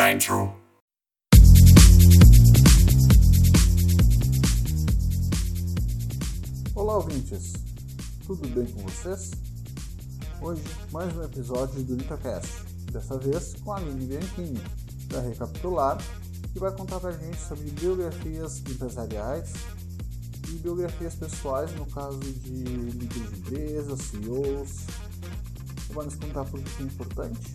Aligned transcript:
Nitro. 0.00 0.50
Olá, 6.74 6.96
ouvintes! 6.96 7.52
Tudo 8.26 8.48
bem 8.48 8.64
com 8.64 8.80
vocês? 8.84 9.32
Hoje, 10.40 10.62
mais 10.90 11.14
um 11.14 11.22
episódio 11.22 11.82
do 11.82 11.96
NitroCast, 11.96 12.50
dessa 12.90 13.18
vez 13.18 13.54
com 13.62 13.74
a 13.74 13.76
Aline 13.76 14.06
Bianchini, 14.06 14.62
da 15.08 15.20
Recapitular, 15.20 15.98
que 16.50 16.58
vai 16.58 16.74
contar 16.74 16.98
pra 16.98 17.12
gente 17.12 17.38
sobre 17.38 17.70
biografias 17.72 18.60
empresariais 18.60 19.52
e 20.48 20.52
biografias 20.52 21.14
pessoais, 21.14 21.74
no 21.74 21.84
caso 21.84 22.18
de 22.18 22.50
líderes 22.50 23.28
de 23.28 23.38
empresas, 23.38 24.00
CEOs. 24.00 24.86
Vai 25.90 26.06
nos 26.06 26.14
contar 26.14 26.46
por 26.46 26.58
que 26.62 26.82
é 26.82 26.86
importante 26.86 27.52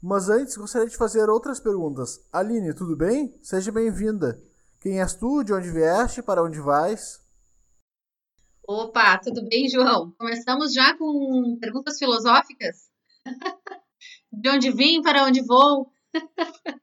Mas 0.00 0.28
antes, 0.28 0.56
gostaria 0.56 0.86
de 0.88 0.96
fazer 0.96 1.28
outras 1.28 1.58
perguntas. 1.58 2.20
Aline, 2.32 2.72
tudo 2.72 2.94
bem? 2.94 3.36
Seja 3.42 3.72
bem-vinda. 3.72 4.40
Quem 4.80 5.00
és 5.00 5.14
tu? 5.14 5.42
De 5.42 5.52
onde 5.52 5.70
vieste? 5.70 6.22
Para 6.22 6.42
onde 6.42 6.60
vais? 6.60 7.20
Opa, 8.62 9.18
tudo 9.18 9.48
bem, 9.48 9.68
João? 9.68 10.12
Começamos 10.12 10.72
já 10.72 10.96
com 10.96 11.58
perguntas 11.60 11.98
filosóficas? 11.98 12.88
De 14.30 14.48
onde 14.50 14.70
vim, 14.70 15.02
para 15.02 15.24
onde 15.24 15.42
vou? 15.42 15.90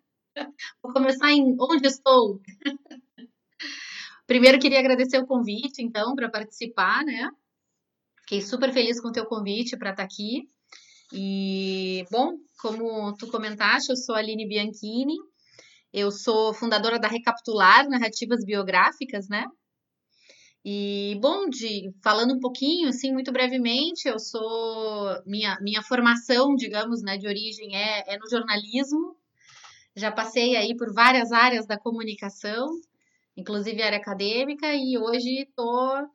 Vou 0.83 0.91
começar 0.91 1.31
em 1.31 1.55
onde 1.57 1.87
estou. 1.87 2.41
Primeiro 4.27 4.59
queria 4.59 4.79
agradecer 4.79 5.17
o 5.19 5.25
convite, 5.25 5.81
então, 5.81 6.15
para 6.15 6.29
participar, 6.29 7.05
né? 7.05 7.29
Fiquei 8.21 8.41
super 8.41 8.73
feliz 8.73 8.99
com 8.99 9.07
o 9.07 9.11
teu 9.13 9.25
convite 9.25 9.77
para 9.77 9.91
estar 9.91 10.03
aqui. 10.03 10.49
E, 11.13 12.03
bom, 12.11 12.33
como 12.59 13.15
tu 13.15 13.27
comentaste, 13.31 13.91
eu 13.91 13.95
sou 13.95 14.15
a 14.15 14.17
Aline 14.17 14.47
Bianchini, 14.47 15.15
eu 15.95 16.11
sou 16.11 16.53
fundadora 16.53 16.99
da 16.99 17.07
Recapitular 17.07 17.87
Narrativas 17.87 18.43
Biográficas, 18.43 19.29
né? 19.29 19.45
E, 20.63 21.17
bom, 21.21 21.47
de, 21.47 21.93
falando 22.03 22.33
um 22.33 22.39
pouquinho, 22.39 22.89
assim, 22.89 23.13
muito 23.13 23.31
brevemente, 23.31 24.05
eu 24.05 24.19
sou, 24.19 25.23
minha, 25.25 25.57
minha 25.61 25.81
formação, 25.81 26.53
digamos, 26.55 27.01
né, 27.01 27.17
de 27.17 27.27
origem 27.27 27.77
é, 27.77 28.13
é 28.13 28.17
no 28.17 28.29
jornalismo, 28.29 29.15
já 29.95 30.11
passei 30.11 30.57
aí 30.57 30.75
por 30.75 30.93
várias 30.93 31.31
áreas 31.31 31.65
da 31.65 31.79
comunicação, 31.79 32.67
inclusive 33.37 33.81
área 33.81 33.99
acadêmica, 33.99 34.73
e 34.73 34.97
hoje 34.97 35.43
estou 35.43 36.09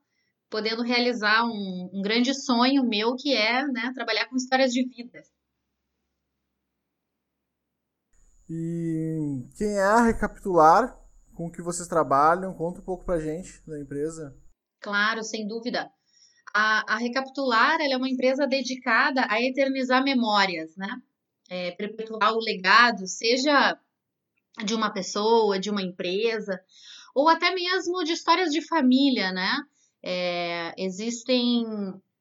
podendo 0.51 0.83
realizar 0.83 1.45
um, 1.47 1.91
um 1.95 2.03
grande 2.03 2.35
sonho 2.35 2.85
meu, 2.85 3.17
que 3.17 3.33
é, 3.33 3.67
né, 3.67 3.93
trabalhar 3.95 4.27
com 4.27 4.37
histórias 4.37 4.73
de 4.75 4.85
vida. 4.85 5.23
E 8.53 9.47
quem 9.57 9.77
é 9.77 9.85
a 9.85 10.03
Recapitular? 10.03 10.99
Com 11.37 11.47
o 11.47 11.53
que 11.53 11.63
vocês 11.63 11.87
trabalham? 11.87 12.53
Conta 12.53 12.81
um 12.81 12.85
pouco 12.85 13.05
pra 13.05 13.21
gente 13.21 13.63
da 13.65 13.79
empresa. 13.81 14.37
Claro, 14.81 15.23
sem 15.23 15.47
dúvida. 15.47 15.89
A, 16.53 16.95
a 16.95 16.97
Recapitular 16.97 17.81
é 17.81 17.97
uma 17.97 18.09
empresa 18.09 18.49
dedicada 18.49 19.25
a 19.31 19.41
eternizar 19.41 20.03
memórias, 20.03 20.77
né? 20.77 21.01
É, 21.49 21.71
perpetuar 21.71 22.35
o 22.35 22.41
legado, 22.41 23.07
seja 23.07 23.79
de 24.65 24.75
uma 24.75 24.91
pessoa, 24.91 25.61
de 25.61 25.71
uma 25.71 25.83
empresa, 25.83 26.61
ou 27.15 27.29
até 27.29 27.55
mesmo 27.55 28.03
de 28.03 28.13
histórias 28.13 28.51
de 28.51 28.67
família, 28.67 29.31
né? 29.31 29.63
É, 30.03 30.75
existem, 30.77 31.65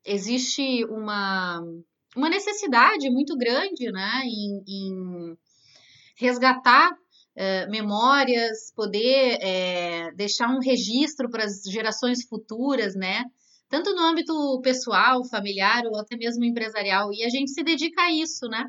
existe 0.05 0.85
uma, 0.85 1.59
uma 2.15 2.29
necessidade 2.29 3.09
muito 3.09 3.35
grande, 3.35 3.91
né? 3.91 4.21
Em, 4.25 4.63
em 4.67 5.37
resgatar 6.19 6.91
eh, 7.35 7.67
memórias, 7.67 8.71
poder 8.75 9.37
eh, 9.41 10.11
deixar 10.15 10.49
um 10.49 10.59
registro 10.59 11.29
para 11.29 11.45
as 11.45 11.61
gerações 11.63 12.27
futuras, 12.27 12.95
né? 12.95 13.23
Tanto 13.69 13.93
no 13.93 14.01
âmbito 14.01 14.33
pessoal, 14.61 15.23
familiar 15.25 15.83
ou 15.85 15.97
até 15.99 16.17
mesmo 16.17 16.43
empresarial. 16.43 17.13
E 17.13 17.23
a 17.23 17.29
gente 17.29 17.51
se 17.51 17.63
dedica 17.63 18.01
a 18.03 18.11
isso, 18.11 18.47
né? 18.47 18.65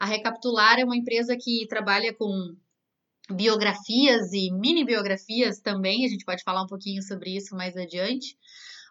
A 0.00 0.06
Recapitular 0.06 0.78
é 0.78 0.84
uma 0.84 0.96
empresa 0.96 1.36
que 1.38 1.66
trabalha 1.68 2.14
com 2.14 2.56
biografias 3.30 4.32
e 4.32 4.50
mini 4.52 4.84
biografias 4.84 5.60
também, 5.60 6.06
a 6.06 6.08
gente 6.08 6.24
pode 6.24 6.42
falar 6.42 6.62
um 6.62 6.66
pouquinho 6.66 7.02
sobre 7.02 7.36
isso 7.36 7.54
mais 7.54 7.76
adiante, 7.76 8.36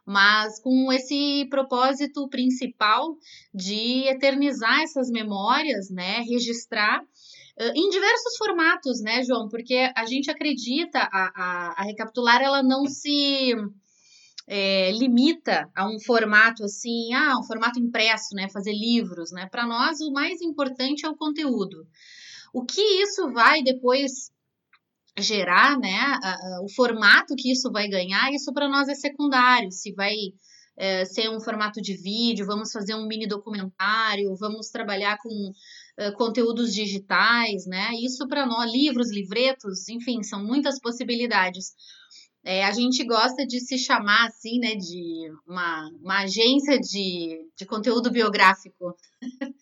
mas 0.05 0.59
com 0.61 0.91
esse 0.93 1.47
propósito 1.49 2.29
principal 2.29 3.15
de 3.53 4.07
eternizar 4.07 4.81
essas 4.81 5.09
memórias, 5.09 5.89
né, 5.89 6.19
registrar 6.19 7.01
em 7.75 7.89
diversos 7.89 8.37
formatos, 8.37 9.01
né, 9.01 9.23
João, 9.23 9.47
porque 9.49 9.91
a 9.95 10.05
gente 10.05 10.29
acredita, 10.29 10.99
a, 10.99 11.31
a, 11.35 11.73
a 11.77 11.83
Recapitular, 11.83 12.41
ela 12.41 12.61
não 12.61 12.85
se 12.85 13.53
é, 14.47 14.91
limita 14.91 15.69
a 15.75 15.89
um 15.89 15.99
formato 15.99 16.63
assim, 16.63 17.13
ah, 17.13 17.37
um 17.39 17.43
formato 17.43 17.79
impresso, 17.79 18.35
né, 18.35 18.47
fazer 18.49 18.73
livros, 18.73 19.31
né, 19.31 19.47
para 19.49 19.65
nós 19.65 19.99
o 20.01 20.11
mais 20.11 20.41
importante 20.41 21.05
é 21.05 21.09
o 21.09 21.17
conteúdo. 21.17 21.87
O 22.53 22.63
que 22.63 22.81
isso 22.81 23.31
vai 23.31 23.63
depois 23.63 24.31
gerar, 25.17 25.77
né, 25.79 25.97
a, 25.99 26.33
a, 26.33 26.61
o 26.63 26.69
formato 26.69 27.35
que 27.35 27.51
isso 27.51 27.71
vai 27.71 27.87
ganhar, 27.87 28.31
isso 28.31 28.53
para 28.53 28.69
nós 28.69 28.87
é 28.87 28.95
secundário. 28.95 29.71
Se 29.71 29.91
vai 29.93 30.15
é, 30.77 31.03
ser 31.05 31.29
um 31.29 31.41
formato 31.41 31.81
de 31.81 31.95
vídeo, 31.95 32.45
vamos 32.45 32.71
fazer 32.71 32.93
um 32.93 33.07
mini 33.07 33.27
documentário, 33.27 34.35
vamos 34.35 34.69
trabalhar 34.69 35.17
com 35.17 35.51
é, 35.97 36.11
conteúdos 36.11 36.73
digitais, 36.73 37.65
né? 37.65 37.89
Isso 37.95 38.27
para 38.27 38.45
nós, 38.45 38.71
livros, 38.71 39.11
livretos, 39.11 39.89
enfim, 39.89 40.21
são 40.21 40.45
muitas 40.45 40.79
possibilidades. 40.79 41.73
É, 42.43 42.63
a 42.63 42.71
gente 42.71 43.03
gosta 43.03 43.45
de 43.45 43.59
se 43.59 43.77
chamar 43.77 44.27
assim, 44.27 44.59
né, 44.59 44.75
de 44.75 45.31
uma, 45.45 45.89
uma 46.01 46.19
agência 46.19 46.79
de, 46.79 47.49
de 47.57 47.65
conteúdo 47.65 48.11
biográfico. 48.11 48.95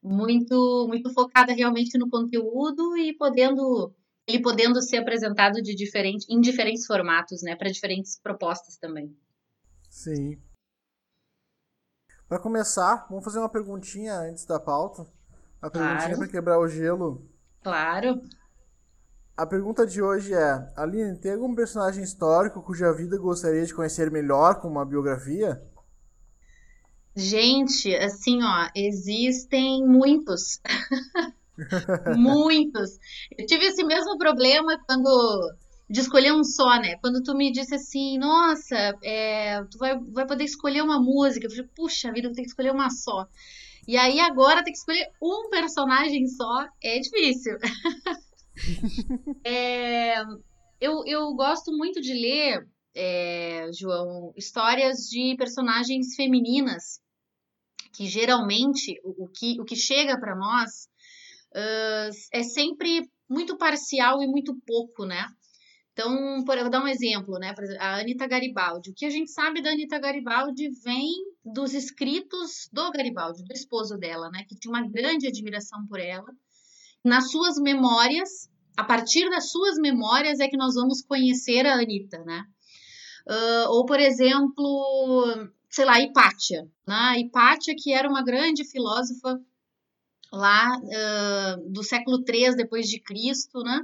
muito 0.00 0.86
muito 0.86 1.12
focada 1.12 1.52
realmente 1.52 1.98
no 1.98 2.08
conteúdo 2.08 2.96
e 2.96 3.12
podendo 3.16 3.92
ele 4.28 4.40
podendo 4.40 4.80
ser 4.80 4.98
apresentado 4.98 5.60
de 5.62 5.74
diferente, 5.74 6.26
em 6.28 6.40
diferentes 6.40 6.86
formatos, 6.86 7.42
né, 7.42 7.56
para 7.56 7.70
diferentes 7.70 8.20
propostas 8.22 8.76
também. 8.76 9.16
Sim. 9.88 10.38
Para 12.28 12.38
começar, 12.38 13.06
vamos 13.08 13.24
fazer 13.24 13.38
uma 13.38 13.48
perguntinha 13.48 14.14
antes 14.20 14.44
da 14.44 14.60
pauta. 14.60 15.06
A 15.60 15.70
perguntinha 15.70 16.14
Claro. 16.14 16.18
para 16.18 16.28
quebrar 16.28 16.58
o 16.58 16.68
gelo. 16.68 17.26
Claro. 17.62 18.22
A 19.36 19.46
pergunta 19.46 19.86
de 19.86 20.02
hoje 20.02 20.34
é: 20.34 20.72
Aline, 20.76 21.16
tem 21.16 21.32
algum 21.32 21.54
personagem 21.54 22.02
histórico 22.04 22.62
cuja 22.62 22.92
vida 22.92 23.16
gostaria 23.18 23.64
de 23.64 23.74
conhecer 23.74 24.10
melhor 24.10 24.60
com 24.60 24.68
uma 24.68 24.84
biografia? 24.84 25.62
Gente, 27.16 27.94
assim, 27.96 28.42
ó, 28.42 28.68
existem 28.74 29.84
muitos. 29.86 30.60
Muitos. 32.16 32.98
Eu 33.36 33.44
tive 33.46 33.66
esse 33.66 33.82
mesmo 33.82 34.16
problema 34.16 34.78
quando 34.86 35.08
de 35.88 36.00
escolher 36.00 36.32
um 36.32 36.44
só, 36.44 36.78
né? 36.80 36.96
Quando 36.98 37.22
tu 37.22 37.34
me 37.34 37.50
disse 37.50 37.74
assim, 37.74 38.18
nossa, 38.18 38.76
é, 39.02 39.62
tu 39.64 39.78
vai, 39.78 39.98
vai 39.98 40.26
poder 40.26 40.44
escolher 40.44 40.82
uma 40.82 41.00
música. 41.00 41.46
Eu 41.46 41.50
falei, 41.50 41.66
puxa 41.74 42.12
vida, 42.12 42.28
eu 42.28 42.32
tenho 42.32 42.44
que 42.44 42.50
escolher 42.50 42.72
uma 42.72 42.90
só. 42.90 43.26
E 43.86 43.96
aí 43.96 44.20
agora 44.20 44.62
ter 44.62 44.70
que 44.70 44.76
escolher 44.76 45.08
um 45.22 45.48
personagem 45.48 46.26
só 46.26 46.66
é 46.82 46.98
difícil. 46.98 47.56
É, 49.44 50.16
eu, 50.80 51.04
eu 51.06 51.32
gosto 51.34 51.70
muito 51.70 52.00
de 52.00 52.12
ler, 52.12 52.68
é, 52.92 53.70
João, 53.72 54.32
histórias 54.36 55.08
de 55.08 55.36
personagens 55.38 56.16
femininas, 56.16 57.00
que 57.92 58.06
geralmente 58.06 59.00
o, 59.04 59.26
o 59.26 59.28
que, 59.28 59.60
o 59.60 59.64
que 59.64 59.76
chega 59.76 60.18
para 60.18 60.34
nós 60.34 60.88
ah, 61.54 62.10
é 62.32 62.42
sempre 62.42 63.08
muito 63.28 63.56
parcial 63.56 64.22
e 64.22 64.26
muito 64.26 64.56
pouco, 64.66 65.04
né? 65.04 65.26
Então, 65.98 66.44
por, 66.44 66.56
eu 66.56 66.62
vou 66.62 66.70
dar 66.70 66.80
um 66.80 66.86
exemplo, 66.86 67.40
né? 67.40 67.52
Exemplo, 67.58 67.82
a 67.82 67.98
Anitta 67.98 68.28
Garibaldi. 68.28 68.90
O 68.90 68.94
que 68.94 69.04
a 69.04 69.10
gente 69.10 69.32
sabe 69.32 69.60
da 69.60 69.70
Anitta 69.70 69.98
Garibaldi 69.98 70.68
vem 70.84 71.10
dos 71.44 71.74
escritos 71.74 72.68
do 72.72 72.88
Garibaldi, 72.92 73.42
do 73.42 73.52
esposo 73.52 73.98
dela, 73.98 74.30
né? 74.30 74.44
Que 74.48 74.54
tinha 74.54 74.72
uma 74.72 74.88
grande 74.88 75.26
admiração 75.26 75.84
por 75.88 75.98
ela. 75.98 76.28
Nas 77.04 77.32
suas 77.32 77.56
memórias, 77.56 78.48
a 78.76 78.84
partir 78.84 79.28
das 79.28 79.50
suas 79.50 79.76
memórias 79.76 80.38
é 80.38 80.46
que 80.46 80.56
nós 80.56 80.76
vamos 80.76 81.02
conhecer 81.02 81.66
a 81.66 81.74
Anitta, 81.74 82.22
né? 82.24 82.44
Ah, 83.28 83.66
ou, 83.70 83.84
por 83.84 83.98
exemplo, 83.98 85.50
sei 85.68 85.84
lá, 85.84 86.00
Hipátia, 86.00 86.62
né? 86.86 87.18
Hipátia, 87.18 87.74
que 87.76 87.92
era 87.92 88.08
uma 88.08 88.22
grande 88.22 88.64
filósofa 88.64 89.36
lá 90.32 90.80
ah, 90.94 91.56
do 91.66 91.82
século 91.82 92.22
III 92.24 92.54
depois 92.54 92.86
de 92.86 93.00
Cristo, 93.00 93.64
né? 93.64 93.80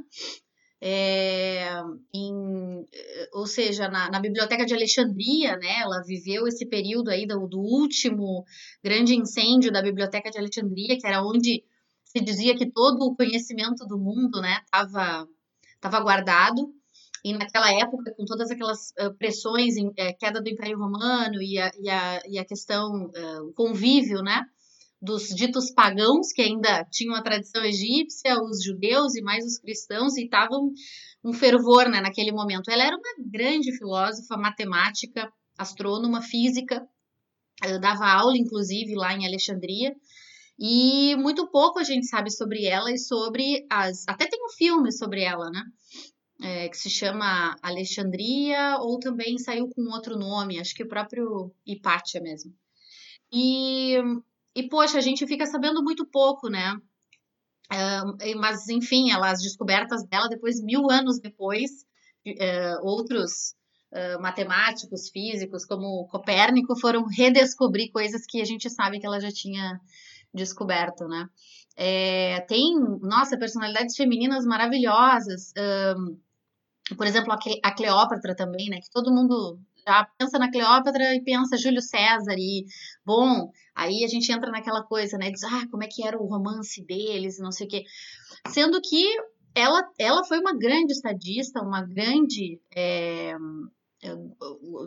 É, 0.87 1.81
em, 2.13 2.87
eh, 2.93 3.29
ou 3.33 3.47
seja, 3.47 3.89
na, 3.89 4.11
na 4.11 4.21
biblioteca 4.21 4.67
de 4.67 4.75
Alexandria, 4.75 5.57
né? 5.57 5.81
Ela 5.81 6.03
viveu 6.03 6.47
esse 6.47 6.67
período 6.67 7.09
aí 7.09 7.27
do, 7.27 7.49
do 7.49 7.59
último 7.59 8.45
grande 8.83 9.15
incêndio 9.17 9.73
da 9.73 9.81
biblioteca 9.81 10.31
de 10.31 10.37
Alexandria, 10.37 10.99
que 10.99 11.07
era 11.07 11.23
onde 11.25 11.65
se 12.05 12.21
dizia 12.23 12.55
que 12.55 12.71
todo 12.71 13.01
o 13.07 13.17
conhecimento 13.17 13.87
do 13.87 13.99
mundo, 13.99 14.43
né, 14.43 14.59
estava 14.63 15.27
tava 15.81 16.01
guardado. 16.01 16.71
E 17.25 17.33
naquela 17.33 17.73
época, 17.73 18.13
com 18.15 18.27
todas 18.27 18.51
aquelas 18.51 18.93
eh, 18.99 19.11
pressões, 19.19 19.79
em, 19.79 19.91
eh, 19.97 20.13
queda 20.13 20.43
do 20.43 20.51
Império 20.51 20.79
Romano 20.79 21.41
e 21.43 21.59
a, 21.59 21.71
e 21.81 21.89
a, 21.89 22.23
e 22.29 22.39
a 22.39 22.45
questão, 22.45 23.11
o 23.49 23.55
convívio, 23.55 24.23
né, 24.23 24.43
dos 25.05 25.29
ditos 25.29 25.71
pagãos, 25.71 26.33
que 26.33 26.41
ainda 26.41 26.85
tinham 26.91 27.15
a 27.15 27.23
tradição 27.23 27.63
egípcia, 27.63 28.43
os 28.43 28.63
judeus 28.65 29.15
e 29.15 29.23
mais 29.23 29.45
os 29.45 29.59
cristãos, 29.59 30.17
e 30.17 30.25
estavam 30.25 30.73
um 31.23 31.33
fervor, 31.33 31.89
né, 31.89 32.01
naquele 32.01 32.33
momento. 32.33 32.71
Ela 32.71 32.85
era 32.85 32.97
uma 32.97 33.15
grande 33.31 33.77
filósofa, 33.77 34.37
matemática, 34.37 35.31
astrônoma, 35.59 36.23
física, 36.23 36.87
ela 37.63 37.79
dava 37.79 38.07
aula, 38.07 38.37
inclusive, 38.37 38.95
lá 38.95 39.15
em 39.15 39.27
Alexandria, 39.27 39.95
e 40.59 41.15
muito 41.17 41.49
pouco 41.51 41.79
a 41.79 41.85
gente 41.85 42.07
sabe 42.07 42.31
sobre 42.31 42.65
ela 42.65 42.91
e 42.91 42.99
sobre 42.99 43.67
as. 43.71 44.05
Até 44.09 44.27
tem 44.27 44.41
um 44.45 44.51
filme 44.51 44.93
sobre 44.93 45.23
ela, 45.23 45.51
né? 45.51 45.63
É, 46.41 46.69
que 46.69 46.77
se 46.77 46.91
chama 46.91 47.57
Alexandria, 47.63 48.79
ou 48.81 48.99
também 48.99 49.39
saiu 49.39 49.69
com 49.69 49.83
outro 49.93 50.17
nome, 50.19 50.59
acho 50.59 50.75
que 50.75 50.83
o 50.83 50.89
próprio 50.89 51.53
Hipátia 51.67 52.21
mesmo. 52.21 52.53
E, 53.33 53.97
e 54.55 54.69
poxa, 54.69 54.99
a 54.99 55.01
gente 55.01 55.27
fica 55.27 55.47
sabendo 55.47 55.83
muito 55.83 56.07
pouco, 56.07 56.49
né? 56.49 56.77
É, 57.73 58.35
mas, 58.35 58.69
enfim, 58.69 59.11
as 59.11 59.43
descobertas 59.43 60.07
dela, 60.07 60.29
depois, 60.29 60.63
mil 60.63 60.91
anos 60.91 61.19
depois, 61.19 61.71
é, 62.27 62.77
outros 62.83 63.55
é, 63.93 64.19
matemáticos, 64.19 65.09
físicos, 65.11 65.65
como 65.65 66.07
Copérnico, 66.09 66.79
foram 66.79 67.07
redescobrir 67.07 67.91
coisas 67.91 68.27
que 68.27 68.41
a 68.41 68.45
gente 68.45 68.69
sabe 68.71 69.01
que 69.01 69.07
ela 69.07 69.21
já 69.21 69.31
tinha 69.31 69.81
descoberto, 70.33 71.07
né? 71.07 71.29
É, 71.77 72.41
tem, 72.43 72.79
nossa, 73.01 73.39
personalidades 73.39 73.97
femininas 73.97 74.45
maravilhosas. 74.45 75.53
ahn, 75.57 76.17
por 76.97 77.07
exemplo, 77.07 77.33
a 77.33 77.75
Cleópatra 77.75 78.35
também, 78.37 78.69
né? 78.69 78.79
Que 78.81 78.91
todo 78.91 79.13
mundo 79.13 79.59
já 79.87 80.07
pensa 80.19 80.39
na 80.39 80.51
Cleópatra 80.51 81.15
e 81.15 81.23
pensa 81.23 81.57
Júlio 81.57 81.83
César 81.83 82.35
e, 82.37 82.65
bom, 83.05 83.51
aí 83.75 84.05
a 84.05 84.09
gente 84.09 84.31
entra 84.33 84.51
naquela 84.51 84.83
coisa, 84.83 85.17
né? 85.19 85.31
Diz, 85.31 85.45
ah, 85.45 85.67
como 85.71 85.85
é 85.85 85.89
que 85.89 86.07
era 86.07 86.19
o 86.21 86.27
romance 86.27 86.85
deles, 86.85 87.39
não 87.39 87.53
sei 87.53 87.67
o 87.67 87.71
quê. 87.71 87.85
Sendo 88.49 88.81
que 88.81 89.05
ela, 89.55 89.83
ela 89.99 90.25
foi 90.25 90.41
uma 90.41 90.57
grande 90.57 90.93
estadista, 90.93 91.61
uma 91.61 91.83
grande, 91.83 92.61
é, 92.75 93.35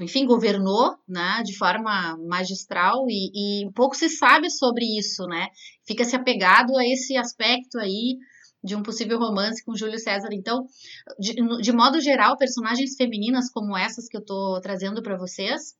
enfim, 0.02 0.26
governou, 0.26 0.96
né, 1.08 1.42
de 1.44 1.58
forma 1.58 2.18
magistral 2.28 3.06
e, 3.08 3.64
e 3.66 3.72
pouco 3.72 3.96
se 3.96 4.10
sabe 4.10 4.50
sobre 4.50 4.86
isso, 4.98 5.26
né? 5.26 5.48
Fica-se 5.86 6.16
apegado 6.16 6.76
a 6.76 6.86
esse 6.86 7.16
aspecto 7.16 7.80
aí 7.80 8.18
de 8.68 8.76
um 8.76 8.84
possível 8.84 9.18
romance 9.18 9.64
com 9.64 9.76
Júlio 9.76 9.98
César. 9.98 10.30
Então, 10.32 10.68
de, 11.18 11.34
de 11.62 11.72
modo 11.72 12.00
geral, 12.00 12.38
personagens 12.38 12.96
femininas 12.96 13.50
como 13.50 13.76
essas 13.76 14.08
que 14.08 14.18
eu 14.18 14.24
tô 14.24 14.60
trazendo 14.62 15.02
para 15.02 15.18
vocês, 15.18 15.76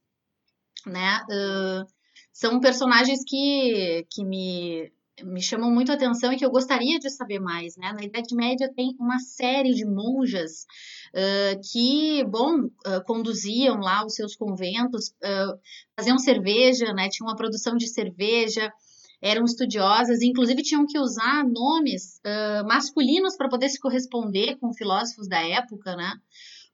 né, 0.86 1.22
ãh, 1.30 1.86
são 2.34 2.60
personagens 2.60 3.20
que, 3.28 4.08
que 4.10 4.24
me, 4.24 4.92
me 5.24 5.42
chamam 5.42 5.72
muito 5.72 5.92
a 5.92 5.96
atenção 5.96 6.32
e 6.32 6.38
que 6.38 6.46
eu 6.46 6.52
gostaria 6.52 7.00
de 7.00 7.10
saber 7.10 7.40
mais, 7.40 7.76
né? 7.76 7.92
Na 7.94 8.04
Idade 8.04 8.36
Média 8.36 8.72
tem 8.74 8.96
uma 9.00 9.20
série 9.20 9.74
de 9.74 9.86
monjas 9.86 10.66
ãh, 11.14 11.60
que, 11.72 12.24
bom, 12.26 12.70
ãh, 12.86 13.02
conduziam 13.06 13.78
lá 13.78 14.06
os 14.06 14.14
seus 14.14 14.36
conventos, 14.36 15.14
ãh, 15.24 15.58
faziam 15.96 16.18
cerveja, 16.18 16.94
né? 16.94 17.10
Tinham 17.10 17.28
uma 17.28 17.36
produção 17.36 17.76
de 17.76 17.88
cerveja, 17.88 18.72
eram 19.22 19.46
estudiosas, 19.46 20.22
inclusive 20.22 20.62
tinham 20.62 20.86
que 20.86 21.00
usar 21.00 21.44
nomes 21.44 22.20
ãh, 22.26 22.64
masculinos 22.64 23.36
para 23.36 23.50
poder 23.50 23.70
se 23.70 23.80
corresponder 23.80 24.58
com 24.58 24.74
filósofos 24.74 25.28
da 25.28 25.40
época, 25.40 25.96
né? 25.96 26.12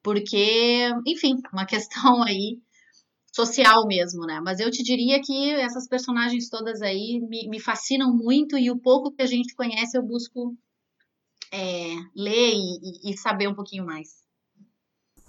Porque, 0.01 0.89
enfim, 1.07 1.35
uma 1.51 1.65
questão 1.65 2.21
aí 2.23 2.59
social 3.33 3.87
mesmo, 3.87 4.25
né? 4.25 4.39
Mas 4.43 4.59
eu 4.59 4.69
te 4.69 4.83
diria 4.83 5.19
que 5.21 5.51
essas 5.51 5.87
personagens 5.87 6.49
todas 6.49 6.81
aí 6.81 7.19
me, 7.27 7.47
me 7.49 7.59
fascinam 7.59 8.15
muito 8.15 8.57
e 8.57 8.69
o 8.69 8.77
pouco 8.77 9.11
que 9.11 9.21
a 9.21 9.25
gente 9.27 9.55
conhece 9.55 9.97
eu 9.97 10.03
busco 10.03 10.55
é, 11.51 11.95
ler 12.15 12.53
e, 12.53 13.11
e- 13.11 13.17
saber 13.17 13.47
um 13.47 13.55
pouquinho 13.55 13.85
mais. 13.85 14.23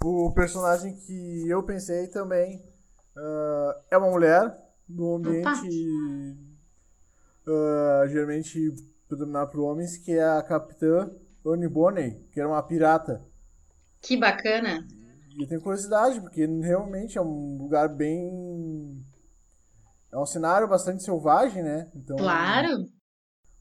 O 0.03 0.31
personagem 0.33 0.95
que 0.97 1.47
eu 1.49 1.63
pensei 1.63 2.07
também 2.07 2.63
ah, 3.15 3.81
é 3.91 3.97
uma 3.97 4.11
mulher 4.11 4.55
no 4.87 5.15
ambiente 5.15 5.45
ah, 7.47 8.03
geralmente 8.07 8.73
predominado 9.07 9.51
por 9.51 9.59
homens, 9.61 9.97
que 9.97 10.11
é 10.11 10.23
a 10.23 10.41
Capitã 10.43 11.09
Anne 11.45 11.67
Bonny, 11.67 12.19
que 12.31 12.39
era 12.39 12.49
uma 12.49 12.61
pirata. 12.63 13.23
Que 14.01 14.17
bacana! 14.17 14.85
E 15.37 15.43
eu 15.43 15.47
tenho 15.47 15.61
curiosidade, 15.61 16.21
porque 16.21 16.45
realmente 16.45 17.17
é 17.17 17.21
um 17.21 17.57
lugar 17.57 17.89
bem. 17.89 19.03
É 20.11 20.17
um 20.17 20.25
cenário 20.25 20.67
bastante 20.67 21.03
selvagem, 21.03 21.61
né? 21.61 21.89
Então, 21.93 22.15
Claro! 22.15 22.85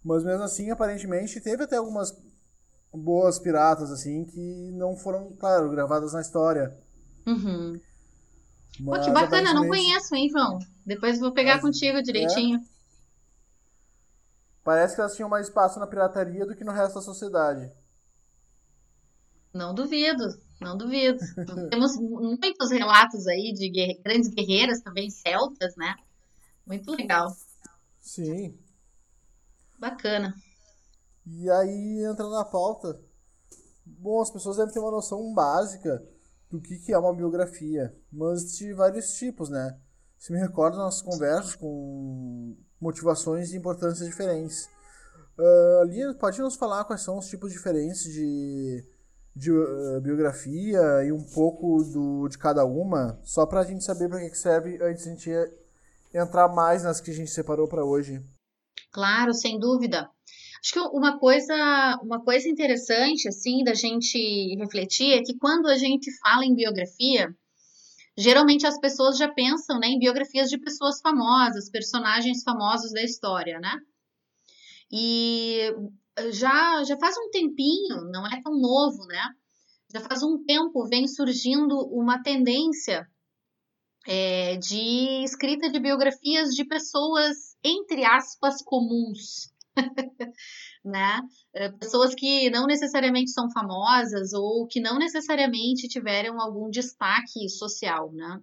Mas 0.04 0.22
mesmo 0.22 0.42
assim, 0.44 0.70
aparentemente, 0.70 1.40
teve 1.40 1.64
até 1.64 1.76
algumas 1.76 2.12
boas 2.92 3.38
piratas, 3.38 3.90
assim, 3.90 4.24
que 4.24 4.70
não 4.72 4.96
foram, 4.96 5.34
claro, 5.36 5.70
gravadas 5.70 6.12
na 6.12 6.20
história. 6.20 6.76
Uhum. 7.26 7.80
Pô, 8.84 8.90
Mas, 8.90 9.04
que 9.06 9.10
bacana, 9.12 9.52
não 9.54 9.62
aparentemente, 9.64 9.68
conheço, 9.88 10.14
hein, 10.14 10.28
João? 10.30 10.58
Depois 10.86 11.14
eu 11.16 11.22
vou 11.22 11.32
pegar 11.32 11.54
Mas- 11.54 11.62
contigo 11.62 12.02
direitinho. 12.02 12.60
Parece 14.64 14.94
que 14.94 15.00
elas 15.02 15.14
tinham 15.14 15.28
mais 15.28 15.46
espaço 15.46 15.78
na 15.78 15.86
pirataria 15.86 16.46
do 16.46 16.56
que 16.56 16.64
no 16.64 16.72
resto 16.72 16.94
da 16.94 17.02
sociedade. 17.02 17.70
Não 19.52 19.74
duvido, 19.74 20.24
não 20.60 20.76
duvido. 20.76 21.18
Temos 21.70 21.96
muitos 21.96 22.70
relatos 22.70 23.26
aí 23.28 23.52
de 23.52 23.68
guerre- 23.68 24.00
grandes 24.02 24.30
guerreiras 24.30 24.80
também 24.80 25.10
celtas, 25.10 25.76
né? 25.76 25.94
Muito 26.66 26.90
legal. 26.92 27.28
Sim. 28.00 28.58
Bacana. 29.78 30.34
E 31.26 31.50
aí 31.50 32.04
entra 32.04 32.28
na 32.28 32.44
pauta. 32.44 33.00
Bom, 33.84 34.20
as 34.22 34.30
pessoas 34.30 34.56
devem 34.56 34.72
ter 34.72 34.80
uma 34.80 34.90
noção 34.90 35.32
básica 35.34 36.02
do 36.50 36.60
que, 36.60 36.78
que 36.78 36.92
é 36.92 36.98
uma 36.98 37.14
biografia, 37.14 37.94
mas 38.10 38.56
de 38.56 38.72
vários 38.72 39.14
tipos, 39.14 39.50
né? 39.50 39.78
Se 40.18 40.32
me 40.32 40.38
recordo 40.38 40.78
nas 40.78 41.02
conversas 41.02 41.54
com 41.54 42.56
motivações 42.80 43.52
e 43.52 43.56
importâncias 43.56 44.08
diferentes. 44.08 44.68
Uh, 45.38 45.80
ali, 45.82 46.14
pode 46.14 46.40
nos 46.40 46.56
falar 46.56 46.84
quais 46.84 47.02
são 47.02 47.18
os 47.18 47.26
tipos 47.26 47.52
diferentes 47.52 48.04
de, 48.04 48.84
de 49.34 49.50
uh, 49.50 50.00
biografia 50.00 51.04
e 51.04 51.10
um 51.10 51.24
pouco 51.24 51.82
do, 51.82 52.28
de 52.28 52.38
cada 52.38 52.64
uma, 52.64 53.18
só 53.24 53.44
para 53.44 53.60
a 53.60 53.64
gente 53.64 53.82
saber 53.82 54.08
para 54.08 54.20
que, 54.20 54.36
serve 54.36 54.78
antes 54.82 55.02
de 55.02 55.10
a 55.10 55.12
gente 55.12 55.30
entrar 56.14 56.48
mais 56.48 56.84
nas 56.84 57.00
que 57.00 57.10
a 57.10 57.14
gente 57.14 57.30
separou 57.30 57.66
para 57.66 57.84
hoje. 57.84 58.24
Claro, 58.92 59.34
sem 59.34 59.58
dúvida. 59.58 60.08
Acho 60.62 60.72
que 60.72 60.80
uma 60.96 61.18
coisa, 61.18 61.54
uma 62.02 62.24
coisa 62.24 62.48
interessante 62.48 63.28
assim 63.28 63.62
da 63.64 63.74
gente 63.74 64.56
refletir 64.56 65.12
é 65.12 65.22
que 65.22 65.36
quando 65.36 65.66
a 65.66 65.76
gente 65.76 66.10
fala 66.20 66.44
em 66.44 66.54
biografia, 66.54 67.34
geralmente 68.16 68.66
as 68.66 68.78
pessoas 68.78 69.18
já 69.18 69.32
pensam 69.32 69.78
né, 69.78 69.88
em 69.88 69.98
biografias 69.98 70.48
de 70.48 70.58
pessoas 70.58 71.00
famosas, 71.00 71.70
personagens 71.70 72.42
famosos 72.42 72.92
da 72.92 73.02
história, 73.02 73.58
né? 73.60 73.78
E 74.92 75.72
já, 76.32 76.84
já 76.84 76.96
faz 76.96 77.16
um 77.18 77.30
tempinho, 77.30 78.02
não 78.12 78.26
é 78.26 78.40
tão 78.42 78.58
novo, 78.58 79.04
né? 79.06 79.22
Já 79.92 80.00
faz 80.00 80.22
um 80.22 80.44
tempo 80.44 80.86
vem 80.86 81.06
surgindo 81.06 81.76
uma 81.92 82.22
tendência 82.22 83.08
é, 84.06 84.56
de 84.56 85.24
escrita 85.24 85.70
de 85.70 85.80
biografias 85.80 86.50
de 86.50 86.64
pessoas, 86.64 87.56
entre 87.64 88.04
aspas, 88.04 88.62
comuns. 88.62 89.53
né? 90.84 91.20
É, 91.54 91.70
pessoas 91.70 92.14
que 92.14 92.50
não 92.50 92.66
necessariamente 92.66 93.30
são 93.30 93.50
famosas 93.50 94.32
ou 94.32 94.66
que 94.66 94.80
não 94.80 94.98
necessariamente 94.98 95.88
tiveram 95.88 96.40
algum 96.40 96.70
destaque 96.70 97.48
social, 97.48 98.12
né? 98.12 98.40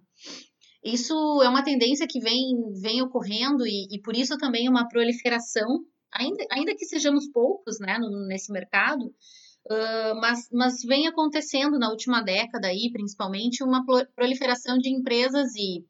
Isso 0.84 1.14
é 1.42 1.48
uma 1.48 1.62
tendência 1.62 2.08
que 2.08 2.18
vem, 2.18 2.72
vem 2.80 3.02
ocorrendo 3.02 3.64
e, 3.66 3.86
e 3.90 4.00
por 4.00 4.16
isso 4.16 4.36
também 4.36 4.68
uma 4.68 4.88
proliferação 4.88 5.84
ainda, 6.12 6.44
ainda 6.50 6.74
que 6.74 6.84
sejamos 6.84 7.28
poucos 7.28 7.78
né, 7.80 7.98
no, 7.98 8.26
nesse 8.26 8.52
mercado, 8.52 9.04
uh, 9.06 10.14
mas, 10.20 10.48
mas 10.52 10.82
vem 10.82 11.06
acontecendo 11.08 11.78
na 11.78 11.88
última 11.88 12.20
década 12.20 12.68
aí, 12.68 12.90
principalmente, 12.92 13.64
uma 13.64 13.84
proliferação 14.14 14.78
de 14.78 14.90
empresas 14.90 15.54
e, 15.56 15.84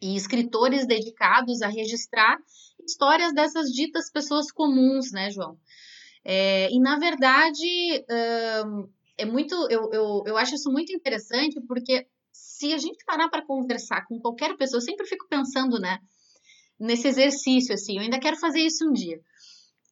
e 0.00 0.16
escritores 0.16 0.86
dedicados 0.86 1.62
a 1.62 1.68
registrar 1.68 2.38
histórias 2.84 3.32
dessas 3.34 3.70
ditas 3.70 4.10
pessoas 4.10 4.50
comuns, 4.50 5.12
né, 5.12 5.30
João? 5.30 5.58
É, 6.24 6.68
e, 6.70 6.80
na 6.80 6.98
verdade, 6.98 8.04
é 9.16 9.24
muito, 9.24 9.54
eu, 9.70 9.90
eu, 9.92 10.22
eu 10.26 10.36
acho 10.36 10.54
isso 10.54 10.70
muito 10.70 10.92
interessante, 10.92 11.60
porque 11.66 12.06
se 12.32 12.72
a 12.72 12.78
gente 12.78 13.04
parar 13.04 13.28
para 13.28 13.44
conversar 13.44 14.06
com 14.06 14.18
qualquer 14.18 14.56
pessoa, 14.56 14.78
eu 14.78 14.84
sempre 14.84 15.06
fico 15.06 15.26
pensando, 15.28 15.78
né, 15.78 15.98
nesse 16.78 17.08
exercício, 17.08 17.74
assim, 17.74 17.96
eu 17.96 18.02
ainda 18.02 18.18
quero 18.18 18.36
fazer 18.36 18.60
isso 18.60 18.88
um 18.88 18.92
dia. 18.92 19.20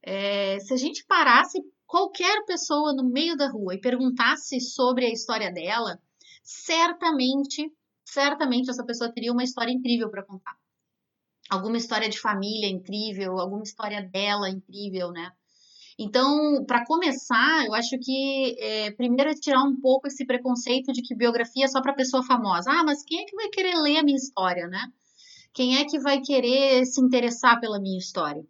É, 0.03 0.59
se 0.61 0.75
a 0.75 0.77
gente 0.77 1.05
parasse 1.07 1.59
qualquer 1.87 2.45
pessoa 2.45 2.93
no 2.93 3.05
meio 3.05 3.37
da 3.37 3.49
rua 3.49 3.75
e 3.75 3.81
perguntasse 3.81 4.61
sobre 4.61 5.07
a 5.07 5.11
história 5.11 5.51
dela, 5.51 5.99
certamente, 6.43 7.73
certamente 8.05 8.71
essa 8.71 8.85
pessoa 8.85 9.13
teria 9.13 9.33
uma 9.33 9.45
história 9.45 9.73
incrível 9.73 10.11
para 10.11 10.23
contar. 10.23 10.57
Alguma 11.51 11.77
história 11.77 12.09
de 12.09 12.21
família 12.21 12.69
incrível, 12.69 13.39
alguma 13.39 13.63
história 13.63 14.03
dela 14.03 14.49
incrível, 14.49 15.11
né? 15.11 15.31
Então, 15.99 16.65
para 16.67 16.85
começar, 16.85 17.65
eu 17.67 17.75
acho 17.75 17.97
que 18.01 18.57
é, 18.59 18.91
primeiro 18.93 19.31
é 19.31 19.35
tirar 19.35 19.63
um 19.63 19.79
pouco 19.81 20.09
esse 20.09 20.27
preconceito 20.27 20.93
de 20.93 21.03
que 21.03 21.15
biografia 21.15 21.67
é 21.67 21.69
só 21.69 21.81
para 21.81 21.93
pessoa 21.93 22.23
famosa. 22.25 22.71
Ah, 22.71 22.83
mas 22.85 23.05
quem 23.05 23.21
é 23.21 23.25
que 23.25 23.37
vai 23.37 23.49
querer 23.49 23.77
ler 23.77 23.99
a 23.99 24.03
minha 24.03 24.17
história, 24.17 24.67
né? 24.67 24.91
Quem 25.53 25.79
é 25.79 25.85
que 25.85 26.01
vai 26.01 26.21
querer 26.21 26.85
se 26.85 27.01
interessar 27.01 27.61
pela 27.61 27.81
minha 27.81 27.99
história? 27.99 28.45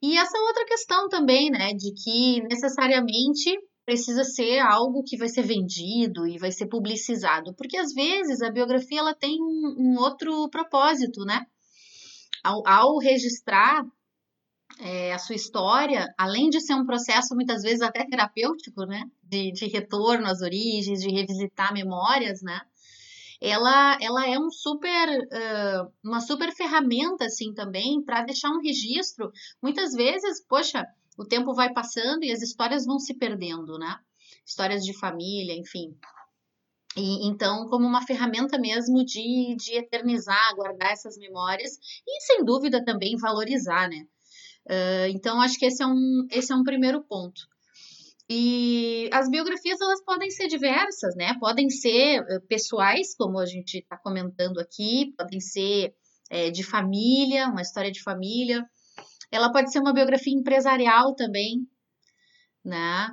E 0.00 0.16
essa 0.16 0.38
outra 0.38 0.64
questão 0.66 1.08
também, 1.08 1.50
né, 1.50 1.72
de 1.72 1.92
que 1.92 2.42
necessariamente 2.42 3.58
precisa 3.84 4.24
ser 4.24 4.58
algo 4.60 5.02
que 5.04 5.16
vai 5.16 5.28
ser 5.28 5.42
vendido 5.42 6.26
e 6.26 6.38
vai 6.38 6.50
ser 6.50 6.66
publicizado, 6.66 7.54
porque 7.54 7.76
às 7.76 7.92
vezes 7.92 8.40
a 8.40 8.50
biografia 8.50 9.00
ela 9.00 9.14
tem 9.14 9.38
um, 9.40 9.96
outro 9.98 10.48
propósito, 10.48 11.24
né? 11.24 11.46
Ao, 12.42 12.66
ao 12.66 12.98
registrar 12.98 13.84
é, 14.80 15.12
a 15.12 15.18
sua 15.18 15.36
história, 15.36 16.12
além 16.18 16.48
de 16.48 16.60
ser 16.60 16.74
um 16.74 16.86
processo 16.86 17.34
muitas 17.34 17.62
vezes 17.62 17.82
até 17.82 18.04
terapêutico, 18.04 18.84
né, 18.84 19.04
de, 19.22 19.52
de 19.52 19.66
retorno 19.66 20.26
às 20.26 20.40
origens, 20.40 21.00
de 21.00 21.10
revisitar 21.10 21.72
memórias, 21.72 22.42
né? 22.42 22.60
ela, 23.44 23.98
ela 24.00 24.26
é 24.26 24.38
um 24.38 24.50
super, 24.50 25.08
uh, 25.08 25.92
uma 26.02 26.20
super 26.20 26.50
ferramenta, 26.54 27.26
assim, 27.26 27.52
também, 27.52 28.02
para 28.02 28.22
deixar 28.22 28.48
um 28.50 28.62
registro. 28.62 29.30
Muitas 29.62 29.92
vezes, 29.92 30.42
poxa, 30.46 30.86
o 31.16 31.24
tempo 31.24 31.54
vai 31.54 31.72
passando 31.72 32.24
e 32.24 32.32
as 32.32 32.42
histórias 32.42 32.84
vão 32.84 32.98
se 32.98 33.14
perdendo, 33.14 33.78
né? 33.78 33.96
Histórias 34.46 34.84
de 34.84 34.96
família, 34.98 35.54
enfim. 35.56 35.96
E, 36.96 37.26
então, 37.26 37.66
como 37.68 37.86
uma 37.86 38.06
ferramenta 38.06 38.58
mesmo 38.58 39.04
de, 39.04 39.56
de 39.56 39.76
eternizar, 39.76 40.54
guardar 40.54 40.92
essas 40.92 41.16
memórias 41.16 41.72
e, 42.06 42.20
sem 42.20 42.44
dúvida, 42.44 42.84
também 42.84 43.16
valorizar, 43.16 43.88
né? 43.88 44.06
Uh, 44.66 45.08
então, 45.10 45.40
acho 45.40 45.58
que 45.58 45.66
esse 45.66 45.82
é 45.82 45.86
um, 45.86 46.26
esse 46.30 46.52
é 46.52 46.56
um 46.56 46.64
primeiro 46.64 47.02
ponto. 47.02 47.42
E 48.28 49.10
as 49.12 49.28
biografias 49.28 49.80
elas 49.80 50.02
podem 50.02 50.30
ser 50.30 50.46
diversas, 50.46 51.14
né? 51.14 51.34
Podem 51.38 51.68
ser 51.68 52.20
uh, 52.20 52.40
pessoais, 52.48 53.14
como 53.14 53.38
a 53.38 53.46
gente 53.46 53.78
está 53.78 53.98
comentando 53.98 54.58
aqui, 54.58 55.12
podem 55.18 55.40
ser 55.40 55.94
é, 56.30 56.50
de 56.50 56.62
família, 56.62 57.48
uma 57.48 57.60
história 57.60 57.90
de 57.90 58.02
família. 58.02 58.64
Ela 59.34 59.50
pode 59.50 59.72
ser 59.72 59.80
uma 59.80 59.92
biografia 59.92 60.32
empresarial 60.32 61.12
também, 61.16 61.66
né? 62.64 63.10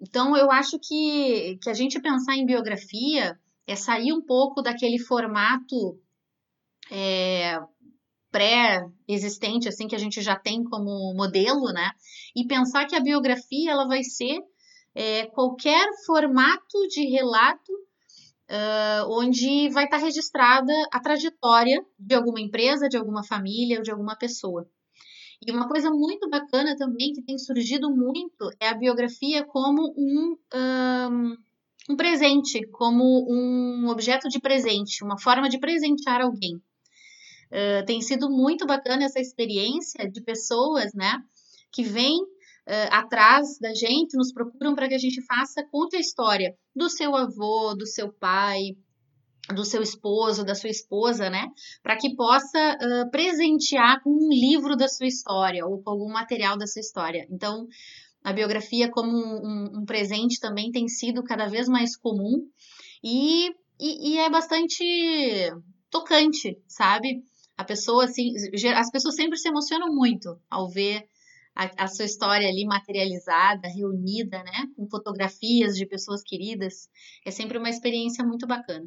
Então 0.00 0.36
eu 0.36 0.50
acho 0.50 0.78
que, 0.78 1.58
que 1.62 1.70
a 1.70 1.72
gente 1.72 1.98
pensar 1.98 2.36
em 2.36 2.44
biografia 2.44 3.38
é 3.66 3.74
sair 3.74 4.12
um 4.12 4.20
pouco 4.20 4.60
daquele 4.60 4.98
formato 4.98 5.98
é, 6.90 7.58
pré-existente, 8.30 9.66
assim, 9.66 9.88
que 9.88 9.94
a 9.94 9.98
gente 9.98 10.20
já 10.20 10.38
tem 10.38 10.62
como 10.62 11.14
modelo, 11.14 11.72
né? 11.72 11.90
E 12.36 12.46
pensar 12.46 12.86
que 12.86 12.94
a 12.94 13.00
biografia, 13.00 13.72
ela 13.72 13.88
vai 13.88 14.02
ser 14.02 14.38
é, 14.94 15.24
qualquer 15.26 15.88
formato 16.04 16.86
de 16.88 17.08
relato 17.08 17.72
uh, 18.50 19.10
onde 19.10 19.68
vai 19.70 19.84
estar 19.84 19.98
registrada 19.98 20.72
a 20.92 21.00
trajetória 21.00 21.84
de 21.98 22.14
alguma 22.14 22.40
empresa, 22.40 22.88
de 22.88 22.96
alguma 22.96 23.24
família 23.24 23.78
ou 23.78 23.82
de 23.82 23.90
alguma 23.90 24.16
pessoa. 24.16 24.68
E 25.44 25.52
uma 25.52 25.68
coisa 25.68 25.90
muito 25.90 26.28
bacana 26.30 26.76
também 26.76 27.12
que 27.12 27.22
tem 27.22 27.38
surgido 27.38 27.90
muito 27.90 28.50
é 28.58 28.68
a 28.68 28.74
biografia 28.74 29.44
como 29.44 29.92
um, 29.96 30.36
um, 30.54 31.36
um 31.90 31.96
presente, 31.96 32.66
como 32.68 33.26
um 33.30 33.88
objeto 33.88 34.28
de 34.28 34.40
presente, 34.40 35.04
uma 35.04 35.18
forma 35.18 35.48
de 35.48 35.58
presentear 35.58 36.22
alguém. 36.22 36.56
Uh, 37.46 37.84
tem 37.86 38.00
sido 38.00 38.30
muito 38.30 38.66
bacana 38.66 39.04
essa 39.04 39.20
experiência 39.20 40.10
de 40.10 40.20
pessoas, 40.20 40.92
né, 40.94 41.22
que 41.70 41.82
vêm 41.82 42.18
uh, 42.66 42.88
atrás 42.90 43.58
da 43.60 43.72
gente, 43.74 44.16
nos 44.16 44.32
procuram 44.32 44.74
para 44.74 44.88
que 44.88 44.94
a 44.94 44.98
gente 44.98 45.24
faça, 45.24 45.66
conte 45.70 45.96
a 45.96 46.00
história 46.00 46.54
do 46.74 46.88
seu 46.88 47.14
avô, 47.14 47.74
do 47.74 47.86
seu 47.86 48.12
pai, 48.12 48.76
do 49.54 49.64
seu 49.64 49.80
esposo, 49.80 50.44
da 50.44 50.54
sua 50.54 50.70
esposa, 50.70 51.30
né, 51.30 51.46
para 51.82 51.96
que 51.96 52.14
possa 52.16 52.76
uh, 52.76 53.10
presentear 53.10 54.02
com 54.02 54.10
um 54.10 54.28
livro 54.28 54.76
da 54.76 54.88
sua 54.88 55.06
história 55.06 55.64
ou 55.64 55.82
com 55.82 55.90
algum 55.90 56.08
material 56.12 56.58
da 56.58 56.66
sua 56.66 56.80
história. 56.80 57.26
Então, 57.30 57.66
a 58.24 58.32
biografia 58.32 58.90
como 58.90 59.16
um, 59.16 59.36
um, 59.36 59.80
um 59.80 59.84
presente 59.84 60.40
também 60.40 60.72
tem 60.72 60.88
sido 60.88 61.22
cada 61.22 61.46
vez 61.46 61.68
mais 61.68 61.96
comum 61.96 62.44
e, 63.02 63.50
e, 63.78 64.14
e 64.14 64.18
é 64.18 64.28
bastante 64.28 64.84
tocante, 65.88 66.58
sabe? 66.66 67.22
A 67.56 67.64
pessoa, 67.64 68.04
assim, 68.04 68.32
as 68.74 68.90
pessoas 68.90 69.14
sempre 69.14 69.38
se 69.38 69.48
emocionam 69.48 69.94
muito 69.94 70.36
ao 70.50 70.68
ver 70.68 71.04
a, 71.56 71.84
a, 71.84 71.88
sua 71.88 72.04
história 72.04 72.46
ali 72.46 72.66
materializada, 72.66 73.66
reunida, 73.66 74.42
né, 74.44 74.70
com 74.76 74.86
fotografias 74.88 75.74
de 75.74 75.86
pessoas 75.86 76.22
queridas. 76.22 76.88
É 77.24 77.30
sempre 77.30 77.56
uma 77.56 77.70
experiência 77.70 78.22
muito 78.22 78.46
bacana. 78.46 78.86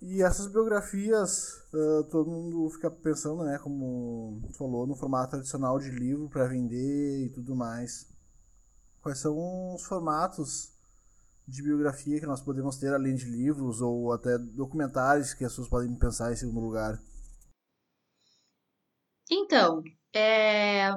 E 0.00 0.20
essas 0.20 0.48
biografias, 0.48 1.62
uh, 1.72 2.02
todo 2.10 2.28
mundo 2.28 2.68
fica 2.70 2.90
pensando, 2.90 3.44
né, 3.44 3.56
como 3.58 4.42
falou, 4.58 4.84
no 4.84 4.96
formato 4.96 5.30
tradicional 5.30 5.78
de 5.78 5.90
livro 5.90 6.28
para 6.28 6.48
vender 6.48 7.26
e 7.26 7.30
tudo 7.30 7.54
mais. 7.54 8.08
Quais 9.00 9.18
são 9.18 9.74
os 9.74 9.84
formatos 9.84 10.72
de 11.46 11.62
biografia 11.62 12.18
que 12.18 12.26
nós 12.26 12.40
podemos 12.40 12.76
ter 12.76 12.92
além 12.92 13.14
de 13.14 13.26
livros 13.26 13.80
ou 13.80 14.12
até 14.12 14.36
documentários 14.36 15.34
que 15.34 15.44
as 15.44 15.52
pessoas 15.52 15.68
podem 15.68 15.94
pensar 15.94 16.32
em 16.32 16.36
segundo 16.36 16.60
lugar? 16.60 17.00
Então, 19.32 19.82
é, 20.14 20.90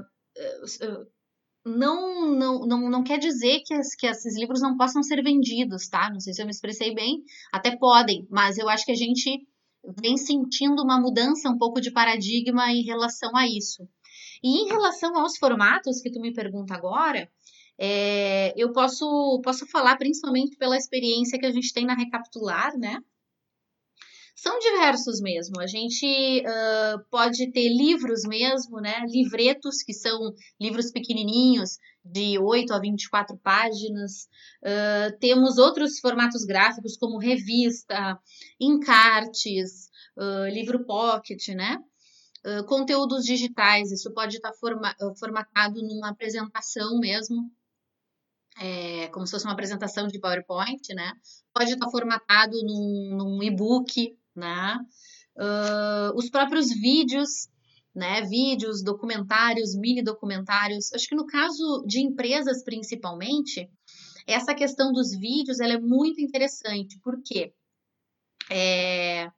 não, 1.65 2.32
não, 2.32 2.60
não, 2.68 2.89
não 2.89 3.04
quer 3.04 3.18
dizer 3.18 3.62
que, 3.65 3.74
as, 3.74 3.96
que 3.96 4.06
esses 4.06 4.38
livros 4.38 4.62
não 4.62 4.75
possam 4.75 5.01
ser 5.01 5.24
vendidos, 5.24 5.88
tá? 5.88 6.10
Não 6.12 6.20
sei 6.20 6.34
se 6.34 6.42
eu 6.42 6.46
me 6.46 6.51
expressei 6.51 6.94
bem, 6.94 7.24
até 7.51 7.77
podem, 7.77 8.27
mas 8.30 8.58
eu 8.58 8.68
acho 8.68 8.86
que 8.86 8.92
a 8.92 8.96
gente 8.96 9.48
vem 10.01 10.18
sentindo 10.18 10.84
uma 10.84 11.00
mudança 11.00 11.50
um 11.50 11.58
pouco 11.58 11.80
de 11.80 11.92
paradigma 11.92 12.72
em 12.72 12.84
relação 12.84 13.36
a 13.38 13.48
isso. 13.48 13.88
E 14.44 14.63
em 14.63 14.68
relação 14.68 15.18
aos 15.18 15.38
formatos 15.38 16.01
que 16.01 16.12
tu 16.12 16.20
me 16.20 16.34
pergunta 16.34 16.75
agora, 16.75 17.30
é, 17.80 18.54
eu 18.58 18.74
posso, 18.74 19.42
posso 19.44 19.65
falar 19.68 19.96
principalmente 19.98 20.58
pela 20.58 20.77
experiência 20.77 21.39
que 21.39 21.46
a 21.46 21.51
gente 21.51 21.74
tem 21.74 21.86
na 21.86 21.96
Recapitular, 21.96 22.77
né? 22.77 23.00
São 24.36 24.60
diversos 24.60 25.22
mesmo. 25.22 25.62
A 25.62 25.65
gente 25.65 26.44
uh, 26.46 27.00
pode 27.10 27.51
ter 27.54 27.70
livros 27.70 28.24
mesmo, 28.27 28.82
né? 28.82 29.06
Livretos, 29.08 29.82
que 29.82 29.94
são 29.94 30.34
livros 30.60 30.92
pequenininhos, 30.92 31.77
de 32.04 32.38
8 32.38 32.74
a 32.74 32.80
24 32.80 33.38
páginas. 33.38 34.27
Uh, 34.62 35.18
temos 35.22 35.58
outros 35.58 36.00
formatos 36.00 36.44
gráficos, 36.44 36.98
como 36.98 37.18
revista, 37.18 38.20
encartes, 38.60 39.89
uh, 40.18 40.50
livro 40.51 40.86
pocket, 40.86 41.48
né? 41.50 41.77
conteúdos 42.68 43.25
digitais, 43.25 43.92
isso 43.92 44.13
pode 44.13 44.36
estar 44.36 44.54
forma, 44.54 44.96
formatado 45.20 45.82
numa 45.82 46.10
apresentação 46.10 47.00
mesmo, 47.00 47.51
é, 48.60 49.08
como 49.08 49.25
se 49.25 49.32
fosse 49.32 49.46
uma 49.46 49.54
apresentação 49.54 50.08
de 50.08 50.20
PowerPoint, 50.20 50.94
né? 50.94 51.12
Pode 51.51 51.74
estar 51.74 51.89
formatado 51.89 52.56
num, 52.63 53.18
num 53.18 53.44
e-book, 53.44 54.15
né? 54.36 54.77
Uh, 55.38 56.15
os 56.15 56.30
próprios 56.30 56.70
vídeos, 56.70 57.50
né? 57.94 58.22
Vídeos, 58.22 58.84
documentários, 58.84 59.75
mini 59.75 60.04
documentários. 60.04 60.92
Acho 60.94 61.08
que 61.08 61.15
no 61.15 61.25
caso 61.25 61.84
de 61.88 62.01
empresas 62.01 62.63
principalmente, 62.63 63.70
essa 64.27 64.54
questão 64.54 64.92
dos 64.92 65.12
vídeos 65.12 65.60
ela 65.60 65.74
é 65.74 65.80
muito 65.80 66.20
interessante, 66.22 67.00
porque 67.04 67.54
é, 68.50 69.30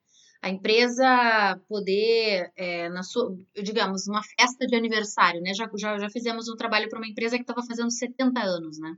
a 0.41 0.49
empresa 0.49 1.59
poder, 1.67 2.51
é, 2.55 2.89
na 2.89 3.03
sua, 3.03 3.35
digamos, 3.61 4.07
uma 4.07 4.21
festa 4.23 4.65
de 4.65 4.75
aniversário, 4.75 5.41
né? 5.41 5.53
Já, 5.53 5.69
já, 5.75 5.97
já 5.97 6.09
fizemos 6.09 6.47
um 6.47 6.55
trabalho 6.55 6.89
para 6.89 6.99
uma 6.99 7.07
empresa 7.07 7.35
que 7.35 7.43
estava 7.43 7.65
fazendo 7.65 7.91
70 7.91 8.39
anos, 8.39 8.79
né? 8.79 8.95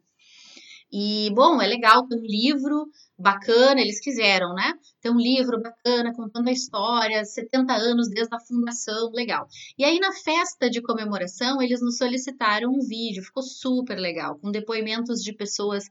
E, 0.92 1.30
bom, 1.34 1.62
é 1.62 1.68
legal 1.68 2.08
ter 2.08 2.16
um 2.16 2.24
livro 2.24 2.90
bacana, 3.18 3.80
eles 3.80 4.00
quiseram, 4.00 4.54
né? 4.54 4.74
Ter 5.02 5.10
um 5.12 5.18
livro 5.18 5.62
bacana 5.62 6.14
contando 6.14 6.48
a 6.48 6.52
história, 6.52 7.24
70 7.24 7.74
anos 7.74 8.10
desde 8.10 8.34
a 8.36 8.40
fundação, 8.40 9.12
legal. 9.12 9.48
E 9.78 9.84
aí, 9.84 10.00
na 10.00 10.12
festa 10.12 10.70
de 10.70 10.82
comemoração, 10.82 11.62
eles 11.62 11.82
nos 11.82 11.98
solicitaram 11.98 12.72
um 12.72 12.80
vídeo, 12.80 13.24
ficou 13.24 13.44
super 13.44 14.00
legal, 14.00 14.40
com 14.40 14.52
depoimentos 14.52 15.22
de 15.22 15.34
pessoas 15.34 15.86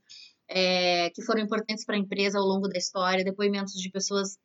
é, 0.49 1.11
que 1.11 1.23
foram 1.23 1.43
importantes 1.43 1.85
para 1.85 1.95
a 1.95 1.99
empresa 1.99 2.39
ao 2.39 2.45
longo 2.45 2.69
da 2.69 2.79
história, 2.79 3.25
depoimentos 3.25 3.75
de 3.75 3.91
pessoas 3.91 4.39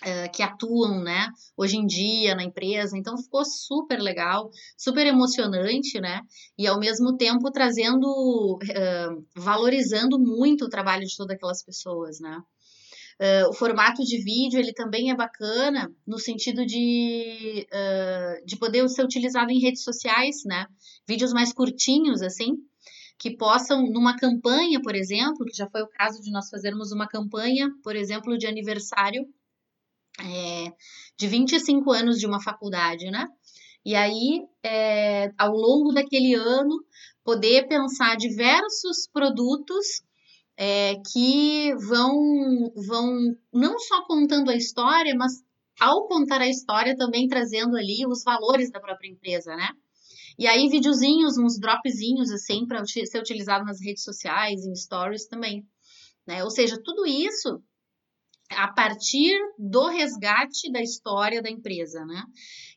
Uh, 0.00 0.30
que 0.32 0.44
atuam, 0.44 1.02
né, 1.02 1.26
hoje 1.56 1.76
em 1.76 1.84
dia 1.84 2.32
na 2.36 2.44
empresa. 2.44 2.96
Então 2.96 3.18
ficou 3.18 3.44
super 3.44 3.98
legal, 3.98 4.48
super 4.76 5.04
emocionante, 5.04 6.00
né, 6.00 6.20
e 6.56 6.68
ao 6.68 6.78
mesmo 6.78 7.16
tempo 7.16 7.50
trazendo, 7.50 8.06
uh, 8.06 9.26
valorizando 9.34 10.16
muito 10.16 10.66
o 10.66 10.68
trabalho 10.68 11.04
de 11.04 11.16
todas 11.16 11.34
aquelas 11.34 11.64
pessoas, 11.64 12.20
né. 12.20 12.40
Uh, 13.20 13.50
o 13.50 13.52
formato 13.52 14.04
de 14.04 14.22
vídeo 14.22 14.60
ele 14.60 14.72
também 14.72 15.10
é 15.10 15.16
bacana 15.16 15.92
no 16.06 16.20
sentido 16.20 16.64
de, 16.64 17.66
de 18.46 18.56
poder 18.56 18.88
ser 18.88 19.02
utilizado 19.02 19.50
em 19.50 19.58
redes 19.58 19.82
sociais, 19.82 20.44
né, 20.46 20.64
vídeos 21.08 21.32
mais 21.32 21.52
curtinhos 21.52 22.22
assim, 22.22 22.52
que 23.18 23.36
possam, 23.36 23.82
numa 23.90 24.16
campanha, 24.16 24.80
por 24.80 24.94
exemplo, 24.94 25.44
que 25.44 25.56
já 25.56 25.68
foi 25.68 25.82
o 25.82 25.88
caso 25.88 26.22
de 26.22 26.30
nós 26.30 26.48
fazermos 26.48 26.92
uma 26.92 27.08
campanha, 27.08 27.68
por 27.82 27.96
exemplo, 27.96 28.38
de 28.38 28.46
aniversário 28.46 29.26
é, 30.20 30.72
de 31.16 31.26
25 31.26 31.90
anos 31.92 32.18
de 32.18 32.26
uma 32.26 32.42
faculdade, 32.42 33.10
né? 33.10 33.26
E 33.84 33.94
aí, 33.94 34.42
é, 34.62 35.32
ao 35.38 35.52
longo 35.52 35.92
daquele 35.92 36.34
ano, 36.34 36.84
poder 37.24 37.68
pensar 37.68 38.16
diversos 38.16 39.08
produtos 39.12 40.02
é, 40.56 40.96
que 41.12 41.74
vão, 41.76 42.72
vão 42.74 43.36
não 43.52 43.78
só 43.78 44.04
contando 44.06 44.50
a 44.50 44.56
história, 44.56 45.14
mas 45.16 45.42
ao 45.80 46.08
contar 46.08 46.40
a 46.40 46.48
história 46.48 46.96
também 46.96 47.28
trazendo 47.28 47.76
ali 47.76 48.04
os 48.06 48.24
valores 48.24 48.70
da 48.70 48.80
própria 48.80 49.08
empresa, 49.08 49.54
né? 49.54 49.68
E 50.38 50.46
aí, 50.46 50.68
videozinhos, 50.68 51.36
uns 51.36 51.58
dropzinhos, 51.58 52.30
assim, 52.30 52.64
para 52.66 52.84
ser 52.84 53.18
utilizado 53.18 53.64
nas 53.64 53.80
redes 53.80 54.04
sociais, 54.04 54.64
em 54.64 54.74
stories 54.74 55.26
também. 55.26 55.66
Né? 56.26 56.44
Ou 56.44 56.50
seja, 56.50 56.80
tudo 56.84 57.06
isso 57.06 57.60
a 58.50 58.68
partir 58.68 59.38
do 59.58 59.88
resgate 59.88 60.70
da 60.72 60.80
história 60.80 61.42
da 61.42 61.50
empresa, 61.50 62.04
né? 62.04 62.22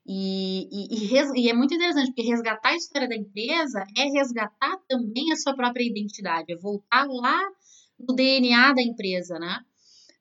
E, 0.06 0.68
e, 0.72 0.96
e, 0.96 1.08
res, 1.08 1.32
e, 1.36 1.50
é 1.50 1.54
muito 1.54 1.74
interessante, 1.74 2.08
porque 2.08 2.24
resgatar 2.24 2.70
a 2.70 2.76
história 2.76 3.08
da 3.08 3.16
empresa 3.16 3.86
é 3.96 4.04
resgatar 4.06 4.78
também 4.88 5.32
a 5.32 5.36
sua 5.36 5.56
própria 5.56 5.84
identidade, 5.84 6.52
é 6.52 6.58
voltar 6.58 7.06
lá 7.08 7.40
no 8.00 8.16
DNA 8.16 8.74
da 8.74 8.82
empresa, 8.82 9.38
né? 9.40 9.60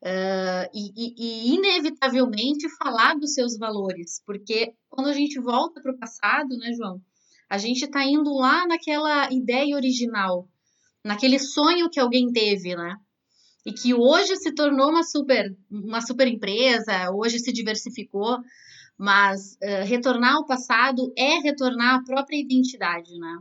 Uh, 0.02 0.64
e, 0.72 1.14
e, 1.18 1.54
inevitavelmente 1.54 2.66
falar 2.78 3.14
dos 3.18 3.34
seus 3.34 3.58
valores, 3.58 4.22
porque 4.24 4.72
quando 4.88 5.08
a 5.08 5.12
gente 5.12 5.38
volta 5.38 5.80
para 5.82 5.92
o 5.92 5.98
passado, 5.98 6.56
né, 6.56 6.72
João, 6.72 7.02
a 7.50 7.58
gente 7.58 7.84
está 7.84 8.02
indo 8.04 8.32
lá 8.32 8.66
naquela 8.66 9.30
ideia 9.30 9.76
original, 9.76 10.48
naquele 11.04 11.38
sonho 11.38 11.90
que 11.90 12.00
alguém 12.00 12.32
teve, 12.32 12.74
né? 12.74 12.96
E 13.64 13.73
que 13.73 13.94
hoje 13.94 14.37
se 14.37 14.53
tornou 14.55 14.90
uma 14.90 15.03
super, 15.03 15.57
uma 15.70 16.01
super 16.01 16.27
empresa, 16.27 17.11
hoje 17.12 17.38
se 17.38 17.53
diversificou, 17.53 18.38
mas 18.96 19.55
uh, 19.62 19.85
retornar 19.85 20.35
ao 20.35 20.46
passado 20.46 21.12
é 21.16 21.38
retornar 21.40 21.96
à 21.96 22.05
própria 22.05 22.40
identidade, 22.40 23.18
né? 23.18 23.38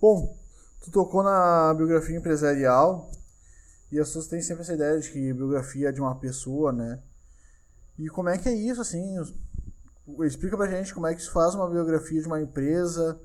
Bom, 0.00 0.36
tu 0.82 0.90
tocou 0.90 1.22
na 1.22 1.72
biografia 1.74 2.16
empresarial 2.16 3.10
e 3.90 3.98
as 3.98 4.08
pessoas 4.08 4.26
têm 4.26 4.42
sempre 4.42 4.62
essa 4.62 4.74
ideia 4.74 4.98
de 4.98 5.10
que 5.10 5.32
biografia 5.32 5.88
é 5.88 5.92
de 5.92 6.00
uma 6.00 6.18
pessoa, 6.18 6.72
né? 6.72 7.02
E 7.98 8.08
como 8.08 8.28
é 8.28 8.36
que 8.36 8.48
é 8.48 8.54
isso, 8.54 8.80
assim? 8.80 9.16
Explica 10.24 10.56
pra 10.56 10.66
gente 10.66 10.92
como 10.92 11.06
é 11.06 11.14
que 11.14 11.22
se 11.22 11.30
faz 11.30 11.54
uma 11.54 11.70
biografia 11.70 12.20
de 12.20 12.26
uma 12.26 12.40
empresa, 12.40 13.20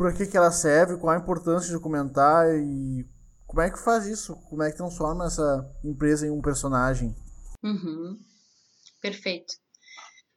por 0.00 0.14
que, 0.14 0.26
que 0.26 0.34
ela 0.34 0.50
serve, 0.50 0.96
qual 0.96 1.14
a 1.14 1.18
importância 1.18 1.66
de 1.66 1.74
documentar 1.74 2.48
e 2.56 3.06
como 3.46 3.60
é 3.60 3.70
que 3.70 3.78
faz 3.78 4.06
isso? 4.06 4.34
Como 4.48 4.62
é 4.62 4.70
que 4.70 4.78
transforma 4.78 5.26
essa 5.26 5.70
empresa 5.84 6.26
em 6.26 6.30
um 6.30 6.40
personagem? 6.40 7.14
Uhum. 7.62 8.18
Perfeito. 9.02 9.52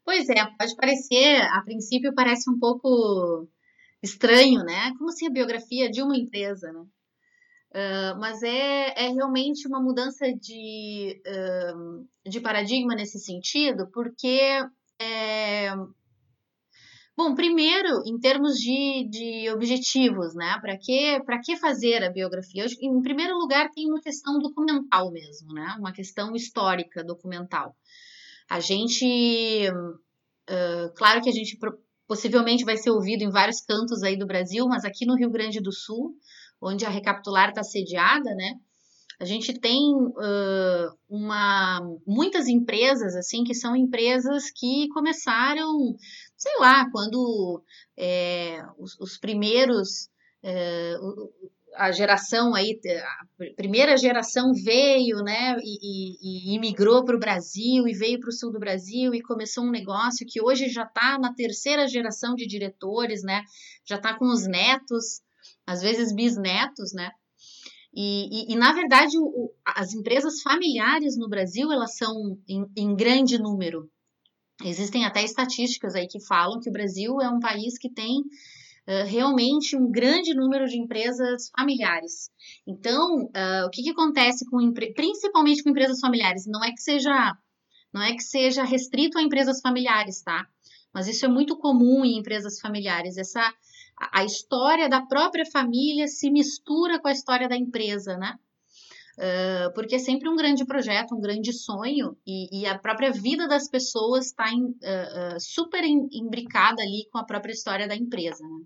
Pois 0.04 0.28
é, 0.28 0.36
pode 0.60 0.76
parecer, 0.76 1.42
a 1.44 1.62
princípio 1.62 2.14
parece 2.14 2.52
um 2.52 2.60
pouco 2.60 3.48
estranho, 4.02 4.66
né? 4.66 4.92
Como 4.98 5.10
assim 5.10 5.28
a 5.28 5.32
biografia 5.32 5.90
de 5.90 6.02
uma 6.02 6.18
empresa, 6.18 6.70
né? 6.74 6.82
Uh, 6.82 8.20
mas 8.20 8.44
é, 8.44 9.06
é 9.06 9.08
realmente 9.14 9.66
uma 9.66 9.82
mudança 9.82 10.26
de, 10.34 11.22
uh, 11.26 12.30
de 12.30 12.42
paradigma 12.42 12.96
nesse 12.96 13.18
sentido, 13.18 13.90
porque 13.94 14.42
é, 15.00 15.70
Bom, 17.16 17.36
primeiro, 17.36 18.02
em 18.08 18.18
termos 18.18 18.56
de, 18.56 19.08
de 19.08 19.50
objetivos, 19.52 20.34
né? 20.34 20.58
Para 20.60 20.76
que, 20.78 21.20
que 21.46 21.58
fazer 21.58 22.04
a 22.04 22.10
biografia? 22.10 22.66
em 22.82 23.02
primeiro 23.04 23.38
lugar, 23.38 23.70
tem 23.70 23.88
uma 23.88 24.02
questão 24.02 24.40
documental 24.40 25.12
mesmo, 25.12 25.54
né? 25.54 25.76
Uma 25.78 25.94
questão 25.94 26.36
histórica 26.36 27.04
documental. 27.04 27.76
A 28.50 28.60
gente. 28.60 29.70
Uh, 30.50 30.92
claro 30.96 31.22
que 31.22 31.30
a 31.30 31.34
gente 31.34 31.58
possivelmente 32.08 32.66
vai 32.66 32.78
ser 32.78 32.90
ouvido 32.90 33.22
em 33.22 33.30
vários 33.30 33.62
cantos 33.62 34.02
aí 34.02 34.18
do 34.18 34.26
Brasil, 34.26 34.66
mas 34.68 34.84
aqui 34.84 35.06
no 35.06 35.16
Rio 35.16 35.30
Grande 35.30 35.62
do 35.62 35.72
Sul, 35.72 36.16
onde 36.60 36.84
a 36.84 36.90
Recapitular 36.90 37.50
está 37.50 37.64
sediada, 37.64 38.34
né? 38.34 38.60
A 39.20 39.26
gente 39.26 39.54
tem 39.54 39.80
uh, 39.96 40.98
uma, 41.08 41.80
muitas 42.06 42.48
empresas 42.48 43.16
assim 43.16 43.44
que 43.44 43.54
são 43.54 43.76
empresas 43.76 44.52
que 44.52 44.88
começaram 44.90 45.96
sei 46.44 46.60
lá, 46.60 46.90
quando 46.92 47.64
é, 47.96 48.62
os, 48.78 49.00
os, 49.00 49.18
primeiros, 49.18 50.10
é, 50.44 50.94
a 51.76 51.90
geração 51.90 52.54
aí, 52.54 52.78
a 52.86 53.54
primeira 53.56 53.96
geração 53.96 54.52
veio, 54.52 55.20
né, 55.24 55.56
e, 55.64 56.54
imigrou 56.54 57.06
para 57.06 57.16
o 57.16 57.20
Brasil 57.20 57.88
e 57.88 57.94
veio 57.94 58.20
para 58.20 58.28
o 58.28 58.34
sul 58.34 58.52
do 58.52 58.60
Brasil 58.60 59.16
e 59.16 59.22
começou 59.22 59.64
um 59.64 59.72
negócio 59.72 60.28
que 60.28 60.42
hoje 60.42 60.68
já 60.68 60.84
está 60.84 61.18
na 61.18 61.34
terceira 61.34 61.88
geração 61.88 62.36
de 62.36 62.46
diretores, 62.46 63.24
né, 63.24 63.44
já 63.86 63.96
está 63.96 64.14
com 64.14 64.26
os 64.26 64.46
netos, 64.46 65.22
às 65.66 65.82
vezes 65.82 66.14
bisnetos, 66.14 66.92
né, 66.92 67.10
e, 67.96 68.52
e, 68.52 68.54
e, 68.54 68.56
na 68.58 68.74
verdade, 68.74 69.18
o, 69.18 69.50
as 69.64 69.94
empresas 69.94 70.42
familiares 70.42 71.16
no 71.16 71.30
Brasil, 71.30 71.72
elas 71.72 71.96
são 71.96 72.38
em, 72.50 72.66
em 72.76 72.94
grande 72.96 73.38
número, 73.38 73.90
Existem 74.64 75.06
até 75.06 75.24
estatísticas 75.24 75.96
aí 75.96 76.08
que 76.08 76.20
falam 76.20 76.60
que 76.60 76.70
o 76.70 76.74
Brasil 76.74 77.20
é 77.22 77.30
um 77.30 77.40
país 77.40 77.78
que 77.78 77.90
tem 77.90 78.20
uh, 78.20 79.06
realmente 79.06 79.76
um 79.76 79.92
grande 79.92 80.34
número 80.34 80.66
de 80.68 80.78
empresas 80.78 81.50
familiares. 81.56 82.30
Então, 82.66 83.26
uh, 83.26 83.66
o 83.68 83.70
que, 83.70 83.84
que 83.84 83.92
acontece 83.92 84.46
com 84.50 84.74
principalmente 84.96 85.64
com 85.64 85.70
empresas 85.70 86.00
familiares? 86.00 86.46
Não 86.48 86.64
é 86.64 86.72
que 86.72 86.82
seja 86.82 87.38
não 87.94 88.02
é 88.02 88.14
que 88.14 88.24
seja 88.24 88.64
restrito 88.64 89.20
a 89.20 89.22
empresas 89.22 89.62
familiares, 89.62 90.22
tá? 90.24 90.48
Mas 90.92 91.08
isso 91.08 91.26
é 91.26 91.28
muito 91.28 91.56
comum 91.58 92.04
em 92.04 92.18
empresas 92.18 92.60
familiares. 92.60 93.18
Essa 93.18 93.54
a 94.12 94.24
história 94.24 94.90
da 94.90 95.02
própria 95.02 95.46
família 95.46 96.08
se 96.08 96.32
mistura 96.32 97.00
com 97.00 97.08
a 97.08 97.12
história 97.12 97.48
da 97.48 97.56
empresa, 97.56 98.18
né? 98.18 98.38
Uh, 99.18 99.72
porque 99.76 99.96
é 99.96 100.00
sempre 100.00 100.28
um 100.28 100.36
grande 100.36 100.66
projeto, 100.66 101.14
um 101.14 101.22
grande 101.22 101.54
sonho, 101.54 102.18
e, 102.26 102.62
e 102.62 102.66
a 102.66 102.78
própria 102.80 103.12
vida 103.12 103.48
das 103.48 103.70
pessoas 103.70 104.28
está 104.28 104.46
uh, 104.52 105.36
uh, 105.36 105.40
super 105.40 105.84
imbricada 105.84 106.82
ali 106.82 107.08
com 107.12 107.20
a 107.20 107.26
própria 107.26 107.52
história 107.52 107.88
da 107.88 107.96
empresa. 107.96 108.44
Né? 108.44 108.66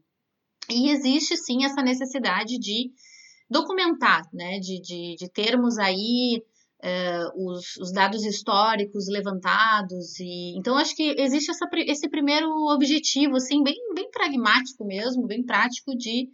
E 0.70 0.90
existe 0.90 1.36
sim 1.36 1.66
essa 1.66 1.82
necessidade 1.82 2.58
de 2.60 2.92
documentar, 3.50 4.22
né? 4.34 4.58
de, 4.60 4.80
de, 4.82 5.16
de 5.18 5.30
termos 5.30 5.78
aí 5.78 6.42
os, 7.36 7.76
os, 7.78 7.92
dados 7.92 8.24
históricos 8.24 9.08
levantados. 9.10 10.20
e 10.20 10.56
Então, 10.56 10.78
acho 10.78 10.96
que 10.96 11.16
existe 11.18 11.50
essa, 11.50 11.68
esse 11.88 12.08
primeiro 12.08 12.48
objetivo, 12.72 13.36
assim, 13.36 13.64
bem, 13.64 13.76
bem 13.96 14.12
pragmático 14.12 14.86
mesmo, 14.86 15.26
bem 15.26 15.44
prático 15.44 15.98
de 15.98 16.30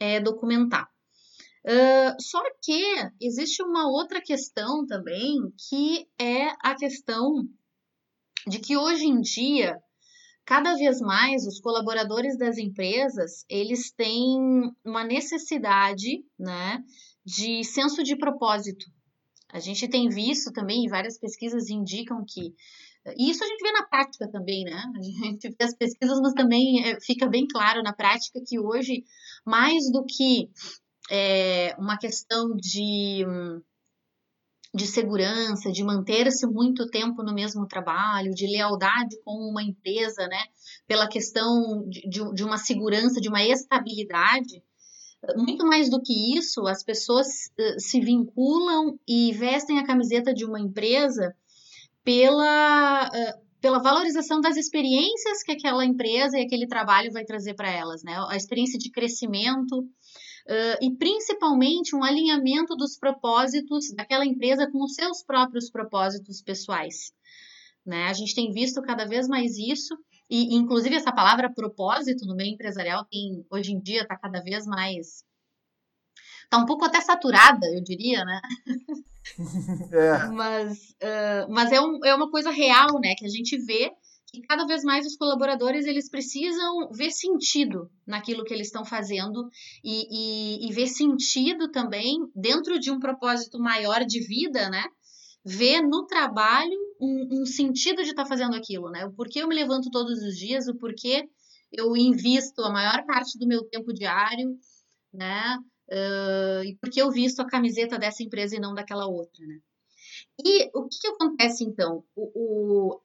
é, 0.00 0.18
documentar. 0.18 0.88
Só 2.20 2.40
que 2.62 2.82
existe 3.20 3.62
uma 3.62 3.88
outra 3.88 4.20
questão 4.20 4.86
também, 4.86 5.36
que 5.68 6.06
é 6.18 6.48
a 6.62 6.76
questão 6.76 7.42
de 8.46 8.60
que 8.60 8.76
hoje 8.76 9.06
em 9.06 9.20
dia, 9.20 9.76
cada 10.44 10.74
vez 10.74 11.00
mais, 11.00 11.44
os 11.44 11.60
colaboradores 11.60 12.38
das 12.38 12.56
empresas, 12.56 13.44
eles 13.48 13.90
têm 13.90 14.72
uma 14.84 15.02
necessidade, 15.02 16.24
né, 16.38 16.84
de 17.24 17.64
senso 17.64 18.04
de 18.04 18.16
propósito. 18.16 18.86
A 19.48 19.58
gente 19.58 19.88
tem 19.88 20.08
visto 20.08 20.52
também, 20.52 20.88
várias 20.88 21.18
pesquisas 21.18 21.68
indicam 21.68 22.24
que 22.24 22.54
e 23.16 23.30
isso 23.30 23.44
a 23.44 23.46
gente 23.46 23.62
vê 23.62 23.70
na 23.70 23.86
prática 23.86 24.28
também, 24.28 24.64
né? 24.64 24.82
A 24.96 25.02
gente 25.02 25.48
vê 25.48 25.64
as 25.64 25.76
pesquisas, 25.76 26.18
mas 26.20 26.32
também 26.32 26.84
é, 26.84 27.00
fica 27.00 27.28
bem 27.28 27.46
claro 27.46 27.80
na 27.80 27.92
prática 27.92 28.40
que 28.44 28.58
hoje, 28.58 29.04
mais 29.44 29.90
do 29.92 30.04
que 30.04 30.50
é, 31.10 31.74
uma 31.78 31.96
questão 31.98 32.54
de, 32.56 33.24
de 34.74 34.86
segurança, 34.86 35.70
de 35.70 35.82
manter-se 35.82 36.46
muito 36.46 36.86
tempo 36.88 37.22
no 37.22 37.34
mesmo 37.34 37.66
trabalho, 37.66 38.34
de 38.34 38.46
lealdade 38.46 39.16
com 39.24 39.32
uma 39.50 39.62
empresa, 39.62 40.26
né? 40.26 40.42
Pela 40.86 41.08
questão 41.08 41.88
de, 41.88 42.32
de, 42.34 42.44
uma 42.44 42.58
segurança, 42.58 43.20
de 43.20 43.28
uma 43.28 43.42
estabilidade. 43.42 44.62
Muito 45.36 45.66
mais 45.66 45.88
do 45.88 46.00
que 46.00 46.36
isso, 46.36 46.66
as 46.66 46.84
pessoas 46.84 47.26
uh, 47.58 47.80
se 47.80 48.00
vinculam 48.00 48.98
e 49.08 49.32
vestem 49.32 49.78
a 49.78 49.86
camiseta 49.86 50.32
de 50.32 50.44
uma 50.44 50.60
empresa 50.60 51.34
pela, 52.04 53.08
uh, 53.08 53.46
pela 53.60 53.82
valorização 53.82 54.40
das 54.40 54.56
experiências 54.56 55.42
que 55.42 55.52
aquela 55.52 55.84
empresa 55.84 56.38
e 56.38 56.42
aquele 56.42 56.66
trabalho 56.66 57.10
vai 57.12 57.24
trazer 57.24 57.54
para 57.54 57.70
elas, 57.70 58.02
né? 58.04 58.14
A 58.28 58.36
experiência 58.36 58.78
de 58.78 58.90
crescimento, 58.90 59.88
uh, 60.46 60.78
e 60.84 60.94
principalmente 60.96 61.94
um 61.94 62.02
alinhamento 62.02 62.76
dos 62.76 62.96
propósitos 62.96 63.92
daquela 63.94 64.24
empresa 64.24 64.70
com 64.70 64.82
os 64.82 64.94
seus 64.94 65.22
próprios 65.22 65.70
propósitos 65.70 66.40
pessoais. 66.40 67.12
Né? 67.84 68.04
A 68.04 68.12
gente 68.12 68.34
tem 68.34 68.52
visto 68.52 68.82
cada 68.82 69.04
vez 69.06 69.28
mais 69.28 69.56
isso, 69.56 69.96
e 70.28 70.56
inclusive 70.56 70.96
essa 70.96 71.12
palavra 71.12 71.52
propósito 71.52 72.26
no 72.26 72.34
meio 72.34 72.54
empresarial 72.54 73.04
tem, 73.04 73.46
hoje 73.50 73.72
em 73.72 73.80
dia 73.80 74.02
está 74.02 74.16
cada 74.16 74.40
vez 74.40 74.66
mais. 74.66 75.24
Está 76.44 76.58
um 76.58 76.66
pouco 76.66 76.84
até 76.84 77.00
saturada, 77.00 77.66
eu 77.66 77.82
diria, 77.82 78.24
né? 78.24 78.40
É. 79.92 80.28
Mas, 80.28 80.90
uh, 81.02 81.50
mas 81.50 81.72
é, 81.72 81.80
um, 81.80 81.98
é 82.04 82.14
uma 82.14 82.30
coisa 82.30 82.48
real, 82.48 83.00
né? 83.00 83.12
Que 83.18 83.26
a 83.26 83.28
gente 83.28 83.58
vê 83.58 83.90
que 84.26 84.42
cada 84.42 84.66
vez 84.66 84.82
mais 84.82 85.06
os 85.06 85.16
colaboradores 85.16 85.86
eles 85.86 86.10
precisam 86.10 86.90
ver 86.90 87.10
sentido 87.10 87.90
naquilo 88.06 88.44
que 88.44 88.52
eles 88.52 88.66
estão 88.66 88.84
fazendo 88.84 89.48
e, 89.84 90.06
e, 90.10 90.68
e 90.68 90.72
ver 90.72 90.88
sentido 90.88 91.70
também 91.70 92.18
dentro 92.34 92.78
de 92.78 92.90
um 92.90 92.98
propósito 92.98 93.58
maior 93.58 94.04
de 94.04 94.20
vida, 94.20 94.68
né? 94.68 94.84
Ver 95.44 95.80
no 95.80 96.06
trabalho 96.06 96.76
um, 97.00 97.40
um 97.40 97.46
sentido 97.46 98.02
de 98.02 98.10
estar 98.10 98.24
tá 98.24 98.28
fazendo 98.28 98.56
aquilo, 98.56 98.90
né? 98.90 99.06
O 99.06 99.12
porquê 99.12 99.42
eu 99.42 99.48
me 99.48 99.54
levanto 99.54 99.90
todos 99.90 100.22
os 100.22 100.36
dias, 100.36 100.66
o 100.66 100.74
porquê 100.74 101.28
eu 101.72 101.96
invisto 101.96 102.62
a 102.62 102.70
maior 102.70 103.04
parte 103.06 103.38
do 103.38 103.46
meu 103.46 103.64
tempo 103.64 103.92
diário, 103.92 104.58
né? 105.12 105.58
Uh, 105.88 106.64
e 106.64 106.76
porque 106.80 107.00
eu 107.00 107.12
visto 107.12 107.40
a 107.40 107.46
camiseta 107.46 107.96
dessa 107.96 108.22
empresa 108.22 108.56
e 108.56 108.60
não 108.60 108.74
daquela 108.74 109.06
outra, 109.06 109.46
né? 109.46 109.58
E 110.44 110.68
o 110.74 110.88
que, 110.88 110.98
que 111.00 111.08
acontece 111.08 111.64
então? 111.64 112.04
O, 112.14 112.30
o, 112.34 113.00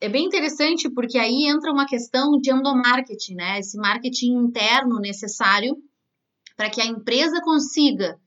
é 0.00 0.08
bem 0.08 0.24
interessante 0.24 0.88
porque 0.90 1.18
aí 1.18 1.46
entra 1.46 1.72
uma 1.72 1.86
questão 1.86 2.38
de 2.40 2.50
endomarketing, 2.50 3.34
né? 3.34 3.58
Esse 3.58 3.76
marketing 3.76 4.32
interno 4.32 4.98
necessário 4.98 5.76
para 6.56 6.70
que 6.70 6.80
a 6.80 6.86
empresa 6.86 7.40
consiga 7.42 8.18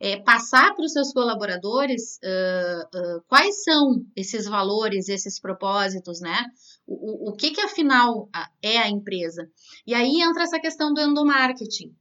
é, 0.00 0.16
passar 0.18 0.74
para 0.74 0.84
os 0.84 0.92
seus 0.92 1.12
colaboradores 1.12 2.18
uh, 2.22 2.98
uh, 2.98 3.22
quais 3.26 3.64
são 3.64 4.04
esses 4.14 4.46
valores, 4.46 5.08
esses 5.08 5.40
propósitos, 5.40 6.20
né? 6.20 6.44
O, 6.86 7.28
o, 7.28 7.30
o 7.30 7.36
que 7.36 7.50
que 7.50 7.60
afinal 7.60 8.28
é 8.62 8.78
a 8.78 8.88
empresa? 8.88 9.50
E 9.86 9.94
aí 9.94 10.22
entra 10.22 10.44
essa 10.44 10.60
questão 10.60 10.94
do 10.94 11.00
endomarketing. 11.00 11.94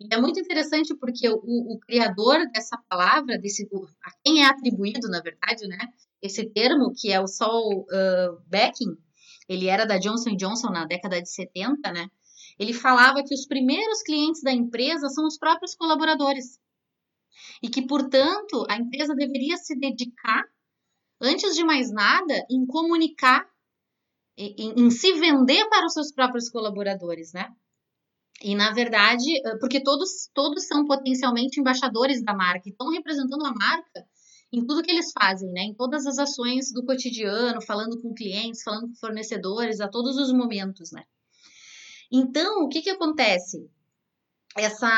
E 0.00 0.14
é 0.14 0.20
muito 0.20 0.40
interessante 0.40 0.94
porque 0.96 1.28
o, 1.28 1.40
o 1.42 1.78
criador 1.80 2.48
dessa 2.52 2.78
palavra, 2.88 3.36
desse, 3.38 3.68
a 4.04 4.10
quem 4.24 4.42
é 4.42 4.46
atribuído, 4.46 5.08
na 5.08 5.20
verdade, 5.20 5.66
né? 5.66 5.78
Esse 6.22 6.44
termo, 6.50 6.92
que 6.94 7.10
é 7.10 7.20
o 7.20 7.26
Saul 7.26 7.82
uh, 7.82 8.40
Becking, 8.46 8.96
ele 9.48 9.66
era 9.66 9.84
da 9.84 9.98
Johnson 9.98 10.36
Johnson 10.36 10.70
na 10.70 10.84
década 10.84 11.20
de 11.20 11.28
70, 11.28 11.90
né? 11.92 12.08
Ele 12.58 12.72
falava 12.72 13.22
que 13.24 13.34
os 13.34 13.46
primeiros 13.46 14.02
clientes 14.02 14.42
da 14.42 14.52
empresa 14.52 15.08
são 15.08 15.26
os 15.26 15.38
próprios 15.38 15.74
colaboradores. 15.74 16.58
E 17.62 17.68
que, 17.68 17.82
portanto, 17.82 18.66
a 18.68 18.76
empresa 18.76 19.14
deveria 19.14 19.56
se 19.56 19.74
dedicar, 19.74 20.44
antes 21.20 21.54
de 21.54 21.64
mais 21.64 21.90
nada, 21.90 22.46
em 22.50 22.66
comunicar, 22.66 23.48
em, 24.36 24.74
em 24.76 24.90
se 24.90 25.12
vender 25.14 25.68
para 25.68 25.86
os 25.86 25.94
seus 25.94 26.12
próprios 26.12 26.48
colaboradores, 26.48 27.32
né? 27.32 27.52
E 28.42 28.54
na 28.54 28.72
verdade, 28.72 29.26
porque 29.60 29.82
todos, 29.82 30.30
todos 30.32 30.66
são 30.66 30.86
potencialmente 30.86 31.60
embaixadores 31.60 32.22
da 32.22 32.34
marca, 32.34 32.68
e 32.68 32.70
estão 32.70 32.88
representando 32.88 33.44
a 33.44 33.52
marca 33.52 34.06
em 34.52 34.64
tudo 34.66 34.82
que 34.82 34.90
eles 34.90 35.12
fazem, 35.12 35.50
né? 35.52 35.62
Em 35.62 35.74
todas 35.74 36.06
as 36.06 36.18
ações 36.18 36.72
do 36.72 36.84
cotidiano, 36.84 37.62
falando 37.62 38.00
com 38.00 38.14
clientes, 38.14 38.62
falando 38.62 38.88
com 38.88 38.94
fornecedores, 38.94 39.80
a 39.80 39.88
todos 39.88 40.16
os 40.16 40.32
momentos, 40.32 40.90
né? 40.92 41.04
Então, 42.10 42.64
o 42.64 42.68
que 42.68 42.82
que 42.82 42.90
acontece? 42.90 43.70
Essa 44.56 44.88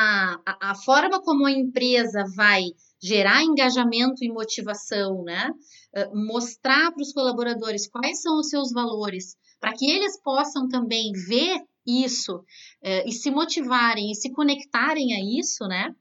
a, 0.47 0.71
a 0.71 0.75
forma 0.75 1.21
como 1.23 1.47
a 1.47 1.53
empresa 1.53 2.25
vai 2.35 2.62
gerar 3.03 3.43
engajamento 3.43 4.25
e 4.25 4.33
motivação, 4.33 5.23
né? 5.23 5.51
Uh, 5.95 6.27
mostrar 6.27 6.91
para 6.91 7.03
os 7.03 7.12
colaboradores 7.12 7.87
quais 7.87 8.23
são 8.23 8.38
os 8.38 8.49
seus 8.49 8.73
valores, 8.73 9.37
para 9.61 9.75
que 9.75 9.91
eles 9.91 10.19
possam 10.23 10.67
também 10.69 11.12
ver 11.29 11.61
isso 11.87 12.37
uh, 12.37 13.05
e 13.05 13.12
se 13.12 13.31
motivarem 13.31 14.11
e 14.11 14.15
se 14.15 14.33
conectarem 14.33 15.12
a 15.15 15.41
isso, 15.41 15.67
né? 15.67 15.95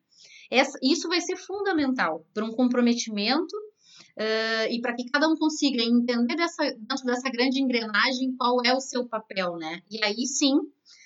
Essa, 0.52 0.78
isso 0.84 1.08
vai 1.08 1.22
ser 1.22 1.38
fundamental 1.38 2.26
para 2.34 2.44
um 2.44 2.52
comprometimento 2.52 3.56
uh, 3.56 4.68
e 4.70 4.82
para 4.82 4.94
que 4.94 5.10
cada 5.10 5.30
um 5.30 5.36
consiga 5.38 5.82
entender 5.82 6.36
dessa, 6.36 6.64
dentro 6.64 7.06
dessa 7.06 7.30
grande 7.30 7.62
engrenagem 7.62 8.36
qual 8.38 8.58
é 8.66 8.74
o 8.74 8.82
seu 8.82 9.08
papel, 9.08 9.56
né? 9.56 9.82
E 9.90 10.04
aí 10.04 10.28
sim 10.28 10.56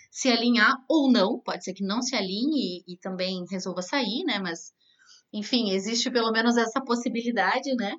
se 0.09 0.29
alinhar 0.29 0.75
ou 0.89 1.11
não, 1.11 1.39
pode 1.39 1.63
ser 1.63 1.73
que 1.73 1.83
não 1.83 2.01
se 2.01 2.15
alinhe 2.15 2.83
e, 2.87 2.93
e 2.93 2.97
também 2.97 3.45
resolva 3.51 3.83
sair, 3.83 4.23
né? 4.23 4.39
Mas, 4.39 4.73
enfim, 5.31 5.71
existe 5.71 6.09
pelo 6.09 6.31
menos 6.31 6.57
essa 6.57 6.81
possibilidade, 6.81 7.75
né? 7.75 7.95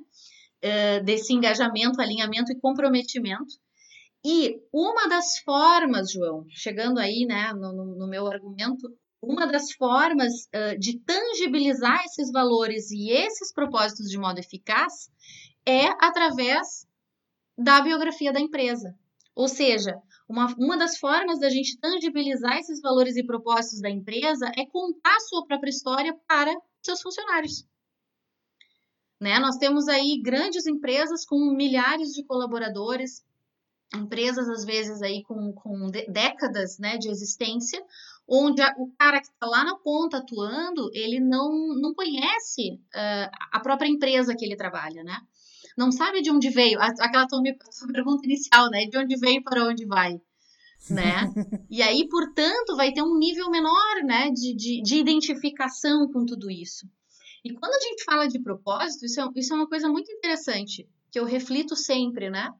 Desse 1.04 1.32
engajamento, 1.32 2.00
alinhamento 2.00 2.50
e 2.50 2.58
comprometimento. 2.58 3.54
E 4.24 4.58
uma 4.72 5.06
das 5.08 5.38
formas, 5.44 6.10
João, 6.10 6.44
chegando 6.48 6.98
aí, 6.98 7.26
né, 7.28 7.52
no, 7.52 7.94
no 7.94 8.08
meu 8.08 8.26
argumento, 8.26 8.88
uma 9.26 9.46
das 9.46 9.72
formas 9.72 10.32
uh, 10.46 10.78
de 10.78 11.00
tangibilizar 11.00 12.04
esses 12.04 12.30
valores 12.30 12.90
e 12.92 13.10
esses 13.10 13.52
propósitos 13.52 14.08
de 14.08 14.16
modo 14.16 14.38
eficaz 14.38 15.10
é 15.66 15.86
através 16.00 16.86
da 17.58 17.80
biografia 17.80 18.32
da 18.32 18.40
empresa. 18.40 18.94
Ou 19.34 19.48
seja, 19.48 20.00
uma, 20.28 20.46
uma 20.56 20.76
das 20.76 20.96
formas 20.98 21.40
da 21.40 21.50
gente 21.50 21.78
tangibilizar 21.78 22.56
esses 22.58 22.80
valores 22.80 23.16
e 23.16 23.26
propósitos 23.26 23.80
da 23.80 23.90
empresa 23.90 24.50
é 24.56 24.64
contar 24.64 25.16
a 25.16 25.20
sua 25.20 25.44
própria 25.44 25.70
história 25.70 26.16
para 26.28 26.54
seus 26.80 27.02
funcionários. 27.02 27.66
Né? 29.20 29.38
Nós 29.40 29.56
temos 29.56 29.88
aí 29.88 30.20
grandes 30.22 30.66
empresas 30.66 31.24
com 31.24 31.36
milhares 31.54 32.12
de 32.12 32.24
colaboradores 32.24 33.24
empresas 33.94 34.48
às 34.48 34.64
vezes 34.64 35.02
aí 35.02 35.22
com, 35.22 35.52
com 35.52 35.90
décadas 36.08 36.78
né, 36.78 36.96
de 36.98 37.08
existência, 37.08 37.82
onde 38.28 38.60
a, 38.60 38.74
o 38.78 38.90
cara 38.98 39.20
que 39.20 39.28
está 39.28 39.46
lá 39.46 39.64
na 39.64 39.76
ponta 39.76 40.18
atuando, 40.18 40.90
ele 40.92 41.20
não, 41.20 41.74
não 41.80 41.94
conhece 41.94 42.72
uh, 42.72 43.30
a 43.52 43.60
própria 43.60 43.88
empresa 43.88 44.34
que 44.34 44.44
ele 44.44 44.56
trabalha, 44.56 45.04
né? 45.04 45.18
Não 45.76 45.92
sabe 45.92 46.22
de 46.22 46.30
onde 46.30 46.48
veio, 46.50 46.80
aquela 46.80 47.26
tua 47.26 47.42
pergunta 47.92 48.24
inicial, 48.24 48.70
né? 48.70 48.86
De 48.86 48.98
onde 48.98 49.16
veio 49.16 49.42
para 49.44 49.64
onde 49.64 49.84
vai, 49.84 50.20
né? 50.90 51.32
e 51.70 51.82
aí, 51.82 52.08
portanto, 52.08 52.76
vai 52.76 52.92
ter 52.92 53.02
um 53.02 53.18
nível 53.18 53.50
menor, 53.50 54.02
né, 54.04 54.30
de, 54.30 54.54
de, 54.54 54.82
de 54.82 54.96
identificação 54.96 56.10
com 56.10 56.24
tudo 56.24 56.50
isso. 56.50 56.88
E 57.44 57.52
quando 57.52 57.74
a 57.74 57.80
gente 57.80 58.04
fala 58.04 58.26
de 58.26 58.40
propósito, 58.40 59.04
isso 59.04 59.20
é, 59.20 59.28
isso 59.36 59.52
é 59.52 59.56
uma 59.56 59.68
coisa 59.68 59.88
muito 59.88 60.10
interessante, 60.10 60.88
que 61.12 61.20
eu 61.20 61.24
reflito 61.24 61.76
sempre, 61.76 62.28
né? 62.28 62.50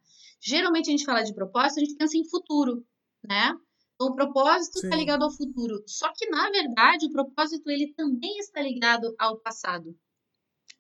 Geralmente 0.41 0.89
a 0.89 0.91
gente 0.93 1.05
fala 1.05 1.23
de 1.23 1.35
propósito, 1.35 1.79
a 1.79 1.85
gente 1.85 1.97
pensa 1.97 2.17
em 2.17 2.29
futuro, 2.29 2.87
né? 3.27 3.53
Então, 3.97 4.09
o 4.09 4.15
propósito 4.15 4.77
está 4.77 4.95
ligado 4.95 5.25
ao 5.25 5.33
futuro. 5.33 5.83
Só 5.87 6.13
que, 6.15 6.29
na 6.29 6.51
verdade, 6.51 7.07
o 7.07 7.13
propósito 7.13 7.71
ele 7.71 7.95
também 7.95 8.39
está 8.39 8.61
ligado 8.61 9.15
ao 9.19 9.39
passado. 9.39 9.97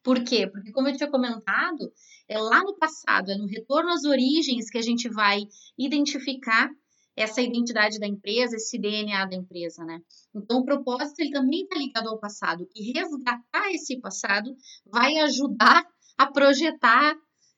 Por 0.02 0.22
quê? 0.22 0.46
Porque, 0.46 0.70
como 0.70 0.88
eu 0.88 0.96
tinha 0.96 1.10
comentado, 1.10 1.92
é 2.28 2.38
lá 2.38 2.62
no 2.62 2.76
passado, 2.76 3.30
é 3.30 3.36
no 3.36 3.46
retorno 3.46 3.90
às 3.90 4.04
origens 4.04 4.70
que 4.70 4.78
a 4.78 4.82
gente 4.82 5.08
vai 5.08 5.40
identificar 5.78 6.70
essa 7.16 7.40
identidade 7.40 7.98
da 7.98 8.06
empresa, 8.06 8.56
esse 8.56 8.78
DNA 8.78 9.24
da 9.24 9.34
empresa, 9.34 9.82
né? 9.82 10.00
Então, 10.34 10.58
o 10.58 10.64
propósito 10.66 11.20
ele 11.20 11.30
também 11.30 11.62
está 11.62 11.76
ligado 11.78 12.08
ao 12.10 12.20
passado 12.20 12.68
e 12.76 12.92
resgatar 12.92 13.72
esse 13.72 13.98
passado 13.98 14.54
vai 14.84 15.16
ajudar 15.20 15.82
a 16.18 16.30
projetar 16.30 17.16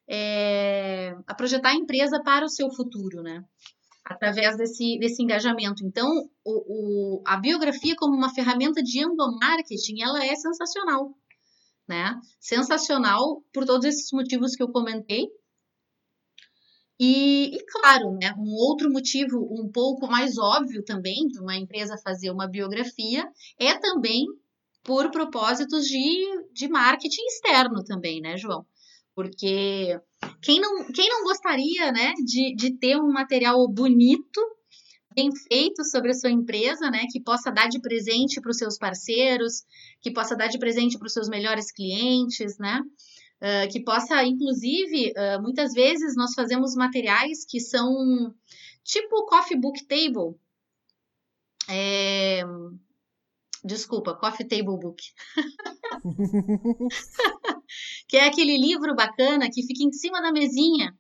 é, 0.09 1.15
a 1.27 1.35
projetar 1.35 1.71
a 1.71 1.75
empresa 1.75 2.23
para 2.23 2.47
o 2.47 2.49
seu 2.49 2.71
futuro, 2.71 3.23
né? 3.23 3.45
Através 4.09 4.57
desse, 4.57 4.99
desse 4.99 5.23
engajamento. 5.23 5.85
Então, 5.85 6.09
o, 6.43 7.19
o, 7.19 7.23
a 7.27 7.37
biografia 7.37 7.95
como 7.95 8.17
uma 8.17 8.33
ferramenta 8.33 8.83
de 8.83 9.01
endomarketing, 9.01 10.01
ela 10.01 10.25
é 10.25 10.35
sensacional, 10.35 11.15
né? 11.87 12.19
Sensacional 12.41 13.43
por 13.53 13.67
todos 13.67 13.85
esses 13.85 14.11
motivos 14.11 14.57
que 14.57 14.63
eu 14.63 14.73
comentei. 14.73 15.29
E, 16.99 17.55
e, 17.55 17.65
claro, 17.67 18.13
né, 18.13 18.35
um 18.37 18.51
outro 18.55 18.91
motivo 18.91 19.39
um 19.53 19.71
pouco 19.71 20.09
mais 20.09 20.37
óbvio 20.39 20.83
também 20.83 21.29
de 21.29 21.39
uma 21.39 21.57
empresa 21.57 22.01
fazer 22.03 22.31
uma 22.31 22.49
biografia 22.49 23.25
é 23.59 23.79
também 23.79 24.25
por 24.83 25.11
propósitos 25.11 25.85
de, 25.85 26.25
de 26.53 26.67
marketing 26.67 27.25
externo 27.27 27.85
também, 27.85 28.21
né, 28.21 28.37
João? 28.39 28.67
Porque 29.19 30.01
quem 30.41 30.61
não, 30.61 30.93
quem 30.93 31.09
não 31.09 31.25
gostaria, 31.25 31.91
né, 31.91 32.13
de, 32.25 32.55
de 32.55 32.79
ter 32.79 32.97
um 33.01 33.11
material 33.11 33.67
bonito, 33.67 34.41
bem 35.13 35.29
feito 35.35 35.85
sobre 35.85 36.13
a 36.13 36.15
sua 36.15 36.31
empresa, 36.31 36.89
né, 36.89 37.01
que 37.11 37.21
possa 37.21 37.51
dar 37.51 37.67
de 37.67 37.81
presente 37.81 38.41
para 38.41 38.53
os 38.53 38.57
seus 38.57 38.79
parceiros, 38.79 39.65
que 40.01 40.13
possa 40.13 40.37
dar 40.37 40.47
de 40.47 40.57
presente 40.57 40.97
para 40.97 41.07
os 41.07 41.13
seus 41.13 41.29
melhores 41.29 41.73
clientes, 41.73 42.59
né? 42.59 42.81
Uh, 43.43 43.69
que 43.73 43.83
possa, 43.83 44.23
inclusive, 44.23 45.13
uh, 45.17 45.43
muitas 45.43 45.73
vezes 45.73 46.15
nós 46.15 46.33
fazemos 46.33 46.77
materiais 46.77 47.45
que 47.45 47.59
são 47.59 48.33
tipo 48.85 49.27
coffee 49.27 49.59
book 49.59 49.85
table. 49.85 50.39
É... 51.69 52.45
Desculpa, 53.65 54.15
coffee 54.15 54.47
table 54.47 54.79
book. 54.79 55.03
que 58.07 58.17
é 58.17 58.27
aquele 58.27 58.57
livro 58.57 58.95
bacana 58.95 59.51
que 59.51 59.63
fica 59.63 59.83
em 59.83 59.93
cima 59.93 60.23
da 60.23 60.33
mesinha, 60.33 60.97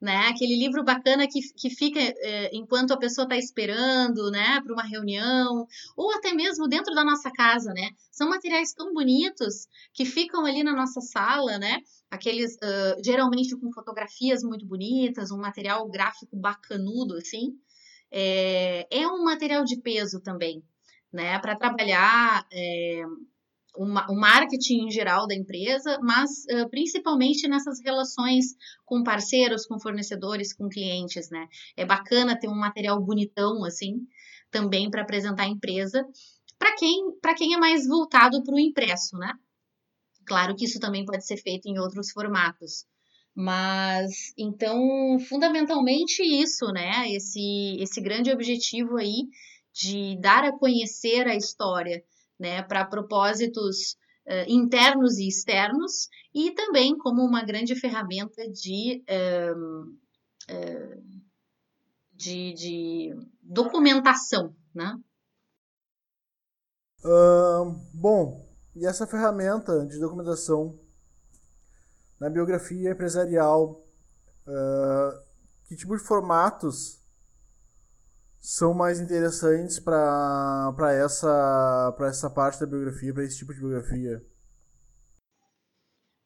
né? 0.00 0.28
Aquele 0.28 0.56
livro 0.56 0.84
bacana 0.84 1.26
que, 1.26 1.40
que 1.56 1.70
fica 1.70 1.98
é, 1.98 2.50
enquanto 2.54 2.92
a 2.92 2.96
pessoa 2.96 3.24
está 3.24 3.36
esperando, 3.36 4.30
né, 4.30 4.60
para 4.60 4.72
uma 4.72 4.82
reunião, 4.82 5.66
ou 5.96 6.12
até 6.12 6.34
mesmo 6.34 6.68
dentro 6.68 6.94
da 6.94 7.04
nossa 7.04 7.30
casa, 7.30 7.72
né? 7.72 7.90
São 8.10 8.28
materiais 8.28 8.72
tão 8.72 8.92
bonitos 8.92 9.66
que 9.92 10.04
ficam 10.04 10.44
ali 10.44 10.62
na 10.62 10.74
nossa 10.74 11.00
sala, 11.00 11.58
né? 11.58 11.80
Aqueles, 12.10 12.54
uh, 12.56 13.02
geralmente 13.04 13.56
com 13.56 13.72
fotografias 13.72 14.42
muito 14.42 14.66
bonitas, 14.66 15.30
um 15.30 15.38
material 15.38 15.88
gráfico 15.88 16.36
bacanudo, 16.36 17.16
assim. 17.16 17.58
É, 18.10 18.86
é 18.90 19.08
um 19.08 19.24
material 19.24 19.64
de 19.64 19.80
peso 19.80 20.20
também, 20.20 20.62
né? 21.14 21.38
Para 21.38 21.56
trabalhar 21.56 22.44
é, 22.52 23.04
o 23.76 24.14
marketing 24.14 24.86
em 24.86 24.90
geral 24.90 25.26
da 25.26 25.34
empresa, 25.34 25.98
mas 26.02 26.44
uh, 26.50 26.68
principalmente 26.68 27.48
nessas 27.48 27.80
relações 27.80 28.56
com 28.84 29.02
parceiros, 29.02 29.66
com 29.66 29.80
fornecedores, 29.80 30.52
com 30.52 30.68
clientes, 30.68 31.30
né? 31.30 31.48
É 31.76 31.84
bacana 31.84 32.38
ter 32.38 32.48
um 32.48 32.54
material 32.54 33.00
bonitão 33.00 33.64
assim, 33.64 34.06
também 34.50 34.90
para 34.90 35.02
apresentar 35.02 35.44
a 35.44 35.48
empresa, 35.48 36.06
para 36.58 36.74
quem, 36.76 37.12
para 37.20 37.34
quem 37.34 37.54
é 37.54 37.58
mais 37.58 37.86
voltado 37.86 38.42
para 38.44 38.54
o 38.54 38.60
impresso, 38.60 39.16
né? 39.16 39.32
Claro 40.26 40.54
que 40.56 40.64
isso 40.64 40.80
também 40.80 41.04
pode 41.04 41.26
ser 41.26 41.36
feito 41.36 41.66
em 41.66 41.78
outros 41.78 42.10
formatos. 42.10 42.86
Mas 43.36 44.32
então, 44.38 45.18
fundamentalmente 45.28 46.22
isso, 46.22 46.66
né? 46.66 47.10
Esse 47.10 47.76
esse 47.80 48.00
grande 48.00 48.30
objetivo 48.30 48.96
aí 48.96 49.28
de 49.74 50.16
dar 50.20 50.44
a 50.44 50.56
conhecer 50.56 51.26
a 51.26 51.34
história 51.34 52.04
né, 52.38 52.62
para 52.62 52.84
propósitos 52.84 53.96
uh, 54.26 54.48
internos 54.48 55.18
e 55.18 55.26
externos, 55.26 56.08
e 56.32 56.52
também 56.52 56.96
como 56.96 57.22
uma 57.22 57.44
grande 57.44 57.74
ferramenta 57.74 58.48
de, 58.48 59.04
uh, 59.10 59.82
uh, 60.52 61.02
de, 62.12 62.54
de, 62.54 63.14
documentação. 63.42 64.54
Né? 64.72 64.96
bom, 67.92 68.48
e 68.74 68.86
essa 68.86 69.06
ferramenta 69.06 69.86
de 69.86 70.00
documentação 70.00 70.80
na 72.18 72.30
biografia 72.30 72.90
empresarial, 72.92 73.86
que 75.68 75.76
tipo 75.76 75.94
de 75.94 76.02
formatos 76.02 77.03
são 78.44 78.74
mais 78.74 79.00
interessantes 79.00 79.80
para 79.80 80.92
essa, 81.02 81.96
essa 82.00 82.28
parte 82.28 82.60
da 82.60 82.66
biografia, 82.66 83.14
para 83.14 83.24
esse 83.24 83.38
tipo 83.38 83.54
de 83.54 83.60
biografia? 83.60 84.22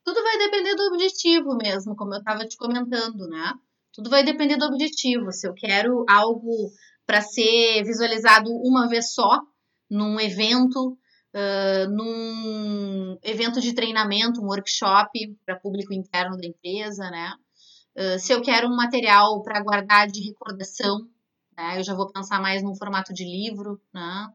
Tudo 0.04 0.20
vai 0.24 0.36
depender 0.36 0.74
do 0.74 0.82
objetivo 0.88 1.56
mesmo, 1.56 1.94
como 1.94 2.14
eu 2.14 2.18
estava 2.18 2.44
te 2.44 2.56
comentando, 2.56 3.28
né? 3.28 3.54
Tudo 3.92 4.10
vai 4.10 4.24
depender 4.24 4.56
do 4.56 4.64
objetivo. 4.64 5.30
Se 5.30 5.46
eu 5.46 5.54
quero 5.54 6.04
algo 6.08 6.72
para 7.06 7.20
ser 7.20 7.84
visualizado 7.84 8.50
uma 8.50 8.88
vez 8.88 9.12
só, 9.14 9.40
num 9.88 10.18
evento, 10.18 10.98
uh, 11.34 11.88
num 11.88 13.16
evento 13.22 13.60
de 13.60 13.74
treinamento, 13.74 14.40
um 14.40 14.48
workshop 14.48 15.36
para 15.46 15.60
público 15.60 15.94
interno 15.94 16.36
da 16.36 16.48
empresa, 16.48 17.08
né? 17.10 17.32
Uh, 17.96 18.18
se 18.18 18.32
eu 18.32 18.42
quero 18.42 18.66
um 18.66 18.74
material 18.74 19.40
para 19.44 19.62
guardar 19.62 20.08
de 20.08 20.20
recordação, 20.26 21.08
né? 21.58 21.78
Eu 21.78 21.82
já 21.82 21.94
vou 21.94 22.10
pensar 22.10 22.40
mais 22.40 22.62
num 22.62 22.76
formato 22.76 23.12
de 23.12 23.24
livro, 23.24 23.80
né? 23.92 24.28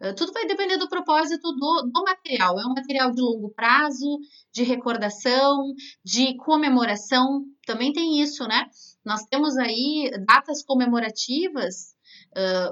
Eh, 0.00 0.12
tudo 0.14 0.32
vai 0.32 0.46
depender 0.46 0.76
do 0.76 0.88
propósito 0.88 1.52
do, 1.52 1.90
do 1.92 2.04
material. 2.04 2.58
É 2.58 2.66
um 2.66 2.74
material 2.74 3.12
de 3.12 3.20
longo 3.20 3.50
prazo, 3.50 4.18
de 4.52 4.62
recordação, 4.62 5.74
de 6.02 6.36
comemoração. 6.38 7.44
Também 7.66 7.92
tem 7.92 8.20
isso, 8.20 8.46
né? 8.48 8.66
Nós 9.04 9.24
temos 9.24 9.56
aí 9.56 10.10
datas 10.26 10.64
comemorativas, 10.64 11.94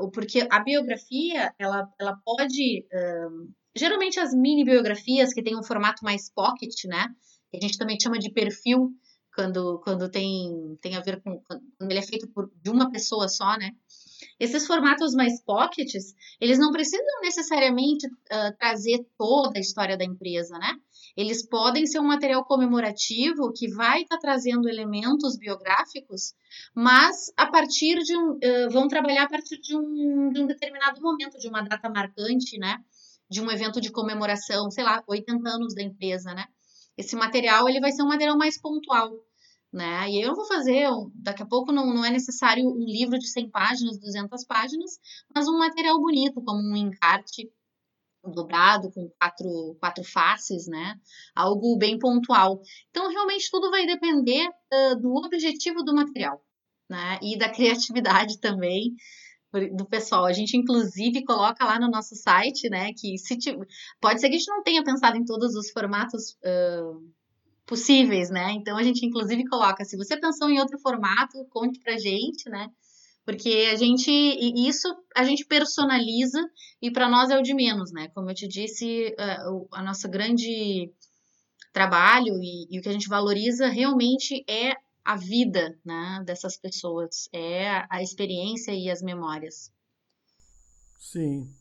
uh, 0.00 0.10
porque 0.10 0.46
a 0.50 0.60
biografia, 0.60 1.54
ela, 1.58 1.88
ela 2.00 2.16
pode. 2.24 2.86
Uh, 2.92 3.52
geralmente 3.74 4.18
as 4.20 4.34
mini 4.34 4.64
biografias 4.64 5.32
que 5.32 5.42
tem 5.42 5.56
um 5.56 5.62
formato 5.62 6.04
mais 6.04 6.30
pocket, 6.30 6.84
né? 6.86 7.08
Que 7.50 7.58
a 7.58 7.60
gente 7.60 7.78
também 7.78 7.98
chama 8.00 8.18
de 8.18 8.32
perfil, 8.32 8.90
quando, 9.34 9.80
quando 9.80 10.08
tem, 10.10 10.78
tem 10.80 10.96
a 10.96 11.00
ver 11.00 11.20
com. 11.22 11.40
Quando 11.40 11.90
ele 11.90 11.98
é 11.98 12.02
feito 12.02 12.28
por, 12.28 12.50
de 12.62 12.70
uma 12.70 12.90
pessoa 12.90 13.28
só, 13.28 13.56
né? 13.56 13.72
Esses 14.38 14.66
formatos 14.66 15.14
mais 15.14 15.42
pockets, 15.42 16.14
eles 16.40 16.58
não 16.58 16.70
precisam 16.70 17.20
necessariamente 17.22 18.06
uh, 18.06 18.56
trazer 18.58 19.06
toda 19.18 19.58
a 19.58 19.60
história 19.60 19.96
da 19.96 20.04
empresa, 20.04 20.58
né? 20.58 20.74
Eles 21.16 21.46
podem 21.46 21.86
ser 21.86 21.98
um 21.98 22.06
material 22.06 22.44
comemorativo 22.44 23.52
que 23.52 23.68
vai 23.68 24.02
estar 24.02 24.16
tá 24.16 24.20
trazendo 24.20 24.68
elementos 24.68 25.36
biográficos, 25.36 26.34
mas 26.74 27.32
a 27.36 27.46
partir 27.46 27.98
de 27.98 28.16
um. 28.16 28.32
Uh, 28.32 28.70
vão 28.70 28.88
trabalhar 28.88 29.24
a 29.24 29.28
partir 29.28 29.60
de 29.60 29.76
um, 29.76 30.30
de 30.30 30.40
um 30.40 30.46
determinado 30.46 31.00
momento, 31.00 31.38
de 31.38 31.48
uma 31.48 31.62
data 31.62 31.88
marcante, 31.88 32.58
né? 32.58 32.78
De 33.30 33.40
um 33.40 33.50
evento 33.50 33.80
de 33.80 33.90
comemoração, 33.90 34.70
sei 34.70 34.84
lá, 34.84 35.02
80 35.06 35.48
anos 35.48 35.74
da 35.74 35.82
empresa, 35.82 36.34
né? 36.34 36.46
Esse 36.96 37.16
material 37.16 37.68
ele 37.68 37.80
vai 37.80 37.92
ser 37.92 38.02
um 38.02 38.08
material 38.08 38.36
mais 38.36 38.60
pontual, 38.60 39.10
né? 39.72 40.08
E 40.10 40.20
eu 40.20 40.34
vou 40.34 40.44
fazer, 40.46 40.88
daqui 41.14 41.42
a 41.42 41.46
pouco 41.46 41.72
não, 41.72 41.94
não 41.94 42.04
é 42.04 42.10
necessário 42.10 42.64
um 42.66 42.84
livro 42.84 43.18
de 43.18 43.28
100 43.28 43.50
páginas, 43.50 43.98
200 43.98 44.44
páginas, 44.44 44.98
mas 45.34 45.48
um 45.48 45.58
material 45.58 45.98
bonito, 46.00 46.42
como 46.42 46.60
um 46.60 46.76
encarte 46.76 47.50
dobrado 48.24 48.92
com 48.92 49.10
quatro, 49.18 49.76
quatro 49.80 50.04
faces, 50.04 50.66
né? 50.68 50.94
Algo 51.34 51.76
bem 51.76 51.98
pontual. 51.98 52.60
Então, 52.90 53.10
realmente, 53.10 53.50
tudo 53.50 53.70
vai 53.70 53.86
depender 53.86 54.48
uh, 54.48 55.00
do 55.00 55.12
objetivo 55.14 55.82
do 55.82 55.94
material, 55.94 56.40
né? 56.88 57.18
E 57.22 57.36
da 57.36 57.48
criatividade 57.48 58.38
também 58.40 58.94
do 59.74 59.84
pessoal. 59.84 60.24
A 60.24 60.32
gente, 60.32 60.56
inclusive, 60.56 61.24
coloca 61.24 61.64
lá 61.64 61.78
no 61.78 61.90
nosso 61.90 62.14
site, 62.14 62.68
né? 62.70 62.92
Que 62.94 63.18
se 63.18 63.36
pode 64.00 64.20
ser 64.20 64.28
que 64.28 64.36
a 64.36 64.38
gente 64.38 64.48
não 64.48 64.62
tenha 64.62 64.82
pensado 64.82 65.16
em 65.16 65.24
todos 65.24 65.54
os 65.54 65.70
formatos 65.70 66.32
uh, 66.42 67.12
possíveis, 67.66 68.30
né? 68.30 68.52
Então 68.52 68.76
a 68.76 68.82
gente, 68.82 69.04
inclusive, 69.04 69.44
coloca, 69.46 69.84
se 69.84 69.96
você 69.96 70.18
pensou 70.18 70.50
em 70.50 70.58
outro 70.58 70.78
formato, 70.78 71.44
conte 71.50 71.78
pra 71.80 71.98
gente, 71.98 72.48
né? 72.48 72.68
Porque 73.24 73.68
a 73.72 73.76
gente, 73.76 74.10
isso 74.10 74.88
a 75.14 75.22
gente 75.22 75.44
personaliza 75.44 76.40
e 76.80 76.90
para 76.90 77.08
nós 77.08 77.30
é 77.30 77.38
o 77.38 77.42
de 77.42 77.54
menos, 77.54 77.92
né? 77.92 78.08
Como 78.14 78.30
eu 78.30 78.34
te 78.34 78.48
disse, 78.48 79.14
a, 79.18 79.78
a 79.78 79.82
nossa 79.82 80.08
grande 80.08 80.90
trabalho 81.72 82.34
e, 82.42 82.66
e 82.70 82.78
o 82.78 82.82
que 82.82 82.88
a 82.88 82.92
gente 82.92 83.08
valoriza 83.08 83.68
realmente 83.68 84.44
é 84.48 84.74
a 85.04 85.16
vida 85.16 85.78
né, 85.84 86.22
dessas 86.24 86.56
pessoas, 86.56 87.28
é 87.32 87.86
a 87.90 88.02
experiência 88.02 88.72
e 88.72 88.90
as 88.90 89.02
memórias. 89.02 89.72
Sim. 90.98 91.52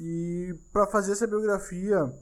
E 0.00 0.54
para 0.72 0.90
fazer 0.90 1.12
essa 1.12 1.26
biografia, 1.26 2.12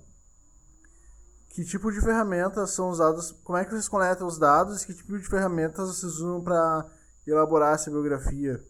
que 1.48 1.64
tipo 1.64 1.90
de 1.90 2.00
ferramentas 2.00 2.70
são 2.72 2.90
usadas? 2.90 3.32
Como 3.42 3.58
é 3.58 3.64
que 3.64 3.70
vocês 3.70 3.88
coletam 3.88 4.26
os 4.26 4.38
dados? 4.38 4.84
Que 4.84 4.94
tipo 4.94 5.18
de 5.18 5.26
ferramentas 5.26 5.88
vocês 5.88 6.12
usam 6.12 6.42
para 6.44 6.90
elaborar 7.26 7.74
essa 7.74 7.90
biografia? 7.90 8.62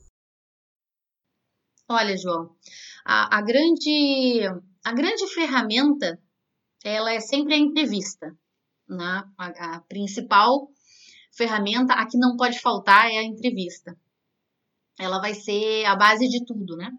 Olha, 1.89 2.17
João, 2.17 2.57
a, 3.05 3.39
a, 3.39 3.43
grande 3.43 4.47
a 4.85 4.93
grande 4.95 5.27
ferramenta 5.35 6.23
ela 6.85 7.13
é 7.13 7.21
sempre 7.21 7.55
a 7.55 7.59
entrevista. 7.59 8.35
Né? 8.91 9.25
A, 9.39 9.77
a 9.77 9.81
principal 9.83 10.69
ferramenta, 11.33 11.95
a 11.95 12.07
que 12.07 12.19
não 12.19 12.37
pode 12.37 12.59
faltar, 12.61 13.11
é 13.11 13.19
a 13.19 13.25
entrevista. 13.25 13.97
Ela 14.99 15.21
vai 15.21 15.35
ser 15.35 15.85
a 15.87 15.97
base 15.97 16.29
de 16.29 16.45
tudo, 16.45 16.77
né? 16.77 16.91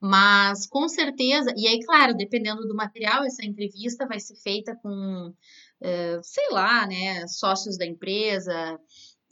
Mas 0.00 0.66
com 0.66 0.88
certeza, 0.88 1.52
e 1.56 1.68
aí, 1.68 1.78
claro, 1.84 2.14
dependendo 2.16 2.66
do 2.66 2.74
material, 2.74 3.24
essa 3.24 3.44
entrevista 3.44 4.04
vai 4.06 4.18
ser 4.18 4.34
feita 4.34 4.74
com, 4.82 5.32
eh, 5.80 6.18
sei 6.24 6.48
lá, 6.50 6.86
né, 6.88 7.24
sócios 7.28 7.78
da 7.78 7.86
empresa, 7.86 8.80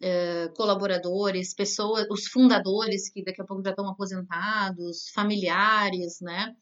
eh, 0.01 0.49
colaboradores, 0.57 1.55
pessoas, 1.55 2.07
os 2.11 2.27
fundadores 2.29 3.11
que 3.11 3.25
daqui 3.25 3.43
a 3.43 3.45
pouco 3.45 3.65
já 3.65 3.71
estão 3.71 3.89
aposentados, 3.89 5.09
familiares, 5.13 6.21
né? 6.21 6.55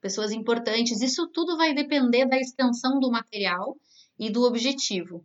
Pessoas 0.00 0.30
importantes. 0.32 1.00
Isso 1.00 1.26
tudo 1.32 1.56
vai 1.56 1.74
depender 1.74 2.26
da 2.26 2.38
extensão 2.38 3.00
do 3.00 3.10
material 3.10 3.76
e 4.18 4.30
do 4.30 4.42
objetivo. 4.42 5.24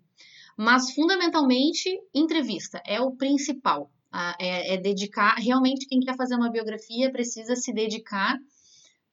Mas, 0.58 0.92
fundamentalmente, 0.94 1.90
entrevista 2.14 2.82
é 2.86 3.02
o 3.02 3.12
principal. 3.12 3.92
É, 4.40 4.76
é, 4.76 4.78
dedicar. 4.78 5.36
Realmente, 5.40 5.88
quem 5.88 6.00
quer 6.00 6.16
fazer 6.16 6.36
uma 6.36 6.52
biografia 6.52 7.12
precisa 7.12 7.56
se 7.56 7.74
dedicar. 7.74 8.38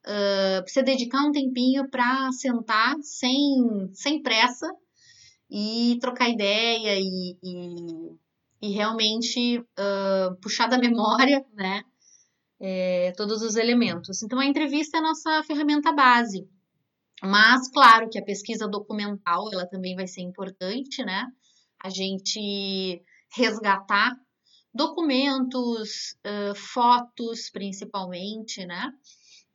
Uh, 0.04 0.62
precisa 0.62 0.82
dedicar 0.82 1.22
um 1.26 1.32
tempinho 1.32 1.88
para 1.88 2.30
sentar 2.32 2.96
sem, 3.02 3.90
sem 3.92 4.22
pressa 4.22 4.66
e 5.50 5.98
trocar 6.00 6.28
ideia 6.28 6.98
e, 6.98 7.36
e, 7.42 8.16
e 8.62 8.72
realmente 8.72 9.58
uh, 9.58 10.36
puxar 10.40 10.68
da 10.68 10.78
memória, 10.78 11.44
né? 11.54 11.82
É, 12.58 13.12
todos 13.16 13.40
os 13.40 13.56
elementos. 13.56 14.22
Então, 14.22 14.38
a 14.38 14.44
entrevista 14.44 14.98
é 14.98 15.00
a 15.00 15.02
nossa 15.02 15.42
ferramenta 15.44 15.92
base. 15.92 16.46
Mas, 17.22 17.68
claro 17.68 18.08
que 18.08 18.18
a 18.18 18.24
pesquisa 18.24 18.66
documental, 18.66 19.52
ela 19.52 19.66
também 19.66 19.94
vai 19.94 20.06
ser 20.06 20.22
importante, 20.22 21.04
né? 21.04 21.26
A 21.82 21.90
gente 21.90 23.02
resgatar 23.36 24.16
documentos, 24.72 26.16
uh, 26.26 26.54
fotos, 26.54 27.50
principalmente, 27.50 28.64
né? 28.64 28.92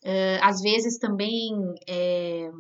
Uh, 0.04 0.40
às 0.42 0.62
vezes 0.62 1.00
também 1.00 1.52
é, 1.88 2.52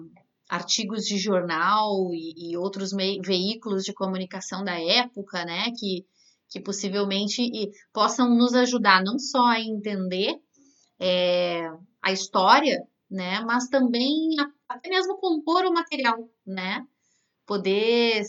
artigos 0.49 1.05
de 1.05 1.19
jornal 1.19 2.11
e, 2.11 2.51
e 2.51 2.57
outros 2.57 2.91
veículos 2.91 3.83
de 3.83 3.93
comunicação 3.93 4.63
da 4.63 4.79
época, 4.79 5.45
né? 5.45 5.71
Que, 5.77 6.05
que 6.49 6.59
possivelmente 6.59 7.41
possam 7.93 8.35
nos 8.35 8.55
ajudar 8.55 9.03
não 9.03 9.19
só 9.19 9.45
a 9.45 9.59
entender 9.59 10.39
é, 10.99 11.69
a 12.01 12.11
história, 12.11 12.81
né? 13.09 13.41
Mas 13.41 13.67
também 13.67 14.39
a 14.39 14.54
até 14.67 14.89
mesmo 14.89 15.17
compor 15.17 15.65
o 15.65 15.73
material, 15.73 16.29
né? 16.45 16.85
Poder 17.45 18.21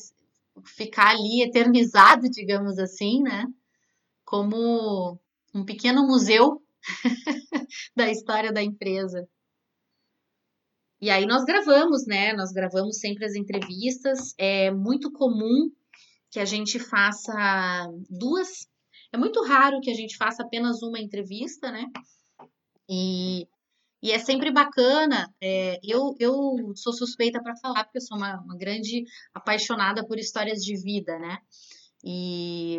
ficar 0.64 1.10
ali 1.10 1.42
eternizado, 1.42 2.28
digamos 2.30 2.78
assim, 2.78 3.22
né? 3.22 3.46
Como 4.24 5.18
um 5.54 5.64
pequeno 5.64 6.06
museu 6.06 6.62
da 7.96 8.10
história 8.10 8.52
da 8.52 8.62
empresa. 8.62 9.28
E 11.00 11.10
aí 11.10 11.26
nós 11.26 11.44
gravamos, 11.44 12.06
né? 12.06 12.32
Nós 12.32 12.52
gravamos 12.52 12.98
sempre 12.98 13.24
as 13.26 13.34
entrevistas. 13.34 14.34
É 14.38 14.70
muito 14.70 15.12
comum 15.12 15.70
que 16.30 16.40
a 16.40 16.44
gente 16.44 16.78
faça 16.78 17.32
duas. 18.08 18.66
É 19.12 19.18
muito 19.18 19.42
raro 19.44 19.80
que 19.80 19.90
a 19.90 19.94
gente 19.94 20.16
faça 20.16 20.42
apenas 20.42 20.82
uma 20.82 20.98
entrevista, 20.98 21.70
né? 21.70 21.86
E 22.88 23.46
e 24.06 24.12
é 24.12 24.20
sempre 24.20 24.52
bacana. 24.52 25.28
É, 25.42 25.80
eu, 25.82 26.14
eu 26.20 26.72
sou 26.76 26.92
suspeita 26.92 27.42
para 27.42 27.56
falar, 27.56 27.82
porque 27.82 27.98
eu 27.98 28.02
sou 28.02 28.16
uma, 28.16 28.40
uma, 28.40 28.56
grande 28.56 29.02
apaixonada 29.34 30.06
por 30.06 30.16
histórias 30.16 30.60
de 30.60 30.80
vida, 30.80 31.18
né? 31.18 31.38
E, 32.04 32.78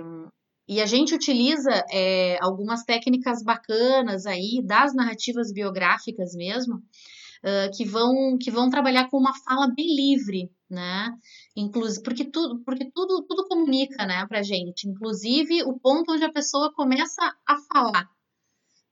e 0.70 0.80
a 0.80 0.86
gente 0.86 1.14
utiliza 1.14 1.84
é, 1.92 2.38
algumas 2.42 2.84
técnicas 2.86 3.44
bacanas 3.44 4.26
aí, 4.26 4.62
das 4.66 4.94
narrativas 4.94 5.52
biográficas 5.52 6.34
mesmo, 6.34 6.76
uh, 6.76 7.76
que, 7.76 7.84
vão, 7.84 8.38
que 8.42 8.50
vão 8.50 8.70
trabalhar 8.70 9.10
com 9.10 9.18
uma 9.18 9.34
fala 9.44 9.68
bem 9.76 9.94
livre, 9.94 10.50
né? 10.70 11.10
Inclusive, 11.58 12.04
porque 12.04 12.24
tudo, 12.24 12.64
porque 12.64 12.90
tudo, 12.96 13.26
tudo 13.28 13.50
comunica, 13.50 14.06
né, 14.06 14.26
pra 14.28 14.42
gente, 14.44 14.88
inclusive 14.88 15.62
o 15.64 15.78
ponto 15.78 16.14
onde 16.14 16.24
a 16.24 16.32
pessoa 16.32 16.72
começa 16.74 17.22
a 17.46 17.58
falar. 17.74 18.17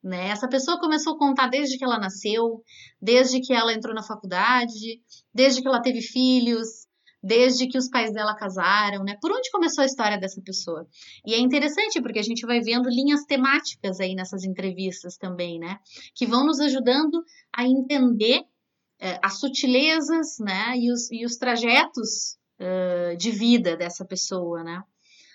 Né? 0.05 0.27
Essa 0.29 0.47
pessoa 0.47 0.79
começou 0.79 1.15
a 1.15 1.17
contar 1.17 1.47
desde 1.47 1.79
que 1.79 1.83
ela 1.83 1.97
nasceu, 1.97 2.61
desde 3.01 3.41
que 3.41 3.51
ela 3.51 3.73
entrou 3.73 3.91
na 3.91 4.03
faculdade, 4.03 5.01
desde 5.33 5.63
que 5.63 5.67
ela 5.67 5.81
teve 5.81 5.99
filhos, 5.99 6.85
desde 7.23 7.67
que 7.67 7.75
os 7.75 7.89
pais 7.89 8.13
dela 8.13 8.35
casaram, 8.35 9.03
né? 9.03 9.17
Por 9.19 9.31
onde 9.31 9.49
começou 9.49 9.81
a 9.81 9.85
história 9.85 10.19
dessa 10.19 10.39
pessoa? 10.43 10.87
E 11.25 11.33
é 11.33 11.39
interessante 11.39 11.99
porque 11.99 12.19
a 12.19 12.23
gente 12.23 12.45
vai 12.45 12.61
vendo 12.61 12.87
linhas 12.87 13.25
temáticas 13.25 13.99
aí 13.99 14.13
nessas 14.13 14.43
entrevistas 14.43 15.17
também, 15.17 15.57
né? 15.57 15.79
Que 16.13 16.27
vão 16.27 16.45
nos 16.45 16.59
ajudando 16.59 17.23
a 17.51 17.63
entender 17.65 18.43
é, 18.99 19.19
as 19.23 19.39
sutilezas, 19.39 20.37
né? 20.39 20.77
E 20.77 20.91
os, 20.91 21.11
e 21.11 21.25
os 21.25 21.35
trajetos 21.35 22.37
uh, 22.59 23.17
de 23.17 23.31
vida 23.31 23.75
dessa 23.75 24.05
pessoa, 24.05 24.63
né? 24.63 24.83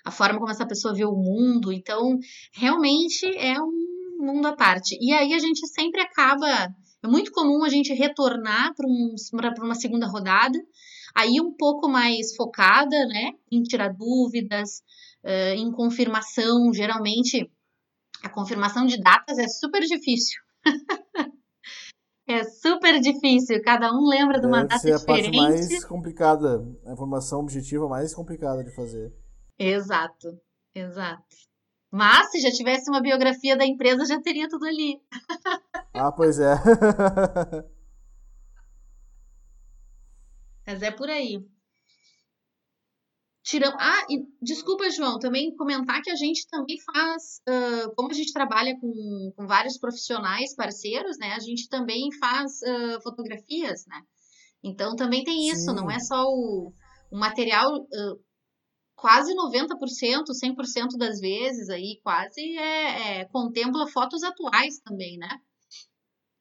A 0.05 0.11
forma 0.11 0.39
como 0.39 0.49
essa 0.49 0.65
pessoa 0.65 0.93
vê 0.93 1.03
o 1.03 1.11
mundo. 1.11 1.73
Então, 1.73 2.17
realmente 2.53 3.25
é 3.35 3.61
um 3.61 3.90
mundo 4.21 4.47
à 4.47 4.55
parte. 4.55 4.97
E 5.01 5.11
aí 5.13 5.33
a 5.33 5.39
gente 5.39 5.65
sempre 5.67 6.01
acaba. 6.01 6.47
É 7.03 7.07
muito 7.07 7.31
comum 7.31 7.63
a 7.63 7.69
gente 7.69 7.93
retornar 7.93 8.73
para 8.75 8.87
um, 8.87 9.15
uma 9.63 9.75
segunda 9.75 10.05
rodada, 10.05 10.57
aí 11.15 11.41
um 11.41 11.51
pouco 11.51 11.89
mais 11.89 12.35
focada, 12.35 12.95
né, 13.07 13.31
em 13.51 13.63
tirar 13.63 13.89
dúvidas, 13.89 14.83
uh, 15.23 15.55
em 15.55 15.71
confirmação. 15.71 16.71
Geralmente, 16.71 17.49
a 18.23 18.29
confirmação 18.29 18.85
de 18.85 19.01
datas 19.01 19.39
é 19.39 19.47
super 19.47 19.81
difícil. 19.81 20.39
é 22.27 22.43
super 22.43 22.99
difícil. 22.99 23.61
Cada 23.63 23.91
um 23.91 24.07
lembra 24.07 24.39
de 24.39 24.45
uma 24.45 24.63
Deve 24.63 24.69
data 24.69 24.79
ser 24.79 24.97
diferente. 24.97 25.27
a 25.27 25.41
parte 25.41 25.69
mais 25.71 25.85
complicada, 25.85 26.63
a 26.85 26.93
informação 26.93 27.39
objetiva 27.39 27.87
mais 27.87 28.13
complicada 28.13 28.63
de 28.63 28.73
fazer. 28.75 29.11
Exato, 29.57 30.39
exato. 30.75 31.50
Mas 31.91 32.31
se 32.31 32.39
já 32.39 32.49
tivesse 32.49 32.89
uma 32.89 33.01
biografia 33.01 33.57
da 33.57 33.65
empresa, 33.65 34.05
já 34.05 34.21
teria 34.21 34.47
tudo 34.47 34.65
ali. 34.65 35.01
ah, 35.93 36.11
pois 36.11 36.39
é. 36.39 36.55
Mas 40.65 40.81
é 40.81 40.89
por 40.89 41.09
aí. 41.09 41.45
Tiram... 43.43 43.75
Ah, 43.77 44.05
e, 44.09 44.23
desculpa, 44.41 44.89
João, 44.89 45.19
também 45.19 45.53
comentar 45.57 46.01
que 46.01 46.09
a 46.09 46.15
gente 46.15 46.47
também 46.47 46.77
faz, 46.79 47.41
uh, 47.49 47.93
como 47.95 48.09
a 48.09 48.13
gente 48.13 48.31
trabalha 48.31 48.79
com, 48.79 49.33
com 49.35 49.45
vários 49.45 49.77
profissionais 49.77 50.55
parceiros, 50.55 51.17
né? 51.17 51.33
A 51.33 51.39
gente 51.39 51.67
também 51.67 52.09
faz 52.13 52.61
uh, 52.61 53.01
fotografias, 53.01 53.85
né? 53.87 54.01
Então 54.63 54.95
também 54.95 55.25
tem 55.25 55.49
isso, 55.49 55.71
Sim. 55.71 55.75
não 55.75 55.91
é 55.91 55.99
só 55.99 56.23
o, 56.23 56.71
o 57.11 57.17
material 57.17 57.81
uh, 57.81 58.19
quase 59.01 59.33
90%, 59.35 60.25
100% 60.31 60.95
das 60.95 61.19
vezes 61.19 61.69
aí, 61.69 61.99
quase 62.03 62.39
é, 62.55 63.21
é, 63.21 63.25
contempla 63.25 63.87
fotos 63.87 64.21
atuais 64.21 64.79
também, 64.79 65.17
né? 65.17 65.27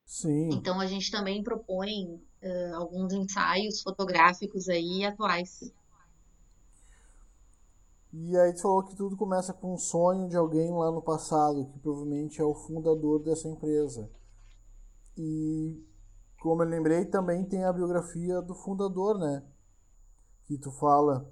Sim. 0.05 0.51
Então 0.53 0.79
a 0.79 0.87
gente 0.87 1.11
também 1.11 1.43
propõe 1.43 2.17
uh, 2.43 2.77
alguns 2.77 3.15
ensaios 3.15 3.81
fotográficos 3.81 4.69
aí 4.69 5.07
atuais. 5.07 5.73
E 8.13 8.37
aí 8.37 8.53
tu 8.53 8.61
falou 8.61 8.85
que 8.85 8.95
tudo 8.95 9.17
começa 9.17 9.55
com 9.55 9.73
um 9.73 9.79
sonho 9.79 10.29
de 10.29 10.37
alguém 10.37 10.71
lá 10.71 10.91
no 10.91 11.01
passado, 11.01 11.65
que 11.73 11.79
provavelmente 11.79 12.43
é 12.43 12.45
o 12.45 12.55
fundador 12.55 13.23
dessa 13.23 13.49
empresa. 13.49 14.11
E 15.17 15.83
como 16.43 16.63
eu 16.63 16.69
lembrei, 16.69 17.07
também 17.07 17.43
tem 17.45 17.65
a 17.65 17.73
biografia 17.73 18.43
do 18.43 18.55
fundador, 18.55 19.19
né? 19.19 19.43
Que 20.45 20.59
tu 20.59 20.71
fala. 20.73 21.27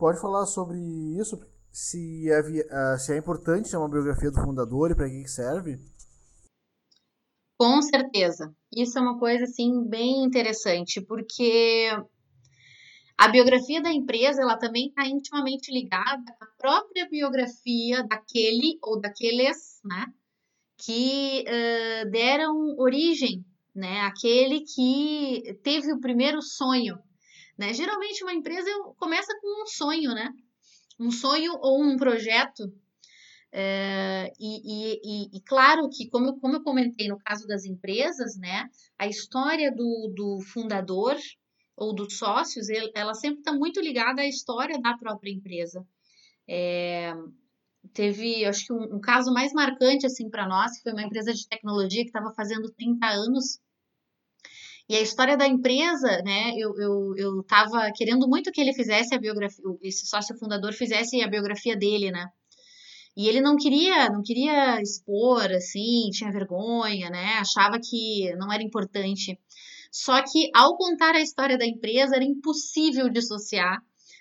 Pode 0.00 0.18
falar 0.18 0.46
sobre 0.46 0.78
isso? 1.20 1.38
Se 1.70 2.30
é, 2.30 2.40
ah, 2.70 2.96
se 2.96 3.12
é 3.12 3.18
importante 3.18 3.70
ter 3.70 3.76
uma 3.76 3.86
biografia 3.86 4.30
do 4.30 4.40
fundador 4.40 4.90
e 4.90 4.94
para 4.94 5.10
que 5.10 5.28
serve? 5.28 5.78
Com 7.58 7.82
certeza. 7.82 8.50
Isso 8.74 8.98
é 8.98 9.02
uma 9.02 9.18
coisa 9.18 9.44
assim 9.44 9.86
bem 9.86 10.24
interessante, 10.24 11.02
porque 11.02 11.90
a 13.18 13.28
biografia 13.28 13.82
da 13.82 13.92
empresa 13.92 14.40
ela 14.40 14.56
também 14.56 14.86
está 14.86 15.06
intimamente 15.06 15.70
ligada 15.70 16.34
à 16.40 16.46
própria 16.56 17.06
biografia 17.06 18.02
daquele 18.08 18.78
ou 18.82 18.98
daqueles, 18.98 19.80
né, 19.84 20.06
que 20.78 21.44
uh, 21.46 22.10
deram 22.10 22.74
origem, 22.78 23.44
né, 23.74 24.00
àquele 24.00 24.60
que 24.60 25.60
teve 25.62 25.92
o 25.92 26.00
primeiro 26.00 26.40
sonho, 26.40 26.98
né. 27.60 27.72
Geralmente 27.72 28.24
uma 28.24 28.34
empresa 28.34 28.70
começa 28.96 29.32
com 29.40 29.62
um 29.62 29.66
sonho, 29.66 30.14
né, 30.14 30.32
um 30.98 31.10
sonho 31.10 31.52
ou 31.60 31.82
um 31.82 31.96
projeto. 31.96 32.64
Uh, 33.52 34.30
e, 34.38 35.00
e, 35.02 35.36
e, 35.36 35.40
claro 35.40 35.88
que, 35.90 36.08
como, 36.08 36.38
como 36.38 36.54
eu 36.54 36.62
comentei 36.62 37.08
no 37.08 37.18
caso 37.18 37.48
das 37.48 37.64
empresas, 37.64 38.36
né, 38.36 38.70
a 38.96 39.08
história 39.08 39.72
do, 39.74 40.12
do 40.14 40.40
fundador, 40.40 41.16
ou 41.80 41.94
dos 41.94 42.18
sócios, 42.18 42.66
ela 42.94 43.14
sempre 43.14 43.38
está 43.38 43.54
muito 43.54 43.80
ligada 43.80 44.20
à 44.20 44.26
história 44.26 44.78
da 44.78 44.98
própria 44.98 45.30
empresa. 45.30 45.82
É, 46.46 47.14
teve, 47.94 48.44
acho 48.44 48.66
que 48.66 48.72
um, 48.74 48.96
um, 48.96 49.00
caso 49.00 49.32
mais 49.32 49.50
marcante 49.54 50.04
assim 50.04 50.28
para 50.28 50.46
nós, 50.46 50.76
que 50.76 50.82
foi 50.82 50.92
uma 50.92 51.02
empresa 51.02 51.32
de 51.32 51.48
tecnologia 51.48 52.02
que 52.02 52.10
estava 52.10 52.34
fazendo 52.34 52.70
30 52.72 53.06
anos. 53.06 53.58
E 54.90 54.96
a 54.96 55.00
história 55.00 55.36
da 55.36 55.46
empresa, 55.46 56.20
né, 56.24 56.50
eu, 56.56 56.74
eu, 56.76 57.14
eu 57.16 57.42
tava 57.44 57.92
querendo 57.94 58.26
muito 58.28 58.50
que 58.50 58.60
ele 58.60 58.74
fizesse 58.74 59.14
a 59.14 59.20
biografia, 59.20 59.62
esse 59.84 60.04
sócio 60.04 60.36
fundador 60.36 60.72
fizesse 60.72 61.22
a 61.22 61.28
biografia 61.28 61.76
dele, 61.76 62.10
né? 62.10 62.26
E 63.16 63.28
ele 63.28 63.40
não 63.40 63.54
queria, 63.56 64.08
não 64.08 64.20
queria 64.20 64.82
expor, 64.82 65.44
assim, 65.52 66.10
tinha 66.10 66.32
vergonha, 66.32 67.08
né? 67.08 67.34
Achava 67.34 67.78
que 67.78 68.34
não 68.34 68.52
era 68.52 68.64
importante. 68.64 69.38
Só 69.92 70.20
que 70.24 70.50
ao 70.52 70.76
contar 70.76 71.14
a 71.14 71.20
história 71.20 71.56
da 71.56 71.64
empresa 71.64 72.16
era 72.16 72.24
impossível 72.24 73.08
dissociar 73.08 73.78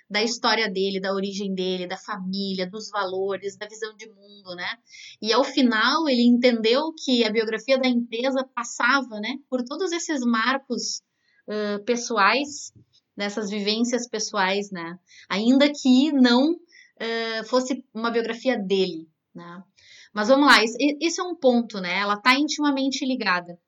da 0.09 0.23
história 0.23 0.69
dele, 0.69 0.99
da 0.99 1.13
origem 1.13 1.53
dele, 1.53 1.85
da 1.87 1.97
família, 1.97 2.67
dos 2.67 2.89
valores, 2.89 3.55
da 3.55 3.67
visão 3.67 3.95
de 3.95 4.09
mundo, 4.09 4.55
né? 4.55 4.77
E 5.21 5.31
ao 5.31 5.43
final 5.43 6.09
ele 6.09 6.23
entendeu 6.23 6.93
que 6.93 7.23
a 7.23 7.29
biografia 7.29 7.77
da 7.77 7.87
empresa 7.87 8.43
passava, 8.55 9.19
né, 9.19 9.37
por 9.49 9.63
todos 9.63 9.91
esses 9.91 10.21
marcos 10.21 11.03
uh, 11.47 11.83
pessoais, 11.85 12.73
dessas 13.15 13.49
vivências 13.49 14.07
pessoais, 14.07 14.71
né? 14.71 14.97
Ainda 15.29 15.69
que 15.71 16.11
não 16.11 16.53
uh, 16.53 17.43
fosse 17.47 17.85
uma 17.93 18.09
biografia 18.09 18.57
dele, 18.57 19.07
né? 19.35 19.63
Mas 20.11 20.27
vamos 20.27 20.47
lá, 20.47 20.63
esse 20.63 21.21
é 21.21 21.23
um 21.23 21.35
ponto, 21.35 21.79
né? 21.79 21.99
Ela 21.99 22.15
está 22.15 22.33
intimamente 22.33 23.05
ligada. 23.05 23.59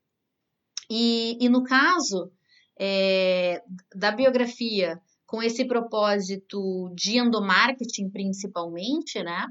E, 0.89 1.37
e 1.39 1.47
no 1.47 1.63
caso 1.63 2.31
é, 2.79 3.61
da 3.95 4.11
biografia, 4.11 4.99
com 5.31 5.41
esse 5.41 5.63
propósito 5.63 6.91
de 6.93 7.17
endomarketing 7.17 8.09
principalmente, 8.09 9.23
né? 9.23 9.47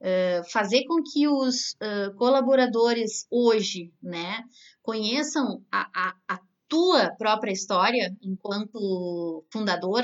Uh, 0.00 0.50
fazer 0.50 0.84
com 0.86 1.02
que 1.02 1.28
os 1.28 1.72
uh, 1.72 2.16
colaboradores 2.16 3.26
hoje, 3.30 3.92
né, 4.02 4.42
conheçam 4.82 5.62
a, 5.70 5.90
a, 5.94 6.16
a, 6.26 6.40
tua 6.66 7.10
própria 7.18 7.52
história 7.52 8.16
enquanto 8.22 9.44
fundador, 9.52 10.02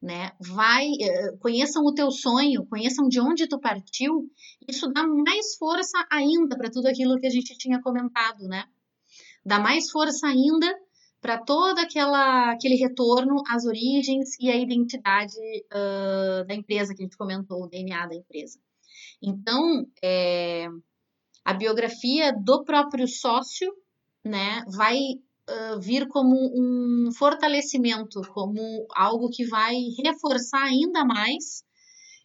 né, 0.00 0.32
vai, 0.40 0.86
uh, 0.86 1.38
conheçam 1.38 1.84
o 1.84 1.92
teu 1.92 2.10
sonho, 2.10 2.64
conheçam 2.64 3.08
de 3.08 3.20
onde 3.20 3.46
tu 3.46 3.60
partiu, 3.60 4.26
isso 4.66 4.90
dá 4.90 5.06
mais 5.06 5.54
força 5.58 5.98
ainda 6.10 6.56
para 6.56 6.70
tudo 6.70 6.86
aquilo 6.86 7.20
que 7.20 7.26
a 7.26 7.30
gente 7.30 7.58
tinha 7.58 7.78
comentado, 7.82 8.48
né, 8.48 8.64
dá 9.44 9.58
mais 9.58 9.90
força 9.90 10.28
ainda 10.28 10.74
para 11.20 11.38
todo 11.38 11.78
aquela, 11.78 12.52
aquele 12.52 12.76
retorno 12.76 13.42
às 13.48 13.66
origens 13.66 14.30
e 14.40 14.50
à 14.50 14.56
identidade 14.56 15.34
uh, 15.72 16.46
da 16.46 16.54
empresa 16.54 16.94
que 16.94 17.02
a 17.02 17.04
gente 17.04 17.16
comentou, 17.16 17.62
o 17.62 17.68
DNA 17.68 18.06
da 18.06 18.14
empresa. 18.14 18.58
Então, 19.22 19.86
é, 20.02 20.66
a 21.44 21.52
biografia 21.52 22.32
do 22.32 22.64
próprio 22.64 23.06
sócio 23.06 23.70
né, 24.24 24.64
vai 24.68 24.96
uh, 24.96 25.80
vir 25.80 26.08
como 26.08 26.34
um 26.54 27.12
fortalecimento, 27.12 28.22
como 28.32 28.86
algo 28.94 29.28
que 29.28 29.44
vai 29.46 29.74
reforçar 30.02 30.62
ainda 30.62 31.04
mais 31.04 31.62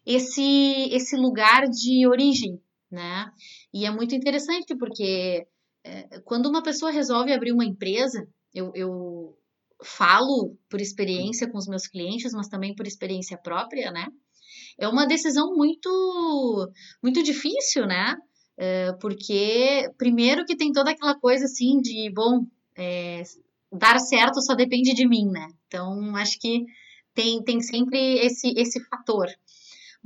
esse, 0.06 0.90
esse 0.92 1.18
lugar 1.18 1.68
de 1.68 2.08
origem. 2.08 2.62
Né? 2.90 3.30
E 3.74 3.86
é 3.86 3.92
muito 3.92 4.16
interessante 4.16 4.74
porque 4.78 5.46
é, 5.84 6.20
quando 6.22 6.48
uma 6.48 6.64
pessoa 6.64 6.92
resolve 6.92 7.34
abrir 7.34 7.52
uma 7.52 7.66
empresa, 7.66 8.26
eu, 8.56 8.72
eu 8.74 9.38
falo 9.84 10.58
por 10.70 10.80
experiência 10.80 11.50
com 11.50 11.58
os 11.58 11.68
meus 11.68 11.86
clientes, 11.88 12.32
mas 12.34 12.48
também 12.48 12.74
por 12.74 12.88
experiência 12.88 13.38
própria, 13.38 13.92
né? 13.92 14.08
É 14.80 14.88
uma 14.88 15.06
decisão 15.06 15.54
muito, 15.56 16.72
muito 17.04 17.22
difícil, 17.22 17.86
né? 17.86 18.16
É, 18.58 18.94
porque, 19.02 19.90
primeiro, 19.98 20.46
que 20.46 20.56
tem 20.56 20.72
toda 20.72 20.92
aquela 20.92 21.20
coisa 21.20 21.46
assim 21.46 21.80
de, 21.82 22.10
bom, 22.14 22.46
é, 22.78 23.22
dar 23.72 24.00
certo 24.00 24.42
só 24.42 24.56
depende 24.56 24.94
de 24.94 25.08
mim, 25.08 25.30
né? 25.30 25.48
Então, 25.68 26.16
acho 26.16 26.40
que 26.40 26.64
tem, 27.14 27.44
tem 27.44 27.62
sempre 27.62 27.98
esse, 28.20 28.54
esse 28.58 28.80
fator. 28.86 29.28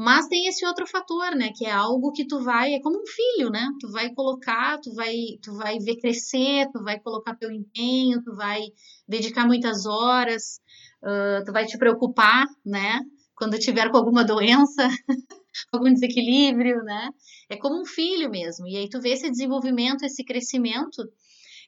Mas 0.02 0.30
tem 0.30 0.48
esse 0.48 0.66
outro 0.66 0.88
fator, 0.88 1.36
né, 1.36 1.52
que 1.54 1.66
é 1.66 1.72
algo 1.72 2.14
que 2.14 2.26
tu 2.26 2.42
vai, 2.42 2.74
é 2.74 2.80
como 2.80 3.02
um 3.02 3.06
filho, 3.06 3.50
né? 3.50 3.68
Tu 3.82 3.92
vai 3.92 4.10
colocar, 4.14 4.80
tu 4.80 4.94
vai, 4.94 5.14
tu 5.44 5.54
vai 5.58 5.78
ver 5.78 5.98
crescer, 5.98 6.70
tu 6.72 6.82
vai 6.82 6.98
colocar 7.02 7.36
teu 7.36 7.52
empenho, 7.52 8.24
tu 8.24 8.34
vai 8.34 8.62
dedicar 9.06 9.46
muitas 9.46 9.86
horas, 9.86 10.62
uh, 11.04 11.44
tu 11.46 11.52
vai 11.52 11.66
te 11.66 11.78
preocupar, 11.78 12.48
né? 12.66 13.02
Quando 13.36 13.60
tiver 13.60 13.92
com 13.92 13.98
alguma 13.98 14.24
doença, 14.24 14.88
algum 15.70 15.92
desequilíbrio, 15.92 16.82
né? 16.84 17.10
É 17.50 17.58
como 17.58 17.82
um 17.82 17.86
filho 17.86 18.30
mesmo. 18.30 18.70
E 18.70 18.78
aí 18.78 18.88
tu 18.88 19.02
vê 19.02 19.10
esse 19.10 19.30
desenvolvimento, 19.30 20.06
esse 20.06 20.24
crescimento, 20.24 21.04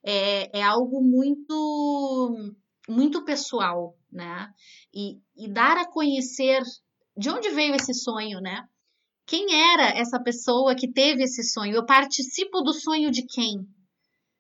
é, 0.05 0.59
é 0.59 0.63
algo 0.63 1.01
muito 1.01 2.53
muito 2.87 3.25
pessoal, 3.25 3.97
né? 4.09 4.49
E, 4.93 5.19
e 5.35 5.51
dar 5.51 5.77
a 5.77 5.85
conhecer 5.85 6.63
de 7.17 7.29
onde 7.29 7.49
veio 7.49 7.75
esse 7.75 7.93
sonho, 7.93 8.39
né? 8.39 8.67
Quem 9.25 9.53
era 9.71 9.89
essa 9.97 10.19
pessoa 10.21 10.75
que 10.75 10.91
teve 10.91 11.23
esse 11.23 11.43
sonho? 11.43 11.75
Eu 11.75 11.85
participo 11.85 12.61
do 12.61 12.73
sonho 12.73 13.11
de 13.11 13.25
quem? 13.25 13.67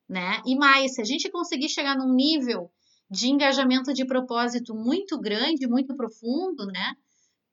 Né? 0.09 0.41
E 0.45 0.55
mais, 0.55 0.95
se 0.95 1.01
a 1.01 1.05
gente 1.05 1.31
conseguir 1.31 1.69
chegar 1.69 1.95
num 1.95 2.13
nível 2.13 2.69
de 3.09 3.29
engajamento 3.29 3.93
de 3.93 4.05
propósito 4.05 4.73
muito 4.75 5.19
grande, 5.19 5.67
muito 5.67 5.95
profundo, 5.95 6.65
né? 6.65 6.95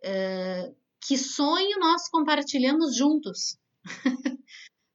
Uh, 0.04 0.76
que 1.06 1.16
sonho 1.16 1.78
nós 1.78 2.08
compartilhamos 2.08 2.96
juntos? 2.96 3.56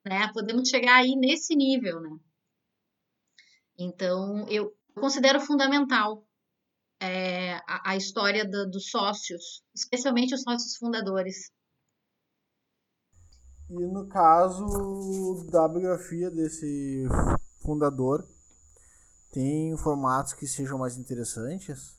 né? 0.06 0.30
Podemos 0.34 0.68
chegar 0.68 0.96
aí 0.96 1.16
nesse 1.16 1.56
nível, 1.56 2.02
né? 2.02 2.18
Então, 3.78 4.46
eu 4.50 4.74
considero 4.96 5.40
fundamental 5.40 6.26
é, 7.02 7.56
a, 7.68 7.92
a, 7.92 7.98
história 7.98 8.46
do, 8.46 8.70
dos 8.70 8.90
sócios, 8.90 9.64
especialmente 9.76 10.34
os 10.34 10.42
sócios 10.42 10.76
fundadores. 10.78 11.52
E 13.70 13.86
no 13.88 14.08
caso 14.08 15.46
da 15.52 15.68
biografia 15.68 16.30
desse 16.30 17.06
fundador, 17.62 18.28
tem 19.32 19.76
formatos 19.78 20.34
que 20.34 20.46
sejam 20.46 20.78
mais 20.78 20.98
interessantes? 20.98 21.98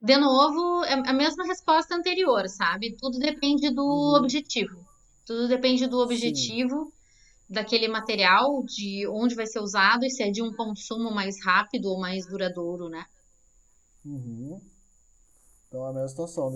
De 0.00 0.16
novo, 0.16 0.84
é 0.84 0.94
a 0.94 1.12
mesma 1.12 1.44
resposta 1.44 1.94
anterior, 1.94 2.48
sabe? 2.48 2.96
Tudo 2.96 3.18
depende 3.18 3.70
do 3.70 3.84
uhum. 3.84 4.16
objetivo. 4.16 4.84
Tudo 5.24 5.46
depende 5.46 5.86
do 5.86 5.98
objetivo 5.98 6.86
Sim. 6.86 7.01
Daquele 7.52 7.86
material, 7.86 8.62
de 8.64 9.06
onde 9.08 9.34
vai 9.34 9.46
ser 9.46 9.60
usado 9.60 10.04
e 10.04 10.10
se 10.10 10.22
é 10.22 10.30
de 10.30 10.42
um 10.42 10.52
consumo 10.52 11.10
mais 11.10 11.36
rápido 11.44 11.90
ou 11.90 12.00
mais 12.00 12.26
duradouro, 12.26 12.88
né? 12.88 13.04
Uhum. 14.04 14.60
Então 15.68 15.86
é 15.86 15.90
a 15.90 15.92
mesma 15.92 16.08
situação. 16.08 16.48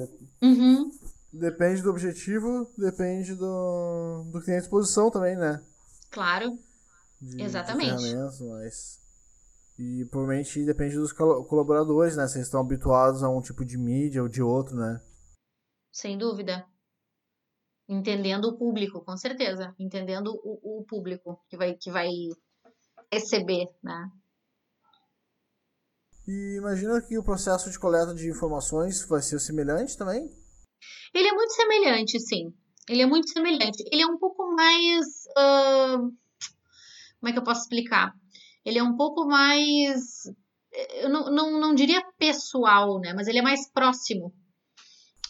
Uhum. 0.43 0.91
Depende 1.33 1.83
do 1.83 1.91
objetivo, 1.91 2.73
depende 2.77 3.35
do, 3.35 4.25
do 4.33 4.41
que 4.41 4.47
tem 4.47 4.57
à 4.57 4.61
disposição 4.61 5.11
também, 5.11 5.37
né? 5.37 5.63
Claro. 6.11 6.59
De, 7.21 7.43
Exatamente. 7.43 8.03
De 8.03 8.45
mas... 8.47 9.05
E 9.79 10.07
provavelmente 10.07 10.65
depende 10.65 10.97
dos 10.97 11.13
colaboradores, 11.13 12.17
né? 12.17 12.27
Se 12.27 12.39
eles 12.39 12.47
estão 12.47 12.61
habituados 12.61 13.23
a 13.23 13.29
um 13.29 13.43
tipo 13.43 13.63
de 13.63 13.77
mídia 13.77 14.23
ou 14.23 14.29
de 14.29 14.43
outro, 14.43 14.75
né? 14.75 15.03
sem 15.97 16.19
dúvida. 16.19 16.63
Entendendo 17.89 18.47
o 18.47 18.57
público, 18.57 19.05
com 19.05 19.17
certeza. 19.17 19.75
Entendendo 19.79 20.33
o, 20.43 20.81
o 20.81 20.85
público 20.85 21.41
que 21.49 21.57
vai, 21.57 21.75
que 21.75 21.91
vai 21.91 22.09
receber, 23.13 23.69
né? 23.83 24.11
E 26.27 26.57
imagina 26.57 27.01
que 27.01 27.17
o 27.17 27.23
processo 27.23 27.71
de 27.71 27.79
coleta 27.79 28.13
de 28.13 28.29
informações 28.29 29.07
vai 29.07 29.23
ser 29.23 29.39
semelhante 29.39 29.97
também? 29.97 30.29
Ele 31.15 31.29
é 31.29 31.33
muito 31.33 31.53
semelhante, 31.53 32.19
sim. 32.19 32.53
Ele 32.89 33.03
é 33.03 33.07
muito 33.07 33.31
semelhante. 33.31 33.85
Ele 33.93 34.03
é 34.03 34.07
um 34.07 34.19
pouco 34.19 34.53
mais. 34.55 35.07
Uh, 35.39 36.13
como 37.21 37.29
é 37.29 37.33
que 37.33 37.39
eu 37.39 37.45
posso 37.45 37.63
explicar? 37.63 38.13
Ele 38.65 38.79
é 38.79 38.83
um 38.83 38.97
pouco 38.97 39.27
mais. 39.27 40.25
Eu 41.01 41.09
não, 41.09 41.31
não, 41.31 41.61
não 41.61 41.75
diria 41.75 42.05
pessoal, 42.19 43.01
né? 43.01 43.13
Mas 43.15 43.29
ele 43.29 43.39
é 43.39 43.43
mais 43.43 43.71
próximo. 43.71 44.35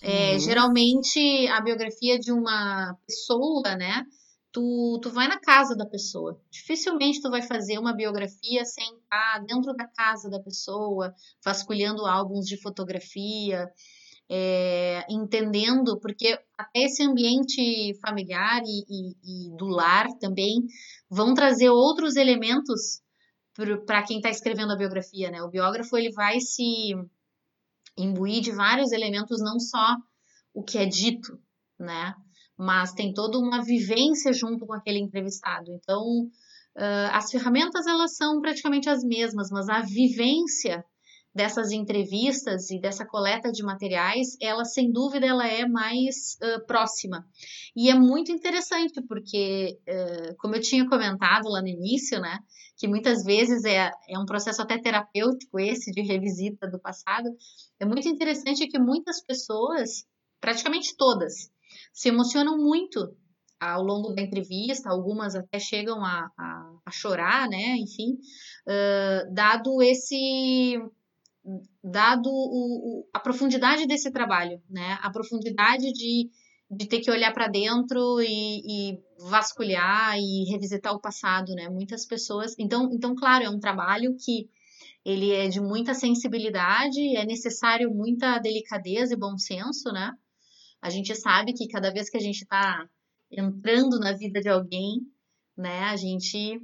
É, 0.02 0.32
uhum. 0.32 0.38
Geralmente, 0.38 1.48
a 1.48 1.60
biografia 1.60 2.18
de 2.18 2.32
uma 2.32 2.96
pessoa, 3.06 3.74
né? 3.76 4.04
Tu, 4.52 4.98
tu 5.02 5.10
vai 5.10 5.28
na 5.28 5.38
casa 5.38 5.76
da 5.76 5.84
pessoa. 5.84 6.40
Dificilmente 6.50 7.20
tu 7.20 7.30
vai 7.30 7.42
fazer 7.42 7.78
uma 7.78 7.94
biografia 7.94 8.64
sem 8.64 8.96
estar 8.96 9.44
dentro 9.46 9.74
da 9.74 9.86
casa 9.86 10.30
da 10.30 10.40
pessoa, 10.40 11.14
vasculhando 11.44 12.06
álbuns 12.06 12.46
de 12.46 12.60
fotografia, 12.60 13.70
é, 14.28 15.04
entendendo, 15.08 16.00
porque 16.00 16.38
até 16.56 16.84
esse 16.84 17.02
ambiente 17.02 17.94
familiar 18.00 18.62
e, 18.64 18.84
e, 18.88 19.48
e 19.48 19.56
do 19.56 19.66
lar 19.66 20.08
também 20.18 20.62
vão 21.08 21.34
trazer 21.34 21.70
outros 21.70 22.16
elementos 22.16 23.00
para 23.86 24.02
quem 24.02 24.18
está 24.18 24.28
escrevendo 24.28 24.72
a 24.72 24.76
biografia, 24.76 25.30
né? 25.30 25.42
O 25.42 25.48
biógrafo 25.48 25.96
ele 25.96 26.12
vai 26.12 26.40
se 26.40 26.94
imbuir 27.96 28.42
de 28.42 28.52
vários 28.52 28.92
elementos, 28.92 29.40
não 29.40 29.58
só 29.58 29.96
o 30.54 30.62
que 30.62 30.78
é 30.78 30.86
dito, 30.86 31.38
né? 31.78 32.14
mas 32.56 32.92
tem 32.92 33.12
toda 33.12 33.38
uma 33.38 33.62
vivência 33.62 34.32
junto 34.32 34.66
com 34.66 34.72
aquele 34.72 34.98
entrevistado. 34.98 35.70
Então, 35.72 36.02
uh, 36.76 37.10
as 37.12 37.30
ferramentas 37.30 37.86
elas 37.86 38.16
são 38.16 38.40
praticamente 38.40 38.88
as 38.88 39.04
mesmas, 39.04 39.50
mas 39.50 39.68
a 39.68 39.82
vivência 39.82 40.84
dessas 41.36 41.70
entrevistas 41.70 42.70
e 42.70 42.80
dessa 42.80 43.04
coleta 43.04 43.52
de 43.52 43.62
materiais, 43.62 44.36
ela 44.40 44.64
sem 44.64 44.90
dúvida 44.90 45.26
ela 45.26 45.46
é 45.46 45.66
mais 45.68 46.38
uh, 46.42 46.66
próxima. 46.66 47.26
E 47.76 47.90
é 47.90 47.94
muito 47.94 48.32
interessante 48.32 49.02
porque, 49.06 49.78
uh, 49.86 50.34
como 50.38 50.56
eu 50.56 50.60
tinha 50.62 50.88
comentado 50.88 51.48
lá 51.50 51.60
no 51.60 51.68
início, 51.68 52.18
né, 52.18 52.38
que 52.78 52.88
muitas 52.88 53.22
vezes 53.22 53.64
é, 53.64 53.90
é 54.08 54.18
um 54.18 54.24
processo 54.24 54.62
até 54.62 54.78
terapêutico 54.78 55.60
esse 55.60 55.92
de 55.92 56.00
revisita 56.00 56.66
do 56.66 56.80
passado, 56.80 57.28
é 57.78 57.84
muito 57.84 58.08
interessante 58.08 58.66
que 58.66 58.78
muitas 58.78 59.22
pessoas, 59.22 60.06
praticamente 60.40 60.96
todas, 60.96 61.50
se 61.92 62.08
emocionam 62.08 62.56
muito 62.56 63.14
ao 63.60 63.82
longo 63.82 64.14
da 64.14 64.22
entrevista, 64.22 64.90
algumas 64.90 65.34
até 65.34 65.58
chegam 65.58 66.04
a, 66.04 66.30
a, 66.38 66.72
a 66.84 66.90
chorar, 66.90 67.48
né? 67.48 67.76
Enfim, 67.76 68.12
uh, 68.68 69.34
dado 69.34 69.82
esse 69.82 70.78
dado 71.82 72.28
o, 72.28 73.00
o, 73.00 73.08
a 73.12 73.20
profundidade 73.20 73.86
desse 73.86 74.10
trabalho, 74.10 74.60
né? 74.68 74.98
A 75.00 75.10
profundidade 75.10 75.92
de, 75.92 76.30
de 76.70 76.86
ter 76.86 77.00
que 77.00 77.10
olhar 77.10 77.32
para 77.32 77.48
dentro 77.48 78.20
e, 78.20 78.92
e, 78.92 78.98
vasculhar 79.30 80.16
e 80.18 80.44
revisitar 80.50 80.92
o 80.92 81.00
passado, 81.00 81.54
né? 81.54 81.68
Muitas 81.68 82.04
pessoas. 82.04 82.54
Então, 82.58 82.90
então, 82.92 83.14
claro, 83.14 83.44
é 83.44 83.50
um 83.50 83.60
trabalho 83.60 84.16
que 84.16 84.48
ele 85.04 85.30
é 85.30 85.48
de 85.48 85.60
muita 85.60 85.94
sensibilidade, 85.94 87.16
é 87.16 87.24
necessário 87.24 87.94
muita 87.94 88.38
delicadeza 88.38 89.14
e 89.14 89.18
bom 89.18 89.38
senso, 89.38 89.92
né? 89.92 90.12
A 90.82 90.90
gente 90.90 91.14
sabe 91.14 91.52
que 91.52 91.68
cada 91.68 91.92
vez 91.92 92.10
que 92.10 92.16
a 92.16 92.20
gente 92.20 92.42
está 92.42 92.88
entrando 93.30 93.98
na 93.98 94.12
vida 94.12 94.40
de 94.40 94.48
alguém, 94.48 95.00
né, 95.56 95.84
a 95.84 95.96
gente 95.96 96.60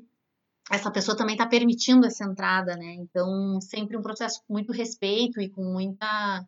essa 0.70 0.90
pessoa 0.90 1.16
também 1.16 1.34
está 1.34 1.46
permitindo 1.46 2.06
essa 2.06 2.24
entrada, 2.24 2.76
né? 2.76 2.94
Então, 2.98 3.60
sempre 3.60 3.96
um 3.96 4.02
processo 4.02 4.40
com 4.46 4.54
muito 4.54 4.72
respeito 4.72 5.40
e 5.40 5.50
com 5.50 5.64
muita 5.64 6.46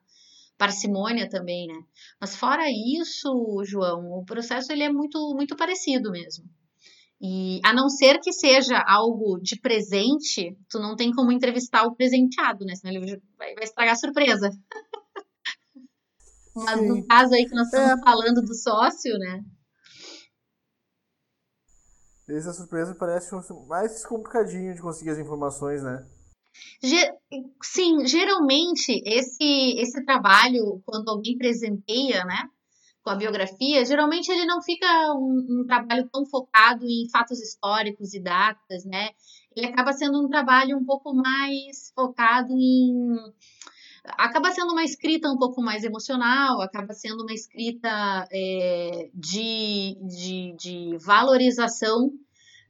parcimônia 0.57 1.29
também, 1.29 1.67
né? 1.67 1.79
Mas 2.21 2.37
fora 2.37 2.65
isso, 2.71 3.63
João, 3.65 4.13
o 4.13 4.25
processo 4.25 4.73
ele 4.73 4.85
é 4.85 4.93
muito 4.93 5.19
muito 5.35 5.57
parecido 5.57 6.11
mesmo. 6.11 6.45
E 7.21 7.61
a 7.65 7.73
não 7.73 7.89
ser 7.89 8.21
que 8.21 8.33
seja 8.33 8.83
algo 8.87 9.41
de 9.41 9.59
presente, 9.59 10.57
tu 10.69 10.79
não 10.79 10.95
tem 10.95 11.11
como 11.13 11.33
entrevistar 11.33 11.85
o 11.85 11.95
presenteado, 11.95 12.65
né? 12.65 12.75
Senão 12.75 12.95
ele 12.95 13.21
vai, 13.39 13.55
vai 13.55 13.65
estragar 13.65 13.95
a 13.95 13.97
surpresa. 13.97 14.51
Mas 16.55 16.79
Sim. 16.79 16.89
no 16.89 17.07
caso 17.07 17.35
aí 17.35 17.47
que 17.47 17.55
nós 17.55 17.67
estamos 17.67 18.01
é. 18.01 18.05
falando 18.05 18.43
do 18.43 18.55
sócio, 18.55 19.19
né? 19.19 19.43
Essa 22.29 22.53
surpresa 22.53 22.95
parece 22.95 23.35
mais 23.67 24.05
complicadinho 24.07 24.75
de 24.75 24.81
conseguir 24.81 25.11
as 25.11 25.19
informações, 25.19 25.83
né? 25.83 26.07
Sim, 27.63 28.07
geralmente 28.07 29.03
esse, 29.05 29.77
esse 29.79 30.05
trabalho, 30.05 30.81
quando 30.87 31.09
alguém 31.09 31.37
presenteia, 31.37 32.25
né, 32.25 32.49
com 33.03 33.11
a 33.11 33.17
biografia, 33.17 33.85
geralmente 33.85 34.31
ele 34.31 34.47
não 34.47 34.63
fica 34.63 34.87
um, 35.15 35.61
um, 35.61 35.67
trabalho 35.67 36.09
tão 36.11 36.25
focado 36.25 36.87
em 36.87 37.09
fatos 37.11 37.39
históricos 37.41 38.15
e 38.15 38.21
datas, 38.21 38.85
né? 38.85 39.11
Ele 39.55 39.67
acaba 39.67 39.93
sendo 39.93 40.25
um 40.25 40.29
trabalho 40.29 40.79
um 40.79 40.85
pouco 40.85 41.13
mais 41.13 41.93
focado 41.95 42.53
em 42.53 43.17
acaba 44.05 44.53
sendo 44.53 44.73
uma 44.73 44.85
escrita 44.85 45.31
um 45.31 45.39
pouco 45.39 45.63
mais 45.63 45.85
emocional, 45.85 46.61
acaba 46.61 46.93
sendo 46.93 47.23
uma 47.23 47.33
escrita 47.33 48.27
é, 48.31 49.11
de, 49.15 49.97
de, 50.03 50.55
de, 50.59 50.99
valorização 50.99 52.11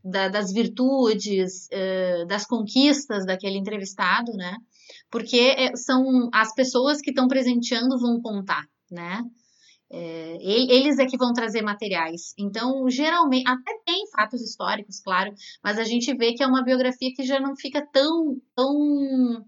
da, 0.05 0.29
das 0.29 0.53
virtudes, 0.53 1.69
é, 1.71 2.25
das 2.27 2.47
conquistas 2.47 3.27
daquele 3.27 3.59
entrevistado, 3.59 4.33
né? 4.35 4.57
Porque 5.11 5.39
é, 5.39 5.75
são 5.77 6.29
as 6.33 6.55
pessoas 6.55 7.01
que 7.01 7.11
estão 7.11 7.27
presenteando 7.27 7.99
vão 7.99 8.21
contar, 8.21 8.65
né? 8.91 9.23
É, 9.91 10.39
eles 10.41 10.99
é 10.99 11.07
que 11.07 11.17
vão 11.17 11.33
trazer 11.33 11.63
materiais. 11.63 12.35
Então, 12.39 12.89
geralmente, 12.89 13.49
até 13.49 13.73
tem 13.85 14.09
fatos 14.11 14.41
históricos, 14.41 15.01
claro, 15.01 15.33
mas 15.63 15.79
a 15.79 15.85
gente 15.85 16.13
vê 16.17 16.33
que 16.33 16.43
é 16.43 16.47
uma 16.47 16.65
biografia 16.65 17.13
que 17.15 17.23
já 17.23 17.39
não 17.39 17.55
fica 17.55 17.87
tão, 17.93 18.41
tão 18.57 19.45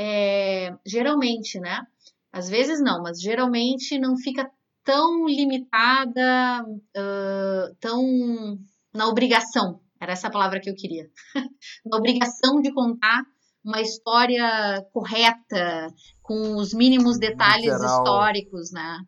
é, 0.00 0.78
geralmente, 0.86 1.58
né? 1.58 1.84
Às 2.32 2.48
vezes 2.48 2.80
não, 2.80 3.02
mas 3.02 3.20
geralmente 3.20 3.98
não 3.98 4.16
fica 4.16 4.48
tão 4.84 5.26
limitada, 5.26 6.64
uh, 6.64 7.74
tão 7.80 8.56
na 8.94 9.08
obrigação. 9.08 9.80
Era 10.00 10.12
essa 10.12 10.30
palavra 10.30 10.60
que 10.60 10.70
eu 10.70 10.76
queria. 10.76 11.10
na 11.84 11.96
obrigação 11.96 12.60
de 12.62 12.72
contar 12.72 13.24
uma 13.64 13.80
história 13.80 14.86
correta, 14.92 15.92
com 16.22 16.54
os 16.54 16.72
mínimos 16.72 17.18
detalhes 17.18 17.74
históricos, 17.74 18.70
né? 18.70 19.04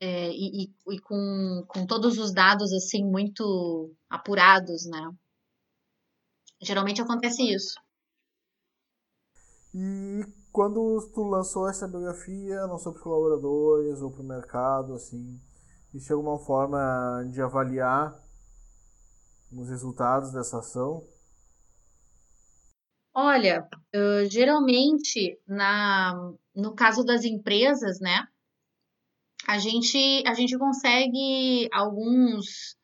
É, 0.00 0.28
e, 0.30 0.64
e, 0.64 0.94
e 0.94 0.98
com, 1.00 1.64
com 1.66 1.86
todos 1.86 2.18
os 2.18 2.30
dados 2.30 2.74
assim 2.74 3.02
muito 3.04 3.90
apurados, 4.10 4.84
né? 4.86 5.10
Geralmente 6.60 7.00
acontece 7.00 7.42
isso. 7.42 7.74
E 9.74 10.24
quando 10.52 10.98
tu 11.14 11.22
lançou 11.24 11.68
essa 11.68 11.86
biografia, 11.86 12.64
lançou 12.66 12.92
para 12.92 12.98
os 12.98 13.04
colaboradores 13.04 14.00
ou 14.00 14.10
para 14.10 14.22
o 14.22 14.26
mercado, 14.26 14.94
assim, 14.94 15.40
existe 15.92 16.12
alguma 16.12 16.38
forma 16.38 17.24
de 17.30 17.40
avaliar 17.40 18.18
os 19.52 19.68
resultados 19.68 20.32
dessa 20.32 20.58
ação? 20.58 21.06
Olha, 23.14 23.68
uh, 23.94 24.30
geralmente 24.30 25.40
na, 25.46 26.32
no 26.54 26.74
caso 26.74 27.04
das 27.04 27.24
empresas, 27.24 27.98
né, 28.00 28.26
a 29.46 29.58
gente, 29.58 30.22
a 30.26 30.34
gente 30.34 30.56
consegue 30.58 31.68
alguns 31.72 32.76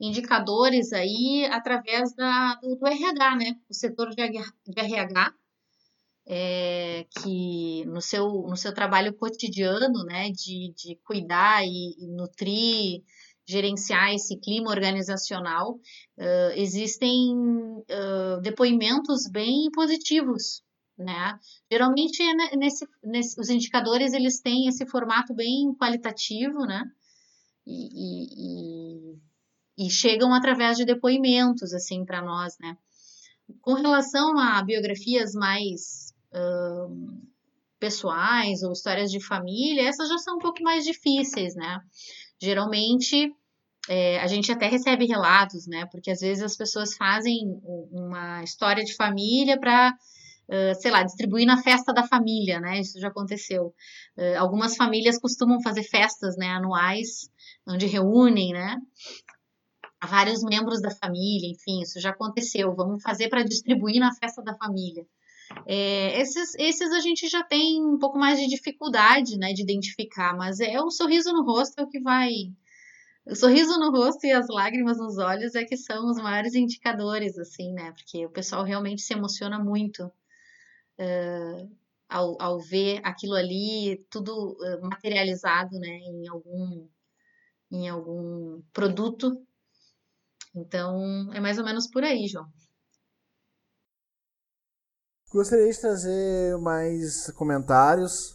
indicadores 0.00 0.92
aí 0.92 1.46
através 1.50 2.14
da, 2.14 2.54
do, 2.56 2.76
do 2.76 2.86
RH, 2.86 3.36
né, 3.36 3.56
o 3.68 3.74
setor 3.74 4.10
de 4.10 4.22
RH, 4.22 5.34
é, 6.32 7.04
que 7.10 7.84
no 7.86 8.00
seu, 8.00 8.24
no 8.48 8.56
seu 8.56 8.72
trabalho 8.72 9.12
cotidiano, 9.14 10.04
né, 10.04 10.30
de, 10.30 10.72
de 10.76 10.94
cuidar 11.04 11.64
e, 11.66 11.96
e 11.98 12.06
nutrir, 12.06 13.02
gerenciar 13.44 14.14
esse 14.14 14.36
clima 14.38 14.70
organizacional, 14.70 15.72
uh, 15.72 16.52
existem 16.54 17.34
uh, 17.34 18.40
depoimentos 18.42 19.28
bem 19.28 19.68
positivos, 19.72 20.62
né? 20.96 21.36
Geralmente 21.68 22.22
é 22.22 22.56
nesse, 22.56 22.86
nesse, 23.02 23.40
os 23.40 23.48
indicadores 23.48 24.12
eles 24.12 24.40
têm 24.40 24.68
esse 24.68 24.86
formato 24.86 25.34
bem 25.34 25.74
qualitativo, 25.74 26.60
né? 26.64 26.84
E, 27.66 29.16
e, 29.16 29.86
e, 29.86 29.90
chegam 29.90 30.32
através 30.32 30.76
de 30.76 30.84
depoimentos 30.84 31.72
assim 31.74 32.04
para 32.04 32.22
nós, 32.22 32.56
né? 32.60 32.76
Com 33.60 33.74
relação 33.74 34.38
a 34.38 34.62
biografias 34.62 35.32
mais 35.34 36.09
pessoais 37.78 38.62
ou 38.62 38.72
histórias 38.72 39.10
de 39.10 39.24
família, 39.24 39.88
essas 39.88 40.08
já 40.08 40.18
são 40.18 40.36
um 40.36 40.38
pouco 40.38 40.62
mais 40.62 40.84
difíceis, 40.84 41.54
né? 41.54 41.80
Geralmente 42.40 43.34
é, 43.88 44.20
a 44.20 44.26
gente 44.26 44.52
até 44.52 44.68
recebe 44.68 45.06
relatos, 45.06 45.66
né? 45.66 45.86
Porque 45.86 46.10
às 46.10 46.20
vezes 46.20 46.42
as 46.42 46.56
pessoas 46.56 46.94
fazem 46.94 47.60
uma 47.90 48.42
história 48.44 48.84
de 48.84 48.94
família 48.94 49.58
para, 49.58 49.92
uh, 50.48 50.80
sei 50.80 50.90
lá, 50.90 51.02
distribuir 51.02 51.46
na 51.46 51.62
festa 51.62 51.92
da 51.92 52.06
família, 52.06 52.60
né? 52.60 52.80
Isso 52.80 53.00
já 53.00 53.08
aconteceu. 53.08 53.74
Uh, 54.16 54.38
algumas 54.38 54.76
famílias 54.76 55.18
costumam 55.18 55.60
fazer 55.62 55.82
festas, 55.82 56.36
né, 56.36 56.48
anuais, 56.48 57.30
onde 57.66 57.86
reúnem, 57.86 58.52
né? 58.52 58.76
Vários 60.06 60.42
membros 60.42 60.80
da 60.80 60.90
família, 60.90 61.50
enfim, 61.50 61.82
isso 61.82 62.00
já 62.00 62.10
aconteceu. 62.10 62.74
Vamos 62.74 63.02
fazer 63.02 63.28
para 63.28 63.42
distribuir 63.42 63.98
na 63.98 64.14
festa 64.14 64.42
da 64.42 64.54
família. 64.56 65.04
É, 65.66 66.20
esses, 66.20 66.54
esses 66.56 66.92
a 66.92 67.00
gente 67.00 67.28
já 67.28 67.42
tem 67.42 67.84
um 67.84 67.98
pouco 67.98 68.18
mais 68.18 68.38
de 68.38 68.46
dificuldade, 68.46 69.36
né, 69.36 69.52
de 69.52 69.62
identificar, 69.62 70.36
mas 70.36 70.60
é 70.60 70.80
o 70.80 70.90
sorriso 70.90 71.32
no 71.32 71.44
rosto 71.44 71.78
é 71.80 71.82
o 71.82 71.88
que 71.88 72.00
vai 72.00 72.30
o 73.26 73.34
sorriso 73.36 73.78
no 73.78 73.90
rosto 73.90 74.26
e 74.26 74.32
as 74.32 74.48
lágrimas 74.48 74.98
nos 74.98 75.18
olhos 75.18 75.54
é 75.54 75.64
que 75.64 75.76
são 75.76 76.10
os 76.10 76.16
maiores 76.16 76.54
indicadores, 76.54 77.38
assim, 77.38 77.72
né? 77.72 77.92
Porque 77.92 78.26
o 78.26 78.30
pessoal 78.30 78.64
realmente 78.64 79.02
se 79.02 79.12
emociona 79.12 79.58
muito 79.58 80.06
uh, 80.06 81.76
ao, 82.08 82.40
ao 82.40 82.58
ver 82.58 83.00
aquilo 83.04 83.34
ali, 83.34 84.04
tudo 84.10 84.56
materializado, 84.82 85.78
né? 85.78 85.88
Em 85.88 86.28
algum, 86.28 86.88
em 87.70 87.88
algum 87.88 88.62
produto. 88.72 89.46
Então, 90.54 91.32
é 91.32 91.40
mais 91.40 91.58
ou 91.58 91.64
menos 91.64 91.86
por 91.86 92.02
aí, 92.02 92.26
João. 92.26 92.50
Gostaria 95.32 95.70
de 95.70 95.80
trazer 95.80 96.58
mais 96.58 97.30
comentários 97.36 98.34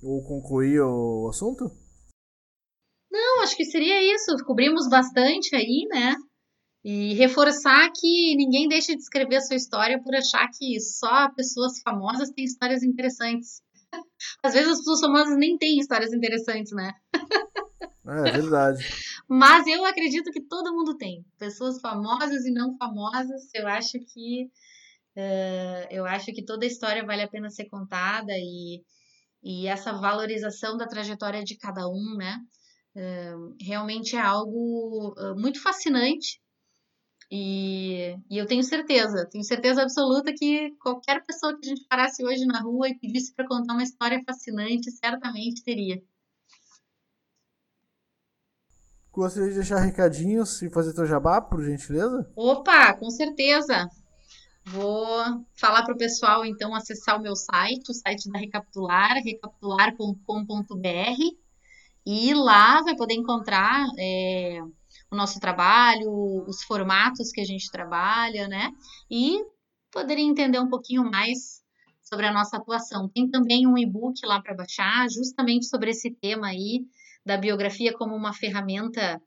ou 0.00 0.22
concluir 0.22 0.80
o 0.80 1.28
assunto? 1.28 1.76
Não, 3.10 3.42
acho 3.42 3.56
que 3.56 3.64
seria 3.64 4.14
isso. 4.14 4.36
Cobrimos 4.44 4.88
bastante 4.88 5.56
aí, 5.56 5.88
né? 5.90 6.14
E 6.84 7.14
reforçar 7.14 7.90
que 7.90 8.36
ninguém 8.36 8.68
deixa 8.68 8.94
de 8.94 9.02
escrever 9.02 9.36
a 9.36 9.40
sua 9.40 9.56
história 9.56 10.00
por 10.00 10.14
achar 10.14 10.48
que 10.56 10.78
só 10.78 11.28
pessoas 11.34 11.80
famosas 11.82 12.30
têm 12.30 12.44
histórias 12.44 12.84
interessantes. 12.84 13.60
Às 14.40 14.54
vezes 14.54 14.70
as 14.70 14.78
pessoas 14.78 15.00
famosas 15.00 15.36
nem 15.36 15.58
têm 15.58 15.80
histórias 15.80 16.12
interessantes, 16.12 16.72
né? 16.72 16.92
É, 18.08 18.28
é 18.28 18.32
verdade. 18.32 18.84
Mas 19.28 19.66
eu 19.66 19.84
acredito 19.84 20.30
que 20.30 20.40
todo 20.40 20.72
mundo 20.72 20.96
tem. 20.96 21.24
Pessoas 21.40 21.80
famosas 21.80 22.44
e 22.46 22.52
não 22.52 22.76
famosas. 22.76 23.52
Eu 23.52 23.66
acho 23.66 23.98
que 23.98 24.48
uh, 25.16 25.86
eu 25.90 26.04
acho 26.06 26.26
que 26.32 26.44
toda 26.44 26.66
história 26.66 27.04
vale 27.04 27.22
a 27.22 27.28
pena 27.28 27.50
ser 27.50 27.66
contada 27.66 28.32
e, 28.36 28.82
e 29.42 29.66
essa 29.66 29.92
valorização 29.92 30.76
da 30.76 30.86
trajetória 30.86 31.42
de 31.44 31.56
cada 31.56 31.88
um, 31.88 32.16
né? 32.16 32.38
realmente 33.60 34.16
é 34.16 34.20
algo 34.20 35.14
uh, 35.18 35.38
muito 35.38 35.62
fascinante 35.62 36.40
e, 37.30 38.16
e, 38.30 38.38
eu 38.38 38.46
tenho 38.46 38.62
certeza, 38.62 39.26
tenho 39.30 39.42
certeza 39.42 39.82
absoluta 39.82 40.32
que 40.32 40.70
qualquer 40.80 41.24
pessoa 41.24 41.58
que 41.58 41.66
a 41.66 41.68
gente 41.70 41.86
parasse 41.88 42.24
hoje 42.24 42.46
na 42.46 42.60
rua 42.60 42.88
e 42.88 42.98
pedisse 42.98 43.34
para 43.34 43.48
contar 43.48 43.72
uma 43.72 43.82
história 43.82 44.22
fascinante, 44.24 44.90
certamente 44.92 45.64
teria. 45.64 46.00
Gostaria 49.12 49.48
de 49.48 49.56
deixar 49.56 49.80
recadinhos 49.80 50.62
e 50.62 50.70
fazer 50.70 50.92
teu 50.92 51.06
jabá, 51.06 51.40
por 51.40 51.64
gentileza? 51.64 52.30
Opa, 52.36 52.94
com 52.94 53.10
certeza. 53.10 53.88
Vou 54.68 55.46
falar 55.54 55.84
para 55.84 55.94
o 55.94 55.98
pessoal, 55.98 56.44
então, 56.44 56.74
acessar 56.74 57.16
o 57.16 57.22
meu 57.22 57.36
site, 57.36 57.88
o 57.88 57.94
site 57.94 58.28
da 58.28 58.36
Recapitular, 58.36 59.14
recapitular.com.br 59.22 61.36
e 62.04 62.34
lá 62.34 62.82
vai 62.82 62.96
poder 62.96 63.14
encontrar 63.14 63.86
é, 63.96 64.60
o 65.08 65.14
nosso 65.14 65.38
trabalho, 65.38 66.10
os 66.48 66.64
formatos 66.64 67.30
que 67.30 67.40
a 67.40 67.44
gente 67.44 67.70
trabalha, 67.70 68.48
né? 68.48 68.72
E 69.08 69.38
poder 69.90 70.18
entender 70.18 70.58
um 70.58 70.68
pouquinho 70.68 71.08
mais 71.08 71.62
sobre 72.02 72.26
a 72.26 72.32
nossa 72.32 72.56
atuação. 72.56 73.08
Tem 73.08 73.30
também 73.30 73.68
um 73.68 73.78
e-book 73.78 74.26
lá 74.26 74.42
para 74.42 74.54
baixar, 74.54 75.08
justamente 75.08 75.66
sobre 75.66 75.90
esse 75.90 76.10
tema 76.10 76.48
aí 76.48 76.84
da 77.24 77.36
biografia 77.36 77.92
como 77.92 78.16
uma 78.16 78.32
ferramenta 78.32 79.22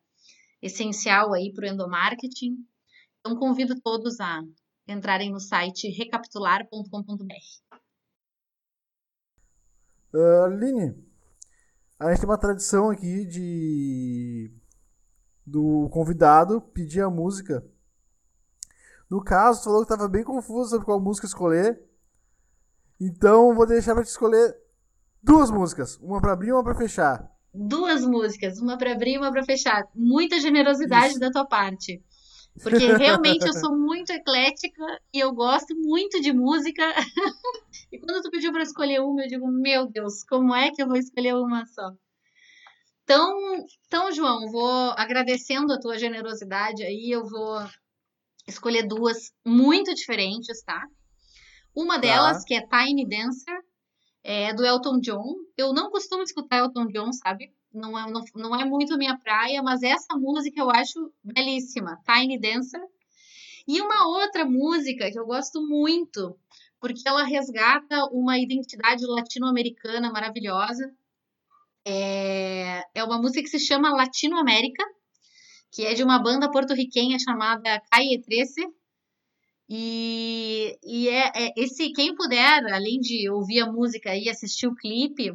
essencial 0.62 1.34
aí 1.34 1.54
para 1.54 1.66
o 1.66 1.74
endomarketing. 1.74 2.58
Então 3.20 3.38
convido 3.38 3.80
todos 3.82 4.20
a 4.20 4.42
entrarem 4.92 5.32
no 5.32 5.40
site 5.40 5.90
recapitular.com.br. 5.90 7.80
Uh, 10.14 10.44
Aline, 10.46 10.96
a 12.00 12.10
gente 12.10 12.22
tem 12.22 12.30
uma 12.30 12.38
tradição 12.38 12.90
aqui 12.90 13.26
de 13.26 14.52
do 15.46 15.90
convidado 15.90 16.62
pedir 16.62 17.02
a 17.02 17.10
música. 17.10 17.66
No 19.10 19.24
caso, 19.24 19.62
tu 19.62 19.64
falou 19.66 19.82
que 19.82 19.90
tava 19.90 20.08
bem 20.08 20.24
confuso 20.24 20.70
sobre 20.70 20.86
qual 20.86 21.00
música 21.00 21.26
escolher. 21.26 21.82
Então, 23.02 23.56
vou 23.56 23.66
deixar 23.66 23.96
pra 23.96 24.04
te 24.04 24.10
escolher 24.10 24.56
duas 25.22 25.50
músicas, 25.50 25.98
uma 25.98 26.22
para 26.22 26.34
abrir 26.34 26.50
e 26.50 26.54
uma 26.54 26.64
para 26.64 26.76
fechar. 26.76 27.32
Duas 27.54 28.06
músicas, 28.06 28.60
uma 28.60 28.78
para 28.78 28.92
abrir 28.92 29.14
e 29.14 29.18
uma 29.18 29.32
para 29.32 29.44
fechar. 29.44 29.88
Muita 29.96 30.40
generosidade 30.40 31.12
Isso. 31.12 31.20
da 31.20 31.32
tua 31.32 31.48
parte. 31.48 32.04
Porque 32.62 32.94
realmente 32.94 33.46
eu 33.46 33.54
sou 33.54 33.78
muito 33.78 34.12
eclética 34.12 35.02
e 35.14 35.20
eu 35.20 35.34
gosto 35.34 35.74
muito 35.76 36.20
de 36.22 36.34
música. 36.34 36.84
e 37.92 38.00
quando 38.00 38.22
tu 38.22 38.30
pediu 38.30 38.52
para 38.52 38.64
escolher 38.64 39.00
uma, 39.02 39.24
eu 39.24 39.28
digo, 39.28 39.48
meu 39.48 39.88
Deus, 39.88 40.24
como 40.24 40.54
é 40.54 40.72
que 40.72 40.82
eu 40.82 40.88
vou 40.88 40.98
escolher 40.98 41.36
uma 41.36 41.66
só? 41.66 41.92
Então, 43.04 43.36
então, 43.88 44.12
João, 44.12 44.52
vou 44.52 44.92
agradecendo 44.96 45.74
a 45.74 45.80
tua 45.80 45.98
generosidade 45.98 46.84
aí, 46.84 47.10
eu 47.10 47.26
vou 47.26 47.60
escolher 48.48 48.84
duas 48.84 49.32
muito 49.46 49.94
diferentes, 49.96 50.62
tá? 50.64 50.86
Uma 51.76 51.96
tá. 51.96 52.02
delas, 52.02 52.44
que 52.44 52.54
é 52.54 52.62
Tiny 52.62 53.08
Dancer, 53.08 53.60
é 54.24 54.54
do 54.54 54.66
Elton 54.66 55.00
John. 55.00 55.36
Eu 55.58 55.74
não 55.74 55.90
costumo 55.90 56.22
escutar 56.22 56.58
Elton 56.58 56.88
John, 56.88 57.12
sabe? 57.14 57.52
Não 57.74 57.98
é, 57.98 58.12
não, 58.12 58.24
não 58.36 58.56
é 58.56 58.66
muito 58.66 58.98
minha 58.98 59.18
praia, 59.18 59.62
mas 59.62 59.84
essa 59.84 60.16
música 60.16 60.60
eu 60.60 60.70
acho 60.70 61.12
belíssima, 61.24 62.00
Tiny 62.06 62.40
Dancer. 62.40 62.82
E 63.68 63.82
uma 63.82 64.08
outra 64.08 64.46
música 64.46 65.12
que 65.12 65.20
eu 65.20 65.26
gosto 65.26 65.62
muito, 65.62 66.36
porque 66.80 67.08
ela 67.08 67.24
resgata 67.24 68.06
uma 68.06 68.40
identidade 68.40 69.06
latino-americana 69.06 70.12
maravilhosa. 70.12 70.92
É, 71.86 72.84
é 72.96 73.04
uma 73.04 73.20
música 73.20 73.44
que 73.44 73.50
se 73.50 73.60
chama 73.60 73.96
Latino 73.96 74.38
América, 74.38 74.84
que 75.72 75.86
é 75.86 75.94
de 75.94 76.04
uma 76.04 76.18
banda 76.20 76.50
porto-riquenha 76.50 77.20
chamada 77.20 77.82
Calle 77.92 78.20
13. 78.22 78.68
E, 79.72 80.80
e 80.84 81.10
é, 81.10 81.32
é, 81.36 81.54
esse, 81.56 81.92
quem 81.94 82.16
puder, 82.16 82.74
além 82.74 83.00
de 83.00 83.30
ouvir 83.30 83.60
a 83.60 83.72
música 83.72 84.16
e 84.16 84.28
assistir 84.28 84.66
o 84.66 84.76
clipe, 84.76 85.32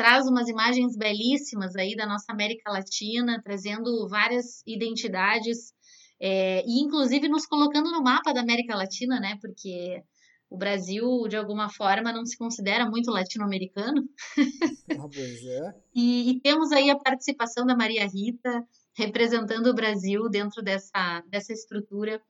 traz 0.00 0.26
umas 0.26 0.48
imagens 0.48 0.96
belíssimas 0.96 1.76
aí 1.76 1.94
da 1.94 2.06
nossa 2.06 2.32
América 2.32 2.72
Latina, 2.72 3.38
trazendo 3.44 4.08
várias 4.08 4.62
identidades 4.66 5.74
é, 6.18 6.64
e 6.66 6.80
inclusive 6.80 7.28
nos 7.28 7.44
colocando 7.44 7.90
no 7.90 8.02
mapa 8.02 8.32
da 8.32 8.40
América 8.40 8.74
Latina, 8.74 9.20
né? 9.20 9.36
Porque 9.42 10.02
o 10.48 10.56
Brasil, 10.56 11.28
de 11.28 11.36
alguma 11.36 11.68
forma, 11.68 12.14
não 12.14 12.24
se 12.24 12.38
considera 12.38 12.88
muito 12.88 13.10
latino-americano. 13.10 14.02
Ah, 14.98 15.08
pois 15.14 15.44
é. 15.44 15.74
e, 15.94 16.30
e, 16.30 16.40
temos 16.40 16.72
aí 16.72 16.90
a 16.90 16.98
participação 16.98 17.64
da 17.66 17.76
Maria 17.76 18.08
Rita 18.08 18.66
representando 18.96 19.66
o 19.66 19.74
Brasil 19.74 20.28
dentro 20.30 20.62
dessa, 20.62 21.22
dessa 21.28 21.52
estrutura 21.52 22.20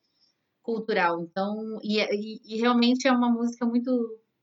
cultural. 0.61 1.23
Então, 1.23 1.79
e, 1.85 2.01
e, 2.01 2.41
e 2.45 2.61
realmente 2.61 3.07
é 3.07 3.13
uma 3.13 3.31
música 3.31 3.65
muito, 3.65 3.91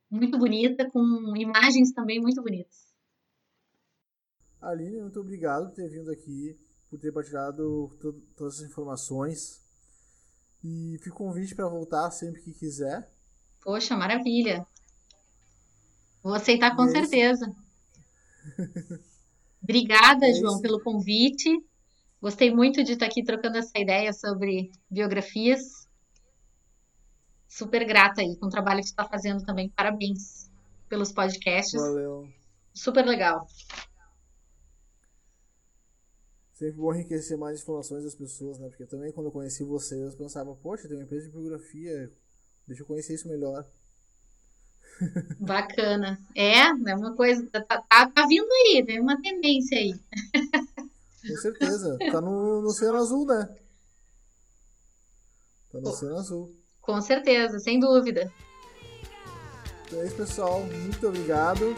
muito 0.09 0.37
bonita, 0.37 0.89
com 0.89 1.01
imagens 1.35 1.91
também 1.91 2.19
muito 2.19 2.41
bonitas. 2.41 2.86
Aline, 4.67 4.99
muito 4.99 5.19
obrigado 5.19 5.67
por 5.67 5.75
ter 5.75 5.87
vindo 5.87 6.11
aqui, 6.11 6.59
por 6.89 6.99
ter 6.99 7.11
partilhado 7.11 7.89
todas 8.35 8.59
as 8.59 8.69
informações. 8.69 9.61
E 10.63 10.97
fica 11.01 11.15
convite 11.15 11.55
para 11.55 11.69
voltar 11.69 12.11
sempre 12.11 12.41
que 12.41 12.53
quiser. 12.53 13.09
Poxa, 13.61 13.95
maravilha. 13.95 14.65
Vou 16.21 16.33
aceitar 16.33 16.75
com 16.75 16.83
é 16.83 16.89
certeza. 16.89 17.55
Obrigada, 19.63 20.27
é 20.27 20.33
João, 20.33 20.59
pelo 20.59 20.81
convite. 20.81 21.49
Gostei 22.21 22.53
muito 22.53 22.83
de 22.83 22.93
estar 22.93 23.05
aqui 23.05 23.23
trocando 23.23 23.57
essa 23.57 23.77
ideia 23.77 24.11
sobre 24.11 24.71
biografias. 24.89 25.87
Super 27.47 27.85
grata 27.85 28.21
aí 28.21 28.35
com 28.37 28.47
o 28.47 28.49
trabalho 28.49 28.81
que 28.81 28.87
você 28.87 28.91
está 28.91 29.05
fazendo 29.05 29.45
também. 29.45 29.69
Parabéns 29.69 30.49
pelos 30.89 31.11
podcasts. 31.11 31.79
Valeu. 31.79 32.27
Super 32.73 33.05
legal. 33.05 33.47
Sempre 36.57 36.77
bom 36.77 36.93
enriquecer 36.93 37.37
mais 37.37 37.61
informações 37.61 38.03
das 38.03 38.15
pessoas, 38.15 38.57
né? 38.57 38.67
Porque 38.67 38.85
também 38.85 39.11
quando 39.11 39.27
eu 39.27 39.31
conheci 39.31 39.63
vocês, 39.63 40.01
eu 40.11 40.17
pensava, 40.17 40.55
poxa, 40.55 40.87
tem 40.87 40.97
uma 40.97 41.03
empresa 41.03 41.25
de 41.25 41.31
biografia, 41.31 42.11
deixa 42.67 42.81
eu 42.81 42.87
conhecer 42.87 43.13
isso 43.13 43.27
melhor. 43.27 43.63
Bacana. 45.39 46.19
É, 46.35 46.61
é 46.61 46.95
uma 46.95 47.15
coisa. 47.15 47.47
Tá, 47.51 47.61
tá, 47.61 48.09
tá 48.09 48.27
vindo 48.27 48.47
aí, 48.51 48.83
tem 48.83 48.99
uma 48.99 49.21
tendência 49.21 49.77
aí. 49.77 49.93
Com 51.27 51.35
certeza. 51.35 51.97
Tá 52.11 52.19
no, 52.19 52.61
no 52.61 52.67
Oceano 52.67 52.97
Azul, 52.97 53.27
né? 53.27 53.55
Tá 55.71 55.79
no 55.79 55.89
Oceano 55.89 56.17
Azul. 56.17 56.55
Com 56.81 56.99
certeza, 57.01 57.59
sem 57.59 57.79
dúvida. 57.79 58.31
Então 59.85 60.01
é 60.01 60.07
isso, 60.07 60.15
pessoal. 60.15 60.61
Muito 60.61 61.07
obrigado. 61.07 61.75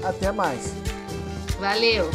E 0.00 0.06
até 0.06 0.32
mais. 0.32 0.72
Valeu. 1.60 2.08